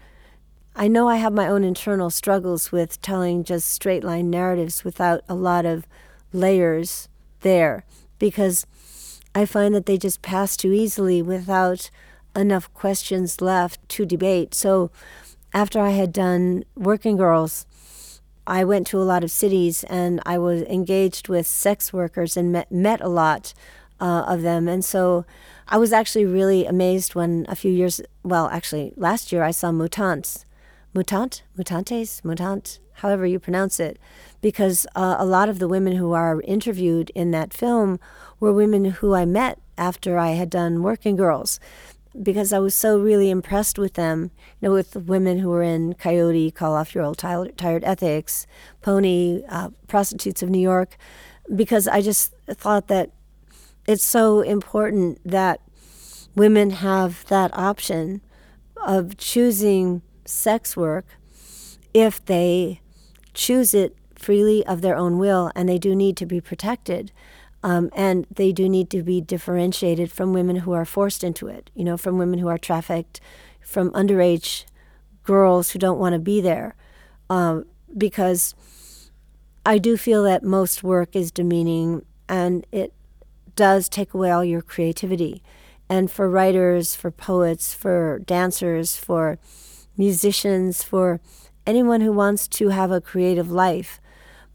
I 0.76 0.86
know 0.86 1.08
I 1.08 1.16
have 1.16 1.32
my 1.32 1.48
own 1.48 1.64
internal 1.64 2.10
struggles 2.10 2.70
with 2.70 3.00
telling 3.00 3.44
just 3.44 3.66
straight 3.66 4.04
line 4.04 4.28
narratives 4.28 4.84
without 4.84 5.22
a 5.26 5.34
lot 5.34 5.64
of 5.64 5.86
layers 6.34 7.08
there 7.40 7.86
because 8.18 8.66
I 9.34 9.46
find 9.46 9.74
that 9.74 9.86
they 9.86 9.96
just 9.96 10.20
pass 10.20 10.54
too 10.54 10.70
easily 10.70 11.22
without 11.22 11.90
enough 12.34 12.72
questions 12.74 13.40
left 13.40 13.86
to 13.90 14.06
debate. 14.06 14.54
So 14.54 14.90
after 15.52 15.80
I 15.80 15.90
had 15.90 16.12
done 16.12 16.64
Working 16.76 17.16
Girls, 17.16 17.66
I 18.46 18.64
went 18.64 18.86
to 18.88 18.98
a 18.98 19.04
lot 19.04 19.24
of 19.24 19.30
cities 19.30 19.84
and 19.84 20.20
I 20.26 20.38
was 20.38 20.62
engaged 20.62 21.28
with 21.28 21.46
sex 21.46 21.92
workers 21.92 22.36
and 22.36 22.52
met, 22.52 22.70
met 22.72 23.00
a 23.00 23.08
lot 23.08 23.54
uh, 24.00 24.24
of 24.26 24.42
them. 24.42 24.68
And 24.68 24.84
so 24.84 25.24
I 25.68 25.76
was 25.76 25.92
actually 25.92 26.24
really 26.24 26.66
amazed 26.66 27.14
when 27.14 27.46
a 27.48 27.54
few 27.54 27.70
years, 27.70 28.00
well, 28.22 28.48
actually 28.48 28.92
last 28.96 29.30
year, 29.30 29.42
I 29.42 29.50
saw 29.50 29.70
Mutants. 29.70 30.44
Mutant? 30.94 31.42
Mutantes? 31.56 32.24
Mutant? 32.24 32.80
However 32.94 33.24
you 33.24 33.38
pronounce 33.38 33.78
it. 33.78 33.98
Because 34.40 34.86
uh, 34.96 35.16
a 35.18 35.24
lot 35.24 35.48
of 35.48 35.58
the 35.58 35.68
women 35.68 35.96
who 35.96 36.12
are 36.12 36.40
interviewed 36.42 37.10
in 37.14 37.30
that 37.30 37.54
film 37.54 38.00
were 38.40 38.52
women 38.52 38.86
who 38.86 39.14
I 39.14 39.24
met 39.24 39.60
after 39.78 40.18
I 40.18 40.30
had 40.30 40.50
done 40.50 40.82
Working 40.82 41.16
Girls 41.16 41.60
because 42.20 42.52
I 42.52 42.58
was 42.58 42.74
so 42.74 42.98
really 42.98 43.30
impressed 43.30 43.78
with 43.78 43.94
them, 43.94 44.30
you 44.60 44.68
know, 44.68 44.74
with 44.74 44.96
women 44.96 45.38
who 45.38 45.48
were 45.48 45.62
in 45.62 45.94
Coyote, 45.94 46.50
Call 46.50 46.74
Off 46.74 46.94
Your 46.94 47.04
Old 47.04 47.18
Tired, 47.18 47.56
tired 47.56 47.84
Ethics, 47.84 48.46
Pony, 48.82 49.42
uh, 49.48 49.70
Prostitutes 49.86 50.42
of 50.42 50.50
New 50.50 50.60
York, 50.60 50.96
because 51.54 51.86
I 51.86 52.00
just 52.00 52.34
thought 52.48 52.88
that 52.88 53.10
it's 53.86 54.04
so 54.04 54.40
important 54.40 55.20
that 55.24 55.60
women 56.34 56.70
have 56.70 57.24
that 57.26 57.56
option 57.56 58.20
of 58.76 59.16
choosing 59.16 60.02
sex 60.24 60.76
work 60.76 61.06
if 61.92 62.24
they 62.24 62.80
choose 63.34 63.74
it 63.74 63.96
freely 64.14 64.64
of 64.66 64.80
their 64.80 64.96
own 64.96 65.18
will 65.18 65.50
and 65.54 65.68
they 65.68 65.78
do 65.78 65.94
need 65.94 66.16
to 66.16 66.26
be 66.26 66.40
protected. 66.40 67.10
Um, 67.62 67.90
and 67.92 68.26
they 68.30 68.52
do 68.52 68.68
need 68.68 68.88
to 68.90 69.02
be 69.02 69.20
differentiated 69.20 70.10
from 70.10 70.32
women 70.32 70.56
who 70.56 70.72
are 70.72 70.86
forced 70.86 71.22
into 71.22 71.46
it, 71.46 71.70
you 71.74 71.84
know, 71.84 71.96
from 71.96 72.16
women 72.16 72.38
who 72.38 72.48
are 72.48 72.58
trafficked, 72.58 73.20
from 73.60 73.90
underage 73.90 74.64
girls 75.24 75.70
who 75.70 75.78
don't 75.78 75.98
want 75.98 76.14
to 76.14 76.18
be 76.18 76.40
there. 76.40 76.74
Um, 77.28 77.66
because 77.96 78.54
I 79.64 79.78
do 79.78 79.96
feel 79.96 80.22
that 80.24 80.42
most 80.42 80.82
work 80.82 81.14
is 81.14 81.30
demeaning 81.30 82.04
and 82.28 82.66
it 82.72 82.92
does 83.56 83.88
take 83.88 84.14
away 84.14 84.30
all 84.30 84.44
your 84.44 84.62
creativity. 84.62 85.42
And 85.88 86.10
for 86.10 86.30
writers, 86.30 86.94
for 86.94 87.10
poets, 87.10 87.74
for 87.74 88.20
dancers, 88.24 88.96
for 88.96 89.38
musicians, 89.96 90.82
for 90.82 91.20
anyone 91.66 92.00
who 92.00 92.12
wants 92.12 92.48
to 92.48 92.68
have 92.68 92.90
a 92.90 93.00
creative 93.00 93.50
life, 93.50 94.00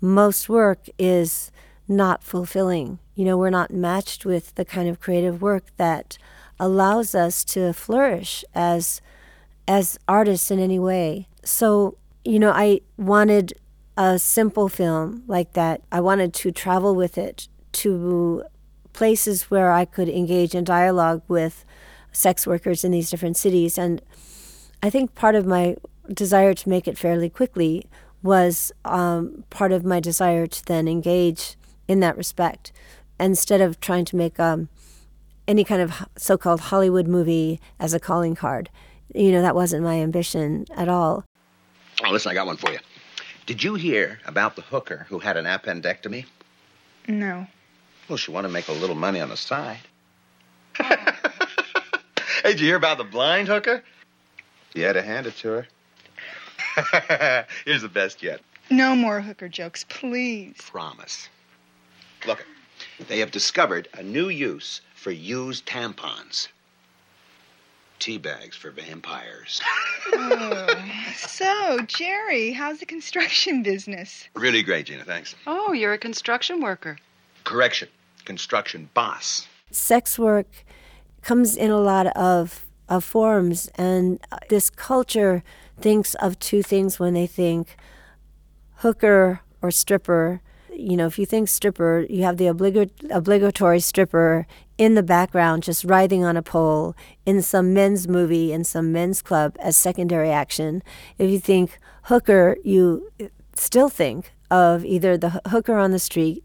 most 0.01 0.49
work 0.49 0.87
is 0.97 1.51
not 1.87 2.23
fulfilling. 2.23 2.99
You 3.15 3.25
know, 3.25 3.37
we're 3.37 3.49
not 3.49 3.71
matched 3.71 4.25
with 4.25 4.55
the 4.55 4.65
kind 4.65 4.89
of 4.89 4.99
creative 4.99 5.41
work 5.41 5.65
that 5.77 6.17
allows 6.59 7.13
us 7.13 7.43
to 7.43 7.73
flourish 7.73 8.43
as 8.53 9.01
as 9.67 9.97
artists 10.07 10.51
in 10.51 10.59
any 10.59 10.77
way. 10.77 11.27
So, 11.43 11.97
you 12.23 12.37
know, 12.37 12.51
I 12.51 12.81
wanted 12.97 13.53
a 13.97 14.19
simple 14.19 14.69
film 14.69 15.23
like 15.27 15.53
that. 15.53 15.81
I 15.91 16.01
wanted 16.01 16.33
to 16.35 16.51
travel 16.51 16.93
with 16.93 17.17
it 17.17 17.47
to 17.73 18.43
places 18.93 19.43
where 19.43 19.71
I 19.71 19.85
could 19.85 20.07
engage 20.07 20.53
in 20.53 20.63
dialogue 20.63 21.23
with 21.27 21.65
sex 22.11 22.45
workers 22.45 22.83
in 22.83 22.91
these 22.91 23.09
different 23.09 23.37
cities. 23.37 23.77
And 23.77 24.01
I 24.83 24.89
think 24.89 25.15
part 25.15 25.35
of 25.35 25.45
my 25.45 25.75
desire 26.13 26.53
to 26.53 26.69
make 26.69 26.87
it 26.87 26.97
fairly 26.97 27.29
quickly 27.29 27.87
was 28.21 28.71
um, 28.85 29.43
part 29.49 29.71
of 29.71 29.83
my 29.83 29.99
desire 29.99 30.47
to 30.47 30.65
then 30.65 30.87
engage 30.87 31.57
in 31.87 31.99
that 32.01 32.17
respect 32.17 32.71
instead 33.19 33.61
of 33.61 33.79
trying 33.79 34.05
to 34.05 34.15
make 34.15 34.39
um, 34.39 34.69
any 35.47 35.63
kind 35.63 35.81
of 35.81 36.07
so-called 36.17 36.59
Hollywood 36.59 37.07
movie 37.07 37.59
as 37.79 37.93
a 37.93 37.99
calling 37.99 38.35
card. 38.35 38.69
You 39.13 39.31
know, 39.31 39.41
that 39.41 39.55
wasn't 39.55 39.83
my 39.83 39.95
ambition 39.95 40.65
at 40.75 40.89
all. 40.89 41.23
Oh, 42.03 42.11
listen, 42.11 42.31
I 42.31 42.33
got 42.33 42.47
one 42.47 42.57
for 42.57 42.71
you. 42.71 42.79
Did 43.45 43.63
you 43.63 43.75
hear 43.75 44.19
about 44.25 44.55
the 44.55 44.63
hooker 44.63 45.05
who 45.07 45.19
had 45.19 45.37
an 45.37 45.45
appendectomy? 45.45 46.25
No. 47.07 47.47
Well, 48.09 48.17
she 48.17 48.31
wanted 48.31 48.49
to 48.49 48.53
make 48.53 48.67
a 48.67 48.73
little 48.73 48.95
money 48.95 49.21
on 49.21 49.29
the 49.29 49.37
side. 49.37 49.79
hey, 50.77 50.97
did 52.43 52.59
you 52.59 52.67
hear 52.67 52.75
about 52.75 52.97
the 52.97 53.03
blind 53.03 53.47
hooker? 53.47 53.83
You 54.73 54.83
had 54.83 54.93
to 54.93 55.01
hand 55.01 55.27
it 55.27 55.35
to 55.37 55.47
her. 55.49 57.45
Here's 57.65 57.83
the 57.83 57.89
best 57.89 58.21
yet. 58.21 58.41
No 58.69 58.95
more 58.95 59.21
hooker 59.21 59.47
jokes, 59.47 59.85
please. 59.87 60.55
Promise. 60.57 61.29
Look, 62.27 62.45
they 63.07 63.19
have 63.19 63.31
discovered 63.31 63.87
a 63.93 64.01
new 64.01 64.29
use 64.29 64.81
for 64.95 65.11
used 65.11 65.65
tampons. 65.65 66.47
Tea 67.99 68.17
bags 68.17 68.55
for 68.55 68.71
vampires. 68.71 69.61
oh. 70.13 70.67
So, 71.15 71.79
Jerry, 71.87 72.51
how's 72.51 72.79
the 72.79 72.85
construction 72.85 73.63
business? 73.63 74.27
Really 74.35 74.63
great, 74.63 74.87
Gina, 74.87 75.03
thanks. 75.03 75.35
Oh, 75.47 75.71
you're 75.71 75.93
a 75.93 75.97
construction 75.97 76.61
worker. 76.61 76.97
Correction, 77.43 77.87
construction 78.25 78.89
boss. 78.93 79.47
Sex 79.71 80.19
work 80.19 80.47
comes 81.21 81.55
in 81.55 81.71
a 81.71 81.79
lot 81.79 82.07
of, 82.17 82.65
of 82.89 83.03
forms, 83.03 83.69
and 83.75 84.19
this 84.49 84.69
culture 84.69 85.43
thinks 85.79 86.15
of 86.15 86.39
two 86.39 86.63
things 86.63 86.99
when 86.99 87.13
they 87.13 87.27
think 87.27 87.77
hooker 88.77 89.41
or 89.61 89.71
stripper 89.71 90.41
you 90.77 90.97
know, 90.97 91.07
if 91.07 91.17
you 91.17 91.25
think 91.25 91.49
stripper, 91.49 92.05
you 92.09 92.23
have 92.23 92.37
the 92.37 92.45
obligat- 92.45 93.09
obligatory 93.09 93.79
stripper 93.79 94.47
in 94.77 94.95
the 94.95 95.03
background 95.03 95.63
just 95.63 95.83
writhing 95.83 96.23
on 96.23 96.35
a 96.35 96.41
pole 96.41 96.95
in 97.25 97.41
some 97.41 97.73
men's 97.73 98.07
movie 98.07 98.51
in 98.51 98.63
some 98.63 98.91
men's 98.91 99.21
club 99.21 99.55
as 99.59 99.77
secondary 99.77 100.29
action. 100.29 100.83
If 101.17 101.29
you 101.29 101.39
think 101.39 101.79
hooker, 102.03 102.57
you 102.63 103.11
still 103.55 103.89
think 103.89 104.33
of 104.51 104.85
either 104.85 105.17
the 105.17 105.41
hooker 105.47 105.77
on 105.77 105.91
the 105.91 105.99
street, 105.99 106.43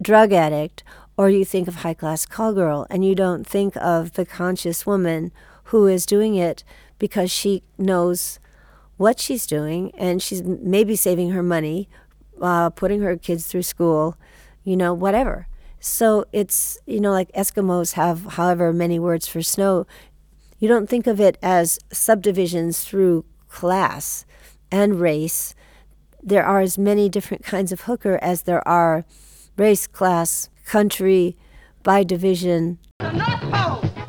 drug 0.00 0.32
addict, 0.32 0.82
or 1.16 1.28
you 1.28 1.44
think 1.44 1.68
of 1.68 1.76
high 1.76 1.94
class 1.94 2.24
call 2.24 2.54
girl, 2.54 2.86
and 2.88 3.04
you 3.04 3.14
don't 3.14 3.46
think 3.46 3.76
of 3.76 4.12
the 4.12 4.24
conscious 4.24 4.86
woman 4.86 5.32
who 5.64 5.86
is 5.86 6.06
doing 6.06 6.34
it 6.34 6.64
because 6.98 7.30
she 7.30 7.62
knows 7.76 8.38
what 8.96 9.18
she's 9.18 9.46
doing 9.46 9.90
and 9.96 10.22
she's 10.22 10.42
maybe 10.42 10.94
saving 10.94 11.30
her 11.30 11.42
money 11.42 11.88
uh, 12.40 12.70
putting 12.70 13.00
her 13.00 13.16
kids 13.16 13.46
through 13.46 13.62
school, 13.62 14.16
you 14.64 14.76
know, 14.76 14.94
whatever. 14.94 15.46
So 15.80 16.24
it's, 16.32 16.78
you 16.86 17.00
know, 17.00 17.12
like 17.12 17.32
Eskimos 17.32 17.94
have 17.94 18.24
however 18.32 18.72
many 18.72 18.98
words 18.98 19.26
for 19.26 19.42
snow. 19.42 19.86
You 20.58 20.68
don't 20.68 20.88
think 20.88 21.06
of 21.06 21.20
it 21.20 21.38
as 21.42 21.78
subdivisions 21.90 22.84
through 22.84 23.24
class 23.48 24.26
and 24.70 25.00
race. 25.00 25.54
There 26.22 26.44
are 26.44 26.60
as 26.60 26.76
many 26.76 27.08
different 27.08 27.44
kinds 27.44 27.72
of 27.72 27.82
hooker 27.82 28.18
as 28.20 28.42
there 28.42 28.66
are 28.68 29.06
race, 29.56 29.86
class, 29.86 30.50
country, 30.66 31.36
by 31.82 32.04
division. 32.04 32.78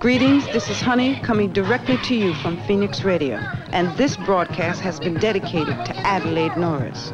Greetings, 0.02 0.46
this 0.48 0.70
is 0.70 0.82
Honey 0.82 1.20
coming 1.22 1.54
directly 1.54 1.98
to 2.00 2.16
you 2.16 2.34
from 2.36 2.62
Phoenix 2.64 3.04
Radio. 3.04 3.38
and 3.72 3.96
this 3.98 4.18
broadcast 4.18 4.82
has 4.82 5.00
been 5.00 5.14
dedicated 5.20 5.86
to 5.86 5.96
Adelaide 5.98 6.58
Norris. 6.58 7.14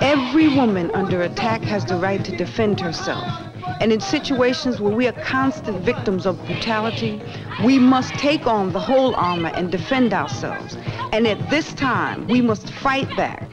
Every 0.00 0.48
woman 0.48 0.90
under 0.92 1.22
attack 1.22 1.62
has 1.62 1.84
the 1.84 1.96
right 1.96 2.24
to 2.24 2.34
defend 2.34 2.80
herself. 2.80 3.49
And 3.80 3.92
in 3.92 4.00
situations 4.00 4.80
where 4.80 4.94
we 4.94 5.08
are 5.08 5.12
constant 5.12 5.80
victims 5.80 6.26
of 6.26 6.36
brutality, 6.46 7.22
we 7.64 7.78
must 7.78 8.14
take 8.14 8.46
on 8.46 8.72
the 8.72 8.80
whole 8.80 9.14
armor 9.16 9.50
and 9.54 9.70
defend 9.70 10.12
ourselves. 10.12 10.76
And 11.12 11.26
at 11.26 11.50
this 11.50 11.72
time, 11.74 12.26
we 12.26 12.40
must 12.40 12.70
fight 12.74 13.14
back 13.16 13.48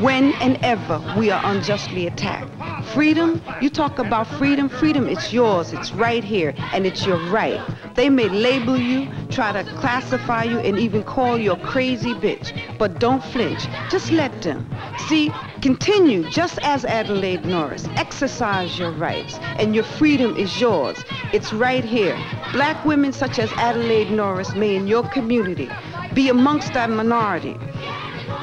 when 0.00 0.32
and 0.34 0.58
ever 0.62 1.00
we 1.16 1.30
are 1.30 1.40
unjustly 1.44 2.06
attacked. 2.06 2.50
Freedom, 2.92 3.42
you 3.60 3.68
talk 3.68 3.98
about 3.98 4.26
freedom, 4.26 4.68
freedom, 4.68 5.08
it's 5.08 5.32
yours, 5.32 5.72
it's 5.72 5.92
right 5.92 6.24
here, 6.24 6.54
and 6.72 6.86
it's 6.86 7.04
your 7.04 7.18
right. 7.30 7.60
They 7.94 8.08
may 8.08 8.28
label 8.28 8.76
you, 8.76 9.08
try 9.30 9.52
to 9.52 9.64
classify 9.74 10.44
you, 10.44 10.58
and 10.58 10.78
even 10.78 11.02
call 11.02 11.38
you 11.38 11.52
a 11.52 11.58
crazy 11.58 12.14
bitch, 12.14 12.58
but 12.78 12.98
don't 12.98 13.22
flinch. 13.24 13.66
Just 13.90 14.12
let 14.12 14.42
them. 14.42 14.68
See, 15.08 15.32
continue 15.62 16.28
just 16.30 16.58
as 16.62 16.84
Adelaide 16.84 17.44
Norris. 17.44 17.88
Exercise 17.96 18.78
your 18.78 18.92
rights, 18.92 19.38
and 19.58 19.74
your 19.74 19.84
freedom 19.84 20.36
is 20.36 20.60
yours. 20.60 21.04
It's 21.32 21.52
right 21.52 21.84
here. 21.84 22.16
Black 22.52 22.84
women 22.84 23.12
such 23.12 23.38
as 23.38 23.50
Adelaide 23.52 24.10
Norris 24.10 24.54
may 24.54 24.76
in 24.76 24.86
your 24.86 25.08
community 25.08 25.68
be 26.14 26.28
amongst 26.28 26.72
that 26.74 26.90
minority 26.90 27.56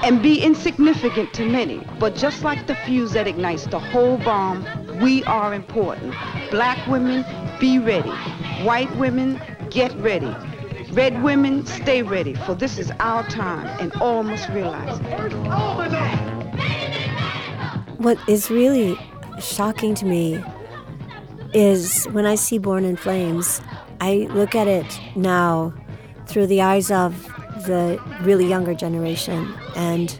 and 0.04 0.22
be 0.22 0.41
insignificant 0.41 1.34
to 1.34 1.45
many. 1.45 1.86
But 1.99 2.16
just 2.16 2.43
like 2.43 2.68
the 2.68 2.76
fuse 2.76 3.14
that 3.14 3.28
ignites 3.28 3.66
the 3.66 3.80
whole 3.80 4.18
bomb, 4.18 4.66
we 5.01 5.24
are 5.24 5.54
important. 5.54 6.14
Black 6.51 6.86
women, 6.88 7.26
be 7.60 7.80
ready. 7.80 8.12
White 8.64 8.93
women, 8.97 9.41
get 9.70 9.93
ready. 9.97 10.36
Red 10.91 11.24
women, 11.24 11.66
stay 11.66 12.04
ready, 12.04 12.36
for 12.36 12.54
this 12.54 12.78
is 12.78 12.91
our 12.99 13.28
time, 13.28 13.66
and 13.80 13.91
all 13.93 14.22
must 14.22 14.47
realize 14.49 14.99
it. 14.99 15.34
What 17.97 18.20
is 18.30 18.51
really 18.51 18.95
shocking 19.39 19.95
to 19.95 20.06
me 20.06 20.43
is 21.54 22.06
when 22.12 22.26
I 22.26 22.36
see 22.36 22.58
Born 22.58 22.86
in 22.86 22.95
Flames, 22.95 23.62
I 24.01 24.28
look 24.32 24.56
at 24.56 24.68
it 24.68 24.99
now 25.16 25.74
through 26.28 26.47
the 26.47 26.62
eyes 26.62 26.91
of 26.91 27.26
the 27.66 28.01
really 28.22 28.45
younger 28.47 28.74
generation. 28.74 29.54
And 29.76 30.12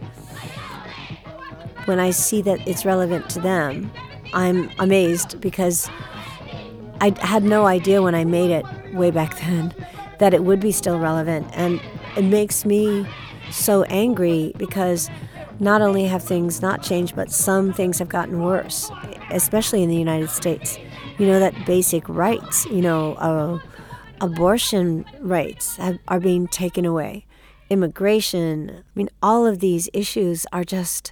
when 1.86 2.00
I 2.00 2.12
see 2.12 2.42
that 2.44 2.66
it's 2.68 2.86
relevant 2.86 3.30
to 3.32 3.40
them, 3.40 3.92
I'm 4.34 4.70
amazed 4.80 5.42
because 5.42 5.90
I 7.02 7.14
had 7.20 7.44
no 7.44 7.66
idea 7.66 8.02
when 8.02 8.16
I 8.16 8.24
made 8.24 8.52
it 8.52 8.66
way 8.94 9.12
back 9.12 9.38
then 9.40 9.74
that 10.20 10.34
it 10.34 10.44
would 10.44 10.60
be 10.60 10.72
still 10.72 11.00
relevant. 11.00 11.48
And 11.54 11.82
it 12.16 12.24
makes 12.24 12.66
me 12.66 13.06
so 13.52 13.84
angry 13.84 14.54
because 14.58 15.10
not 15.60 15.82
only 15.82 16.06
have 16.06 16.24
things 16.24 16.62
not 16.62 16.82
changed, 16.82 17.16
but 17.16 17.32
some 17.32 17.74
things 17.74 18.00
have 18.00 18.10
gotten 18.10 18.42
worse, 18.42 18.92
especially 19.32 19.84
in 19.84 19.90
the 19.90 19.96
United 19.96 20.30
States. 20.30 20.78
You 21.18 21.28
know, 21.28 21.40
that 21.40 21.66
basic 21.66 22.08
rights, 22.10 22.66
you 22.66 22.82
know, 22.82 23.14
uh, 23.16 23.60
abortion 24.20 25.06
rights 25.20 25.78
have, 25.78 26.00
are 26.08 26.20
being 26.20 26.48
taken 26.48 26.86
away 26.86 27.26
immigration. 27.70 28.70
I 28.70 28.92
mean, 28.96 29.10
all 29.22 29.46
of 29.46 29.60
these 29.60 29.90
issues 29.94 30.46
are 30.54 30.64
just 30.64 31.12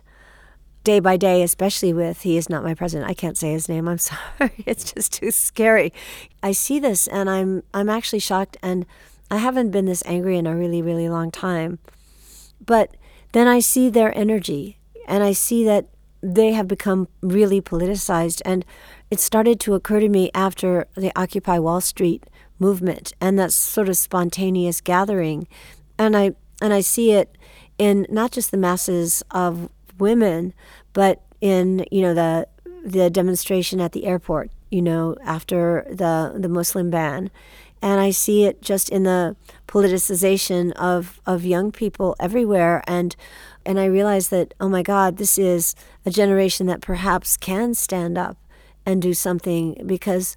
day 0.83 0.99
by 0.99 1.17
day, 1.17 1.43
especially 1.43 1.91
with 1.91 2.21
he 2.21 2.37
is 2.37 2.49
not 2.49 2.63
my 2.63 2.73
president. 2.73 3.09
I 3.09 3.13
can't 3.13 3.37
say 3.37 3.51
his 3.51 3.67
name. 3.67 3.87
I'm 3.87 3.97
sorry. 4.11 4.63
It's 4.65 4.93
just 4.93 5.13
too 5.13 5.31
scary. 5.31 5.91
I 6.41 6.53
see 6.53 6.79
this 6.79 7.07
and 7.07 7.29
I'm 7.29 7.63
I'm 7.73 7.89
actually 7.89 8.19
shocked 8.19 8.57
and 8.63 8.85
I 9.29 9.37
haven't 9.37 9.71
been 9.71 9.85
this 9.85 10.03
angry 10.05 10.37
in 10.37 10.47
a 10.47 10.55
really 10.55 10.81
really 10.81 11.09
long 11.09 11.31
time. 11.31 11.79
But 12.63 12.95
then 13.33 13.47
I 13.47 13.59
see 13.59 13.89
their 13.89 14.15
energy 14.17 14.77
and 15.07 15.23
I 15.23 15.33
see 15.33 15.65
that 15.65 15.87
they 16.21 16.51
have 16.51 16.67
become 16.67 17.07
really 17.21 17.61
politicized 17.61 18.41
and 18.45 18.63
it 19.09 19.19
started 19.19 19.59
to 19.61 19.73
occur 19.73 19.99
to 19.99 20.09
me 20.09 20.29
after 20.33 20.87
the 20.95 21.11
Occupy 21.15 21.59
Wall 21.59 21.81
Street 21.81 22.23
movement 22.59 23.13
and 23.19 23.37
that 23.39 23.51
sort 23.51 23.89
of 23.89 23.97
spontaneous 23.97 24.81
gathering. 24.81 25.47
And 25.97 26.15
I 26.15 26.33
and 26.61 26.73
I 26.73 26.81
see 26.81 27.11
it 27.11 27.37
in 27.77 28.05
not 28.09 28.31
just 28.31 28.51
the 28.51 28.57
masses 28.57 29.23
of 29.31 29.69
women, 29.97 30.53
but 30.93 31.23
in 31.41 31.85
you 31.91 32.01
know 32.01 32.13
the 32.13 32.47
the 32.85 33.09
demonstration 33.09 33.81
at 33.81 33.91
the 33.91 34.05
airport, 34.05 34.51
you 34.69 34.81
know, 34.81 35.15
after 35.23 35.85
the 35.89 36.33
the 36.37 36.49
Muslim 36.49 36.89
ban, 36.89 37.31
and 37.81 37.99
I 37.99 38.11
see 38.11 38.45
it 38.45 38.61
just 38.61 38.89
in 38.89 39.03
the 39.03 39.35
politicization 39.71 40.71
of 40.73 41.21
of 41.25 41.45
young 41.45 41.71
people 41.71 42.15
everywhere, 42.19 42.83
and 42.87 43.15
and 43.65 43.79
I 43.79 43.85
realized 43.85 44.29
that 44.31 44.53
oh 44.59 44.69
my 44.69 44.83
God, 44.83 45.17
this 45.17 45.37
is 45.37 45.75
a 46.05 46.11
generation 46.11 46.67
that 46.67 46.81
perhaps 46.81 47.37
can 47.37 47.73
stand 47.73 48.17
up 48.17 48.37
and 48.85 49.01
do 49.01 49.13
something 49.13 49.81
because 49.85 50.35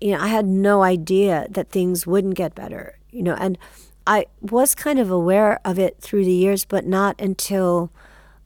you 0.00 0.12
know 0.12 0.20
I 0.20 0.28
had 0.28 0.46
no 0.46 0.82
idea 0.82 1.46
that 1.50 1.70
things 1.70 2.06
wouldn't 2.06 2.34
get 2.34 2.54
better, 2.54 2.98
you 3.10 3.22
know, 3.22 3.34
and 3.34 3.58
I 4.06 4.26
was 4.40 4.74
kind 4.74 4.98
of 4.98 5.10
aware 5.10 5.60
of 5.64 5.78
it 5.78 5.98
through 6.00 6.24
the 6.24 6.32
years, 6.32 6.64
but 6.64 6.86
not 6.86 7.20
until 7.20 7.90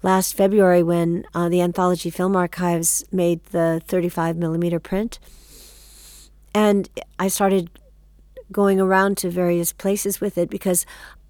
last 0.02 0.34
February 0.36 0.82
when 0.82 1.24
uh, 1.34 1.48
the 1.48 1.60
Anthology 1.60 2.10
Film 2.10 2.36
Archives 2.36 3.04
made 3.10 3.42
the 3.46 3.82
35 3.86 4.36
millimeter 4.36 4.78
print. 4.78 5.18
And 6.54 6.88
I 7.18 7.28
started 7.28 7.70
going 8.52 8.80
around 8.80 9.16
to 9.18 9.30
various 9.30 9.72
places 9.72 10.20
with 10.20 10.38
it 10.38 10.50
because 10.50 10.86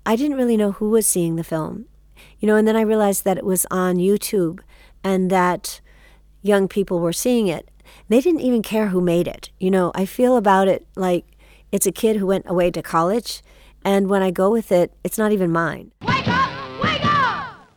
I 0.07 0.17
didn't 0.17 0.37
really 0.37 0.57
know 0.57 0.73
who 0.73 0.91
was 0.91 1.07
seeing 1.07 1.37
the 1.37 1.45
film. 1.45 1.87
You 2.39 2.47
know, 2.47 2.57
and 2.57 2.67
then 2.67 2.77
I 2.77 2.83
realized 2.83 3.25
that 3.25 3.39
it 3.39 3.45
was 3.45 3.67
on 3.71 3.97
YouTube 3.97 4.61
and 5.05 5.31
that 5.31 5.81
young 6.43 6.69
people 6.69 7.01
were 7.01 7.13
seeing 7.13 7.49
it. 7.49 7.71
They 8.09 8.21
didn't 8.21 8.41
even 8.41 8.63
care 8.63 8.89
who 8.89 9.01
made 9.01 9.27
it. 9.27 9.51
You 9.59 9.71
know, 9.71 9.93
I 9.95 10.05
feel 10.05 10.37
about 10.37 10.69
it 10.69 10.87
like 10.95 11.25
it's 11.73 11.87
a 11.87 11.93
kid 11.93 12.17
who 12.17 12.27
went 12.27 12.49
away 12.49 12.71
to 12.71 12.83
college 12.83 13.43
and 13.85 14.09
when 14.09 14.23
I 14.23 14.31
go 14.31 14.51
with 14.51 14.73
it, 14.73 14.93
it's 15.05 15.19
not 15.19 15.33
even 15.33 15.51
mine. 15.51 15.93
Wake 16.03 16.29
up! 16.29 16.83
Wake 16.83 17.05
up! 17.05 17.69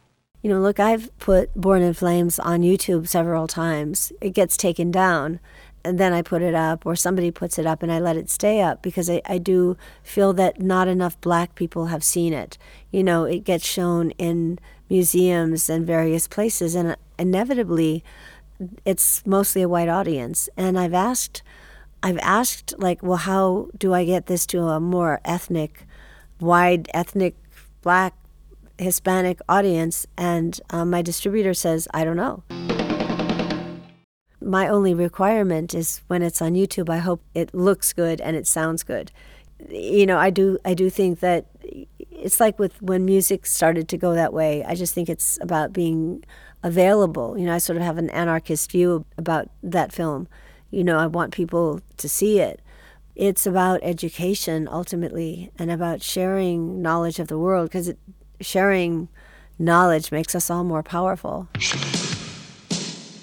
You 0.41 0.49
know, 0.49 0.59
look, 0.59 0.79
I've 0.79 1.15
put 1.19 1.53
Born 1.55 1.81
in 1.81 1.93
Flames 1.93 2.39
on 2.39 2.61
YouTube 2.61 3.07
several 3.07 3.47
times. 3.47 4.11
It 4.21 4.31
gets 4.31 4.57
taken 4.57 4.91
down, 4.91 5.39
and 5.83 5.99
then 5.99 6.13
I 6.13 6.21
put 6.21 6.41
it 6.41 6.53
up, 6.53 6.85
or 6.85 6.95
somebody 6.95 7.31
puts 7.31 7.57
it 7.57 7.65
up, 7.65 7.83
and 7.83 7.91
I 7.91 7.99
let 7.99 8.17
it 8.17 8.29
stay 8.29 8.61
up 8.61 8.81
because 8.81 9.09
I, 9.09 9.21
I 9.25 9.37
do 9.37 9.77
feel 10.03 10.33
that 10.33 10.61
not 10.61 10.87
enough 10.87 11.19
black 11.21 11.55
people 11.55 11.87
have 11.87 12.03
seen 12.03 12.33
it. 12.33 12.57
You 12.91 13.03
know, 13.03 13.25
it 13.25 13.43
gets 13.43 13.65
shown 13.65 14.11
in 14.11 14.59
museums 14.89 15.69
and 15.69 15.85
various 15.85 16.27
places, 16.27 16.75
and 16.75 16.95
inevitably, 17.17 18.03
it's 18.85 19.25
mostly 19.25 19.61
a 19.61 19.69
white 19.69 19.89
audience. 19.89 20.49
And 20.55 20.77
I've 20.77 20.93
asked, 20.93 21.41
I've 22.03 22.19
asked, 22.19 22.73
like, 22.77 23.01
well, 23.01 23.17
how 23.17 23.69
do 23.77 23.93
I 23.93 24.05
get 24.05 24.27
this 24.27 24.45
to 24.47 24.63
a 24.67 24.79
more 24.79 25.19
ethnic 25.25 25.85
wide 26.39 26.89
ethnic 26.93 27.35
black 27.81 28.15
Hispanic 28.81 29.39
audience, 29.47 30.07
and 30.17 30.59
um, 30.71 30.89
my 30.89 31.01
distributor 31.01 31.53
says, 31.53 31.87
I 31.93 32.03
don't 32.03 32.17
know. 32.17 32.80
My 34.41 34.67
only 34.67 34.93
requirement 34.93 35.73
is 35.73 36.01
when 36.07 36.21
it's 36.21 36.41
on 36.41 36.53
YouTube, 36.53 36.89
I 36.89 36.97
hope 36.97 37.21
it 37.33 37.53
looks 37.53 37.93
good 37.93 38.19
and 38.21 38.35
it 38.35 38.47
sounds 38.47 38.83
good. 38.83 39.11
You 39.69 40.05
know, 40.05 40.17
I 40.17 40.31
do 40.31 40.57
I 40.65 40.73
do 40.73 40.89
think 40.89 41.19
that 41.19 41.45
it's 42.09 42.39
like 42.39 42.57
with 42.57 42.81
when 42.81 43.05
music 43.05 43.45
started 43.45 43.87
to 43.89 43.97
go 43.97 44.13
that 44.13 44.33
way. 44.33 44.63
I 44.65 44.75
just 44.75 44.93
think 44.93 45.09
it's 45.09 45.37
about 45.41 45.73
being 45.73 46.23
available. 46.63 47.37
You 47.37 47.45
know, 47.45 47.53
I 47.53 47.59
sort 47.59 47.77
of 47.77 47.83
have 47.83 47.97
an 47.97 48.09
anarchist 48.09 48.71
view 48.71 49.05
about 49.17 49.49
that 49.61 49.91
film. 49.91 50.27
You 50.71 50.83
know, 50.83 50.97
I 50.97 51.07
want 51.07 51.33
people 51.33 51.81
to 51.97 52.09
see 52.09 52.39
it 52.39 52.61
it's 53.15 53.45
about 53.45 53.79
education 53.83 54.67
ultimately 54.71 55.51
and 55.59 55.69
about 55.69 56.01
sharing 56.01 56.81
knowledge 56.81 57.19
of 57.19 57.27
the 57.27 57.37
world 57.37 57.69
because 57.69 57.93
sharing 58.39 59.09
knowledge 59.59 60.11
makes 60.11 60.33
us 60.33 60.49
all 60.49 60.63
more 60.63 60.83
powerful. 60.83 61.47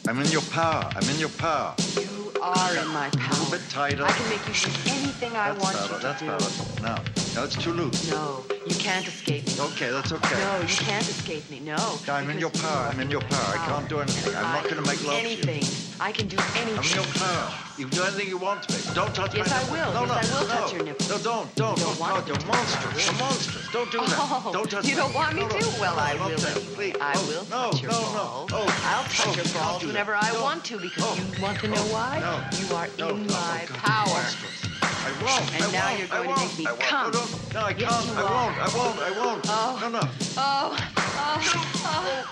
I'm 0.08 0.18
in 0.20 0.28
your 0.28 0.40
power. 0.40 0.90
I'm 0.96 1.06
in 1.10 1.18
your 1.18 1.28
power. 1.28 1.74
You 2.00 2.32
are 2.40 2.76
in 2.78 2.88
my 2.88 3.10
power. 3.10 3.28
A 3.28 3.44
little 3.44 3.50
bit 3.50 3.60
tighter. 3.68 4.04
I 4.04 4.10
can 4.10 4.30
make 4.30 4.40
you 4.48 4.54
do 4.54 4.70
anything 4.88 5.36
I 5.36 5.52
that's 5.52 5.62
want 5.62 5.76
better, 5.76 5.92
you 5.92 6.00
to 6.00 6.06
that's 6.06 6.20
do. 6.22 6.26
better. 6.28 6.82
Now, 6.82 6.96
now 6.96 7.27
it's 7.44 7.56
too 7.56 7.72
loose. 7.72 8.10
No, 8.10 8.44
you 8.66 8.74
can't 8.76 9.06
escape 9.06 9.46
me. 9.46 9.52
Okay, 9.60 9.90
that's 9.90 10.12
okay. 10.12 10.40
No, 10.40 10.60
you 10.60 10.76
can't 10.76 11.08
escape 11.08 11.48
me. 11.50 11.60
No. 11.60 11.98
I'm 12.08 12.28
in 12.30 12.38
your 12.38 12.50
power. 12.50 12.88
I'm 12.90 13.00
in 13.00 13.10
your 13.10 13.20
power. 13.22 13.58
I 13.58 13.66
can't 13.66 13.88
do 13.88 14.00
anything. 14.00 14.34
I'm 14.36 14.42
not 14.42 14.64
going 14.64 14.82
to 14.82 14.82
make 14.82 15.04
love 15.06 15.18
anything. 15.18 15.62
to 15.62 15.66
you. 15.66 15.88
I 16.00 16.12
can 16.12 16.28
do 16.28 16.36
anything. 16.56 16.78
I'm 16.78 16.84
in 16.84 16.94
your 16.94 17.04
power. 17.14 17.52
You 17.76 17.86
can 17.86 17.96
do 17.96 18.02
anything 18.04 18.28
you 18.28 18.38
want 18.38 18.62
to 18.64 18.72
me. 18.74 18.94
Don't 18.94 19.14
touch 19.14 19.34
Yes, 19.34 19.50
my 19.50 19.56
I 19.56 19.72
will. 19.72 19.92
No, 19.92 20.14
Yes, 20.14 20.30
no, 20.30 20.38
I 20.38 20.40
will 20.40 20.48
no. 20.48 20.54
touch 20.54 20.72
your 20.72 20.84
nipples. 20.84 21.08
No, 21.10 21.18
don't, 21.18 21.54
don't. 21.54 21.78
You 21.78 21.84
don't 21.84 21.96
oh, 21.96 22.00
want 22.00 22.14
God, 22.14 22.28
you're 22.28 22.46
monstrous. 22.46 23.06
You're 23.06 23.18
monstrous. 23.18 23.72
Don't 23.72 23.92
do 23.92 23.98
that. 23.98 24.16
Oh, 24.18 24.50
don't 24.52 24.70
touch 24.70 24.88
you 24.88 24.96
don't 24.96 25.14
want 25.14 25.34
me 25.34 25.42
to? 25.42 25.80
Well, 25.80 25.98
I 25.98 26.14
will. 26.14 26.36
please. 26.74 26.96
I 27.00 27.16
will 27.28 27.44
no, 27.50 27.70
touch 27.70 27.82
your 27.82 27.92
no, 27.92 28.00
balls. 28.00 28.50
No, 28.50 28.58
oh, 28.58 28.82
I'll 28.84 29.00
oh, 29.00 29.08
touch 29.08 29.26
oh, 29.26 29.34
your 29.34 29.44
can't 29.44 29.54
balls 29.54 29.84
whenever 29.84 30.14
I 30.14 30.32
want 30.40 30.64
to 30.66 30.78
because 30.78 31.18
you 31.18 31.42
want 31.42 31.60
to 31.60 31.68
know 31.68 31.82
why? 31.94 32.18
no. 32.18 32.42
You 32.58 32.74
are 32.74 33.12
in 33.12 33.26
my 33.26 33.66
power. 33.68 34.67
Monstrous. 35.04 35.04
I 35.04 35.10
I 35.10 35.22
won't. 35.24 35.54
And 35.54 35.62
I 35.64 35.70
now 35.72 35.86
won't, 35.86 35.98
you're 35.98 36.08
going 36.08 36.28
to 36.28 36.36
make 36.36 36.58
me 36.58 36.66
I 36.66 36.70
won't. 36.72 36.82
come. 36.82 37.12
No, 37.12 37.18
no, 37.20 37.26
no, 37.54 37.60
I 37.60 37.70
Yes, 37.70 37.90
can't. 37.90 38.06
you 38.06 38.12
I 38.14 38.22
won't. 38.22 38.58
I 38.58 38.68
won't. 38.76 38.98
I 38.98 39.10
won't. 39.18 39.44
Oh. 39.48 39.78
No, 39.82 39.88
no. 39.88 40.00
Oh, 40.36 40.76
oh, 41.06 41.42
oh, 41.84 42.26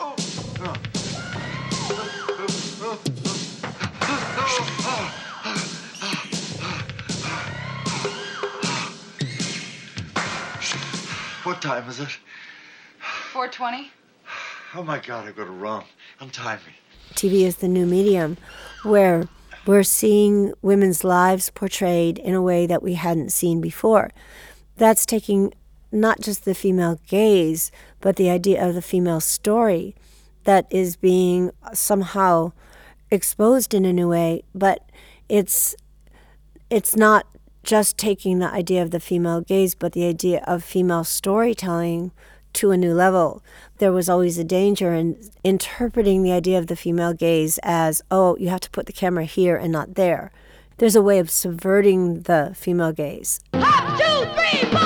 oh. 0.00 0.16
oh. 0.60 1.38
What 11.44 11.62
time 11.62 11.88
is 11.88 12.00
it? 12.00 12.08
420? 13.32 13.90
Oh 14.74 14.82
my 14.82 14.98
God, 14.98 15.26
I've 15.26 15.36
got 15.36 15.44
to 15.44 15.50
run. 15.50 15.84
Untie 16.20 16.56
me. 16.56 16.72
TV 17.14 17.42
is 17.46 17.56
the 17.56 17.68
new 17.68 17.86
medium 17.86 18.36
where 18.82 19.26
we're 19.68 19.82
seeing 19.82 20.50
women's 20.62 21.04
lives 21.04 21.50
portrayed 21.50 22.18
in 22.18 22.32
a 22.32 22.40
way 22.40 22.66
that 22.66 22.82
we 22.82 22.94
hadn't 22.94 23.30
seen 23.30 23.60
before. 23.60 24.10
That's 24.78 25.04
taking 25.04 25.52
not 25.92 26.20
just 26.20 26.46
the 26.46 26.54
female 26.54 26.98
gaze, 27.06 27.70
but 28.00 28.16
the 28.16 28.30
idea 28.30 28.66
of 28.66 28.74
the 28.74 28.80
female 28.80 29.20
story 29.20 29.94
that 30.44 30.66
is 30.70 30.96
being 30.96 31.50
somehow 31.74 32.52
exposed 33.10 33.74
in 33.74 33.84
a 33.84 33.92
new 33.92 34.08
way, 34.08 34.42
but 34.54 34.88
it's 35.28 35.76
it's 36.70 36.96
not 36.96 37.26
just 37.62 37.98
taking 37.98 38.38
the 38.38 38.50
idea 38.50 38.82
of 38.82 38.90
the 38.90 39.00
female 39.00 39.42
gaze, 39.42 39.74
but 39.74 39.92
the 39.92 40.06
idea 40.06 40.42
of 40.46 40.64
female 40.64 41.04
storytelling 41.04 42.10
to 42.54 42.70
a 42.70 42.76
new 42.78 42.94
level. 42.94 43.42
There 43.78 43.92
was 43.92 44.08
always 44.08 44.38
a 44.38 44.44
danger 44.44 44.92
in 44.92 45.16
interpreting 45.44 46.24
the 46.24 46.32
idea 46.32 46.58
of 46.58 46.66
the 46.66 46.74
female 46.74 47.12
gaze 47.12 47.60
as, 47.62 48.02
oh, 48.10 48.36
you 48.36 48.48
have 48.48 48.58
to 48.62 48.70
put 48.70 48.86
the 48.86 48.92
camera 48.92 49.24
here 49.24 49.56
and 49.56 49.70
not 49.70 49.94
there. 49.94 50.32
There's 50.78 50.96
a 50.96 51.02
way 51.02 51.20
of 51.20 51.30
subverting 51.30 52.22
the 52.22 52.54
female 52.56 52.90
gaze. 52.90 53.40
Up, 53.52 53.96
two, 53.96 54.24
three, 54.34 54.68
four! 54.70 54.80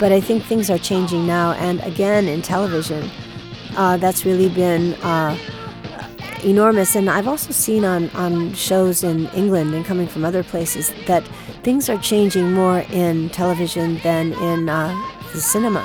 But 0.00 0.12
I 0.12 0.20
think 0.22 0.44
things 0.44 0.70
are 0.70 0.78
changing 0.78 1.26
now, 1.26 1.52
and 1.52 1.80
again 1.80 2.28
in 2.28 2.40
television, 2.40 3.10
uh, 3.76 3.98
that's 3.98 4.24
really 4.24 4.48
been 4.48 4.94
uh, 5.02 5.36
enormous. 6.42 6.96
And 6.96 7.10
I've 7.10 7.28
also 7.28 7.52
seen 7.52 7.84
on, 7.84 8.08
on 8.10 8.54
shows 8.54 9.04
in 9.04 9.26
England 9.28 9.74
and 9.74 9.84
coming 9.84 10.06
from 10.06 10.24
other 10.24 10.42
places 10.42 10.94
that 11.06 11.28
things 11.66 11.90
are 11.90 11.98
changing 11.98 12.52
more 12.52 12.84
in 12.92 13.28
television 13.30 13.98
than 14.04 14.32
in 14.34 14.68
uh, 14.68 14.94
the 15.32 15.40
cinema. 15.40 15.84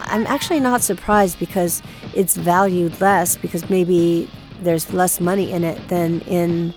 I'm 0.00 0.26
actually 0.26 0.58
not 0.58 0.80
surprised 0.80 1.38
because 1.38 1.82
it's 2.14 2.34
valued 2.34 2.98
less 2.98 3.36
because 3.36 3.68
maybe 3.68 4.30
there's 4.62 4.90
less 4.90 5.20
money 5.20 5.52
in 5.52 5.64
it 5.64 5.86
than 5.88 6.22
in 6.22 6.72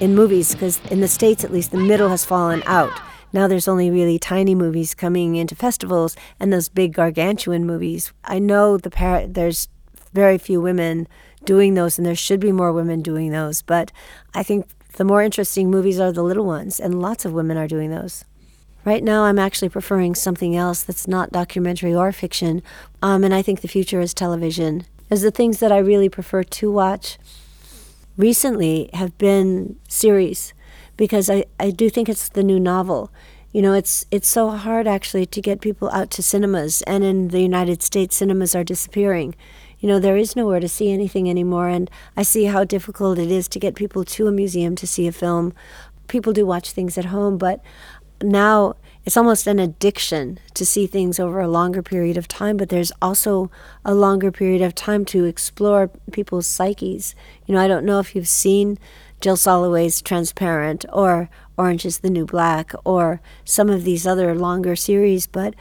in 0.00 0.14
movies 0.14 0.52
because 0.52 0.82
in 0.90 1.00
the 1.00 1.08
states 1.08 1.44
at 1.44 1.50
least 1.50 1.70
the 1.70 1.78
middle 1.78 2.10
has 2.10 2.26
fallen 2.26 2.62
out. 2.66 2.92
Now 3.32 3.48
there's 3.48 3.68
only 3.68 3.90
really 3.90 4.18
tiny 4.18 4.54
movies 4.54 4.94
coming 4.94 5.36
into 5.36 5.54
festivals 5.54 6.14
and 6.38 6.52
those 6.52 6.68
big 6.68 6.92
gargantuan 6.92 7.64
movies. 7.64 8.12
I 8.22 8.38
know 8.38 8.76
the 8.76 8.90
par- 8.90 9.26
there's 9.26 9.68
very 10.12 10.36
few 10.36 10.60
women 10.60 11.08
doing 11.46 11.72
those 11.72 11.96
and 11.96 12.06
there 12.06 12.14
should 12.14 12.40
be 12.40 12.52
more 12.52 12.70
women 12.70 13.00
doing 13.00 13.30
those, 13.30 13.62
but 13.62 13.92
I 14.34 14.42
think 14.42 14.66
the 14.96 15.04
more 15.04 15.22
interesting 15.22 15.70
movies 15.70 16.00
are 16.00 16.12
the 16.12 16.22
little 16.22 16.46
ones 16.46 16.80
and 16.80 17.00
lots 17.00 17.24
of 17.24 17.32
women 17.32 17.56
are 17.56 17.68
doing 17.68 17.90
those. 17.90 18.24
Right 18.84 19.02
now, 19.02 19.24
I'm 19.24 19.38
actually 19.38 19.70
preferring 19.70 20.14
something 20.14 20.54
else 20.54 20.82
that's 20.82 21.08
not 21.08 21.32
documentary 21.32 21.94
or 21.94 22.12
fiction, 22.12 22.62
um, 23.00 23.24
and 23.24 23.34
I 23.34 23.40
think 23.40 23.60
the 23.60 23.68
future 23.68 24.00
is 24.00 24.12
television. 24.12 24.84
As 25.10 25.22
the 25.22 25.30
things 25.30 25.58
that 25.60 25.72
I 25.72 25.78
really 25.78 26.10
prefer 26.10 26.42
to 26.42 26.70
watch 26.70 27.18
recently 28.16 28.90
have 28.92 29.16
been 29.16 29.76
series, 29.88 30.52
because 30.96 31.30
I, 31.30 31.44
I 31.58 31.70
do 31.70 31.88
think 31.88 32.08
it's 32.08 32.28
the 32.28 32.44
new 32.44 32.60
novel. 32.60 33.10
You 33.52 33.62
know, 33.62 33.72
it's 33.72 34.04
it's 34.10 34.28
so 34.28 34.50
hard 34.50 34.86
actually 34.86 35.26
to 35.26 35.40
get 35.40 35.60
people 35.60 35.88
out 35.90 36.10
to 36.10 36.22
cinemas, 36.22 36.82
and 36.82 37.02
in 37.04 37.28
the 37.28 37.40
United 37.40 37.82
States, 37.82 38.16
cinemas 38.16 38.54
are 38.54 38.64
disappearing. 38.64 39.34
You 39.84 39.88
know, 39.88 39.98
there 39.98 40.16
is 40.16 40.34
nowhere 40.34 40.60
to 40.60 40.68
see 40.68 40.90
anything 40.90 41.28
anymore, 41.28 41.68
and 41.68 41.90
I 42.16 42.22
see 42.22 42.44
how 42.44 42.64
difficult 42.64 43.18
it 43.18 43.30
is 43.30 43.48
to 43.48 43.58
get 43.58 43.74
people 43.74 44.02
to 44.02 44.26
a 44.26 44.32
museum 44.32 44.76
to 44.76 44.86
see 44.86 45.06
a 45.06 45.12
film. 45.12 45.52
People 46.08 46.32
do 46.32 46.46
watch 46.46 46.72
things 46.72 46.96
at 46.96 47.04
home, 47.04 47.36
but 47.36 47.62
now 48.22 48.76
it's 49.04 49.18
almost 49.18 49.46
an 49.46 49.58
addiction 49.58 50.40
to 50.54 50.64
see 50.64 50.86
things 50.86 51.20
over 51.20 51.38
a 51.38 51.48
longer 51.48 51.82
period 51.82 52.16
of 52.16 52.26
time, 52.26 52.56
but 52.56 52.70
there's 52.70 52.92
also 53.02 53.50
a 53.84 53.94
longer 53.94 54.32
period 54.32 54.62
of 54.62 54.74
time 54.74 55.04
to 55.04 55.26
explore 55.26 55.90
people's 56.12 56.46
psyches. 56.46 57.14
You 57.44 57.54
know, 57.54 57.60
I 57.60 57.68
don't 57.68 57.84
know 57.84 57.98
if 57.98 58.16
you've 58.16 58.26
seen 58.26 58.78
Jill 59.20 59.36
Soloway's 59.36 60.00
Transparent 60.00 60.86
or 60.94 61.28
Orange 61.58 61.84
is 61.84 61.98
the 61.98 62.08
New 62.08 62.24
Black 62.24 62.72
or 62.86 63.20
some 63.44 63.68
of 63.68 63.84
these 63.84 64.06
other 64.06 64.34
longer 64.34 64.76
series, 64.76 65.26
but 65.26 65.54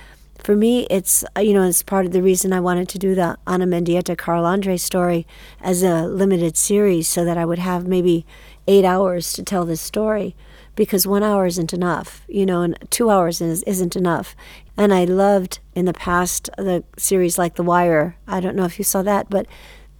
for 0.44 0.58
me, 0.58 0.86
it's, 0.89 1.24
uh, 1.38 1.39
you 1.39 1.54
know, 1.54 1.64
it's 1.64 1.82
part 1.82 2.06
of 2.06 2.12
the 2.12 2.22
reason 2.22 2.52
I 2.52 2.60
wanted 2.60 2.89
to 2.89 3.00
do 3.00 3.16
the 3.16 3.38
Ana 3.48 3.66
Mendieta 3.66 4.18
Carl 4.18 4.46
Andre 4.46 4.76
story 4.76 5.26
as 5.62 5.84
a 5.84 6.06
limited 6.06 6.58
series 6.58 7.08
so 7.08 7.24
that 7.24 7.38
I 7.38 7.46
would 7.46 7.60
have 7.60 7.88
maybe 7.88 8.26
eight 8.68 8.84
hours 8.84 9.32
to 9.34 9.44
tell 9.44 9.66
this 9.66 9.80
story 9.80 10.36
because 10.76 11.08
one 11.08 11.24
hour 11.24 11.46
isn't 11.46 11.74
enough, 11.74 12.24
you 12.28 12.46
know, 12.46 12.62
and 12.62 12.78
two 12.89 13.10
hours 13.10 13.39
is, 13.39 13.64
isn't 13.64 13.96
enough. 13.96 14.36
And 14.76 14.94
I 14.94 15.06
loved 15.06 15.60
in 15.76 15.86
the 15.86 15.94
past 15.94 16.50
uh, 16.58 16.64
the 16.64 16.84
series 16.98 17.38
like 17.38 17.56
The 17.56 17.64
Wire. 17.64 18.18
I 18.28 18.41
don't 18.41 18.56
know 18.56 18.66
if 18.66 18.78
you 18.78 18.84
saw 18.84 19.02
that, 19.04 19.30
but 19.30 19.46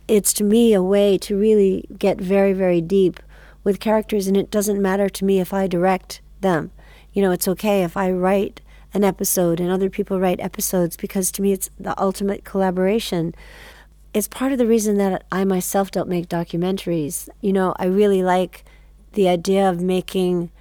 it's 0.10 0.34
to 0.34 0.44
me 0.44 0.74
a 0.74 0.84
way 0.84 1.18
to 1.20 1.38
really 1.38 1.88
get 1.98 2.20
very, 2.20 2.52
very 2.52 2.82
deep 2.82 3.22
with 3.64 3.80
characters, 3.80 4.28
and 4.28 4.36
it 4.36 4.52
doesn't 4.52 4.82
matter 4.82 5.08
to 5.08 5.24
me 5.24 5.40
if 5.40 5.54
I 5.54 5.68
direct 5.68 6.20
them. 6.42 6.72
You 7.14 7.22
know, 7.22 7.32
it's 7.32 7.48
okay 7.48 7.84
if 7.84 7.96
I 7.96 8.12
write 8.12 8.60
an 8.94 9.04
episode 9.04 9.60
and 9.60 9.70
other 9.70 9.90
people 9.90 10.20
write 10.20 10.40
episodes 10.40 10.96
because 10.96 11.32
to 11.32 11.42
me 11.42 11.52
it's 11.52 11.70
the 11.80 12.00
ultimate 12.00 12.44
collaboration. 12.44 13.34
It's 14.14 14.28
part 14.28 14.52
of 14.52 14.60
the 14.60 14.68
reason 14.68 14.98
that 14.98 15.26
I 15.32 15.44
myself 15.44 15.90
don't 15.90 16.10
make 16.10 16.30
documentaries. 16.30 17.28
You 17.42 17.54
know, 17.54 17.74
I 17.78 17.86
really 17.86 18.22
like 18.22 18.64
the 19.14 19.28
idea 19.28 19.68
of 19.70 19.82
making 19.82 20.52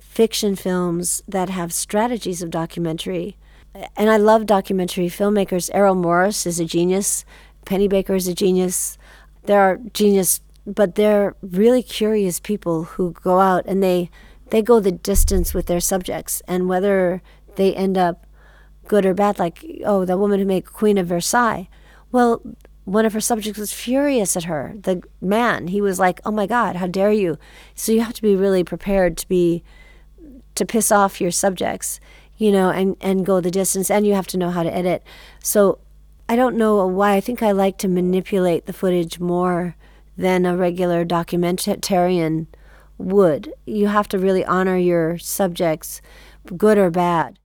fiction 0.00 0.56
films 0.56 1.22
that 1.28 1.50
have 1.50 1.72
strategies 1.72 2.42
of 2.42 2.50
documentary. 2.50 3.36
And 3.96 4.10
I 4.10 4.16
love 4.16 4.46
documentary 4.46 5.06
filmmakers. 5.06 5.70
Errol 5.72 5.94
Morris 5.94 6.46
is 6.46 6.58
a 6.58 6.64
genius. 6.64 7.24
Pennebaker 7.64 8.16
is 8.16 8.26
a 8.26 8.34
genius. 8.34 8.98
There 9.44 9.60
are 9.60 9.78
genius, 9.94 10.40
but 10.66 10.96
they're 10.96 11.36
really 11.40 11.82
curious 11.82 12.40
people 12.40 12.84
who 12.84 13.12
go 13.12 13.38
out 13.38 13.64
and 13.66 13.82
they 13.82 14.10
they 14.50 14.62
go 14.62 14.80
the 14.80 14.92
distance 14.92 15.54
with 15.54 15.66
their 15.66 15.80
subjects. 15.80 16.42
And 16.48 16.68
whether 16.68 17.22
they 17.56 17.74
end 17.74 17.98
up 17.98 18.26
good 18.86 19.06
or 19.06 19.14
bad, 19.14 19.38
like 19.38 19.64
oh, 19.84 20.04
the 20.04 20.18
woman 20.18 20.40
who 20.40 20.46
made 20.46 20.66
Queen 20.66 20.98
of 20.98 21.06
Versailles. 21.06 21.68
Well, 22.12 22.42
one 22.84 23.06
of 23.06 23.12
her 23.12 23.20
subjects 23.20 23.58
was 23.58 23.72
furious 23.72 24.36
at 24.36 24.44
her. 24.44 24.74
The 24.82 25.02
man, 25.20 25.68
he 25.68 25.80
was 25.80 25.98
like, 25.98 26.20
"Oh 26.24 26.32
my 26.32 26.46
God, 26.46 26.76
how 26.76 26.86
dare 26.86 27.12
you!" 27.12 27.38
So 27.74 27.92
you 27.92 28.00
have 28.00 28.14
to 28.14 28.22
be 28.22 28.34
really 28.34 28.64
prepared 28.64 29.16
to 29.18 29.28
be 29.28 29.62
to 30.56 30.66
piss 30.66 30.90
off 30.90 31.20
your 31.20 31.30
subjects, 31.30 32.00
you 32.36 32.50
know, 32.50 32.70
and 32.70 32.96
and 33.00 33.24
go 33.24 33.40
the 33.40 33.50
distance, 33.50 33.90
and 33.90 34.06
you 34.06 34.14
have 34.14 34.26
to 34.28 34.38
know 34.38 34.50
how 34.50 34.62
to 34.62 34.74
edit. 34.74 35.02
So 35.42 35.78
I 36.28 36.36
don't 36.36 36.56
know 36.56 36.86
why. 36.86 37.14
I 37.14 37.20
think 37.20 37.42
I 37.42 37.52
like 37.52 37.78
to 37.78 37.88
manipulate 37.88 38.66
the 38.66 38.72
footage 38.72 39.20
more 39.20 39.76
than 40.16 40.44
a 40.44 40.56
regular 40.56 41.04
documentarian 41.04 42.46
would. 42.98 43.52
You 43.66 43.88
have 43.88 44.08
to 44.08 44.18
really 44.18 44.44
honor 44.44 44.76
your 44.76 45.18
subjects, 45.18 46.00
good 46.56 46.78
or 46.78 46.90
bad. 46.90 47.38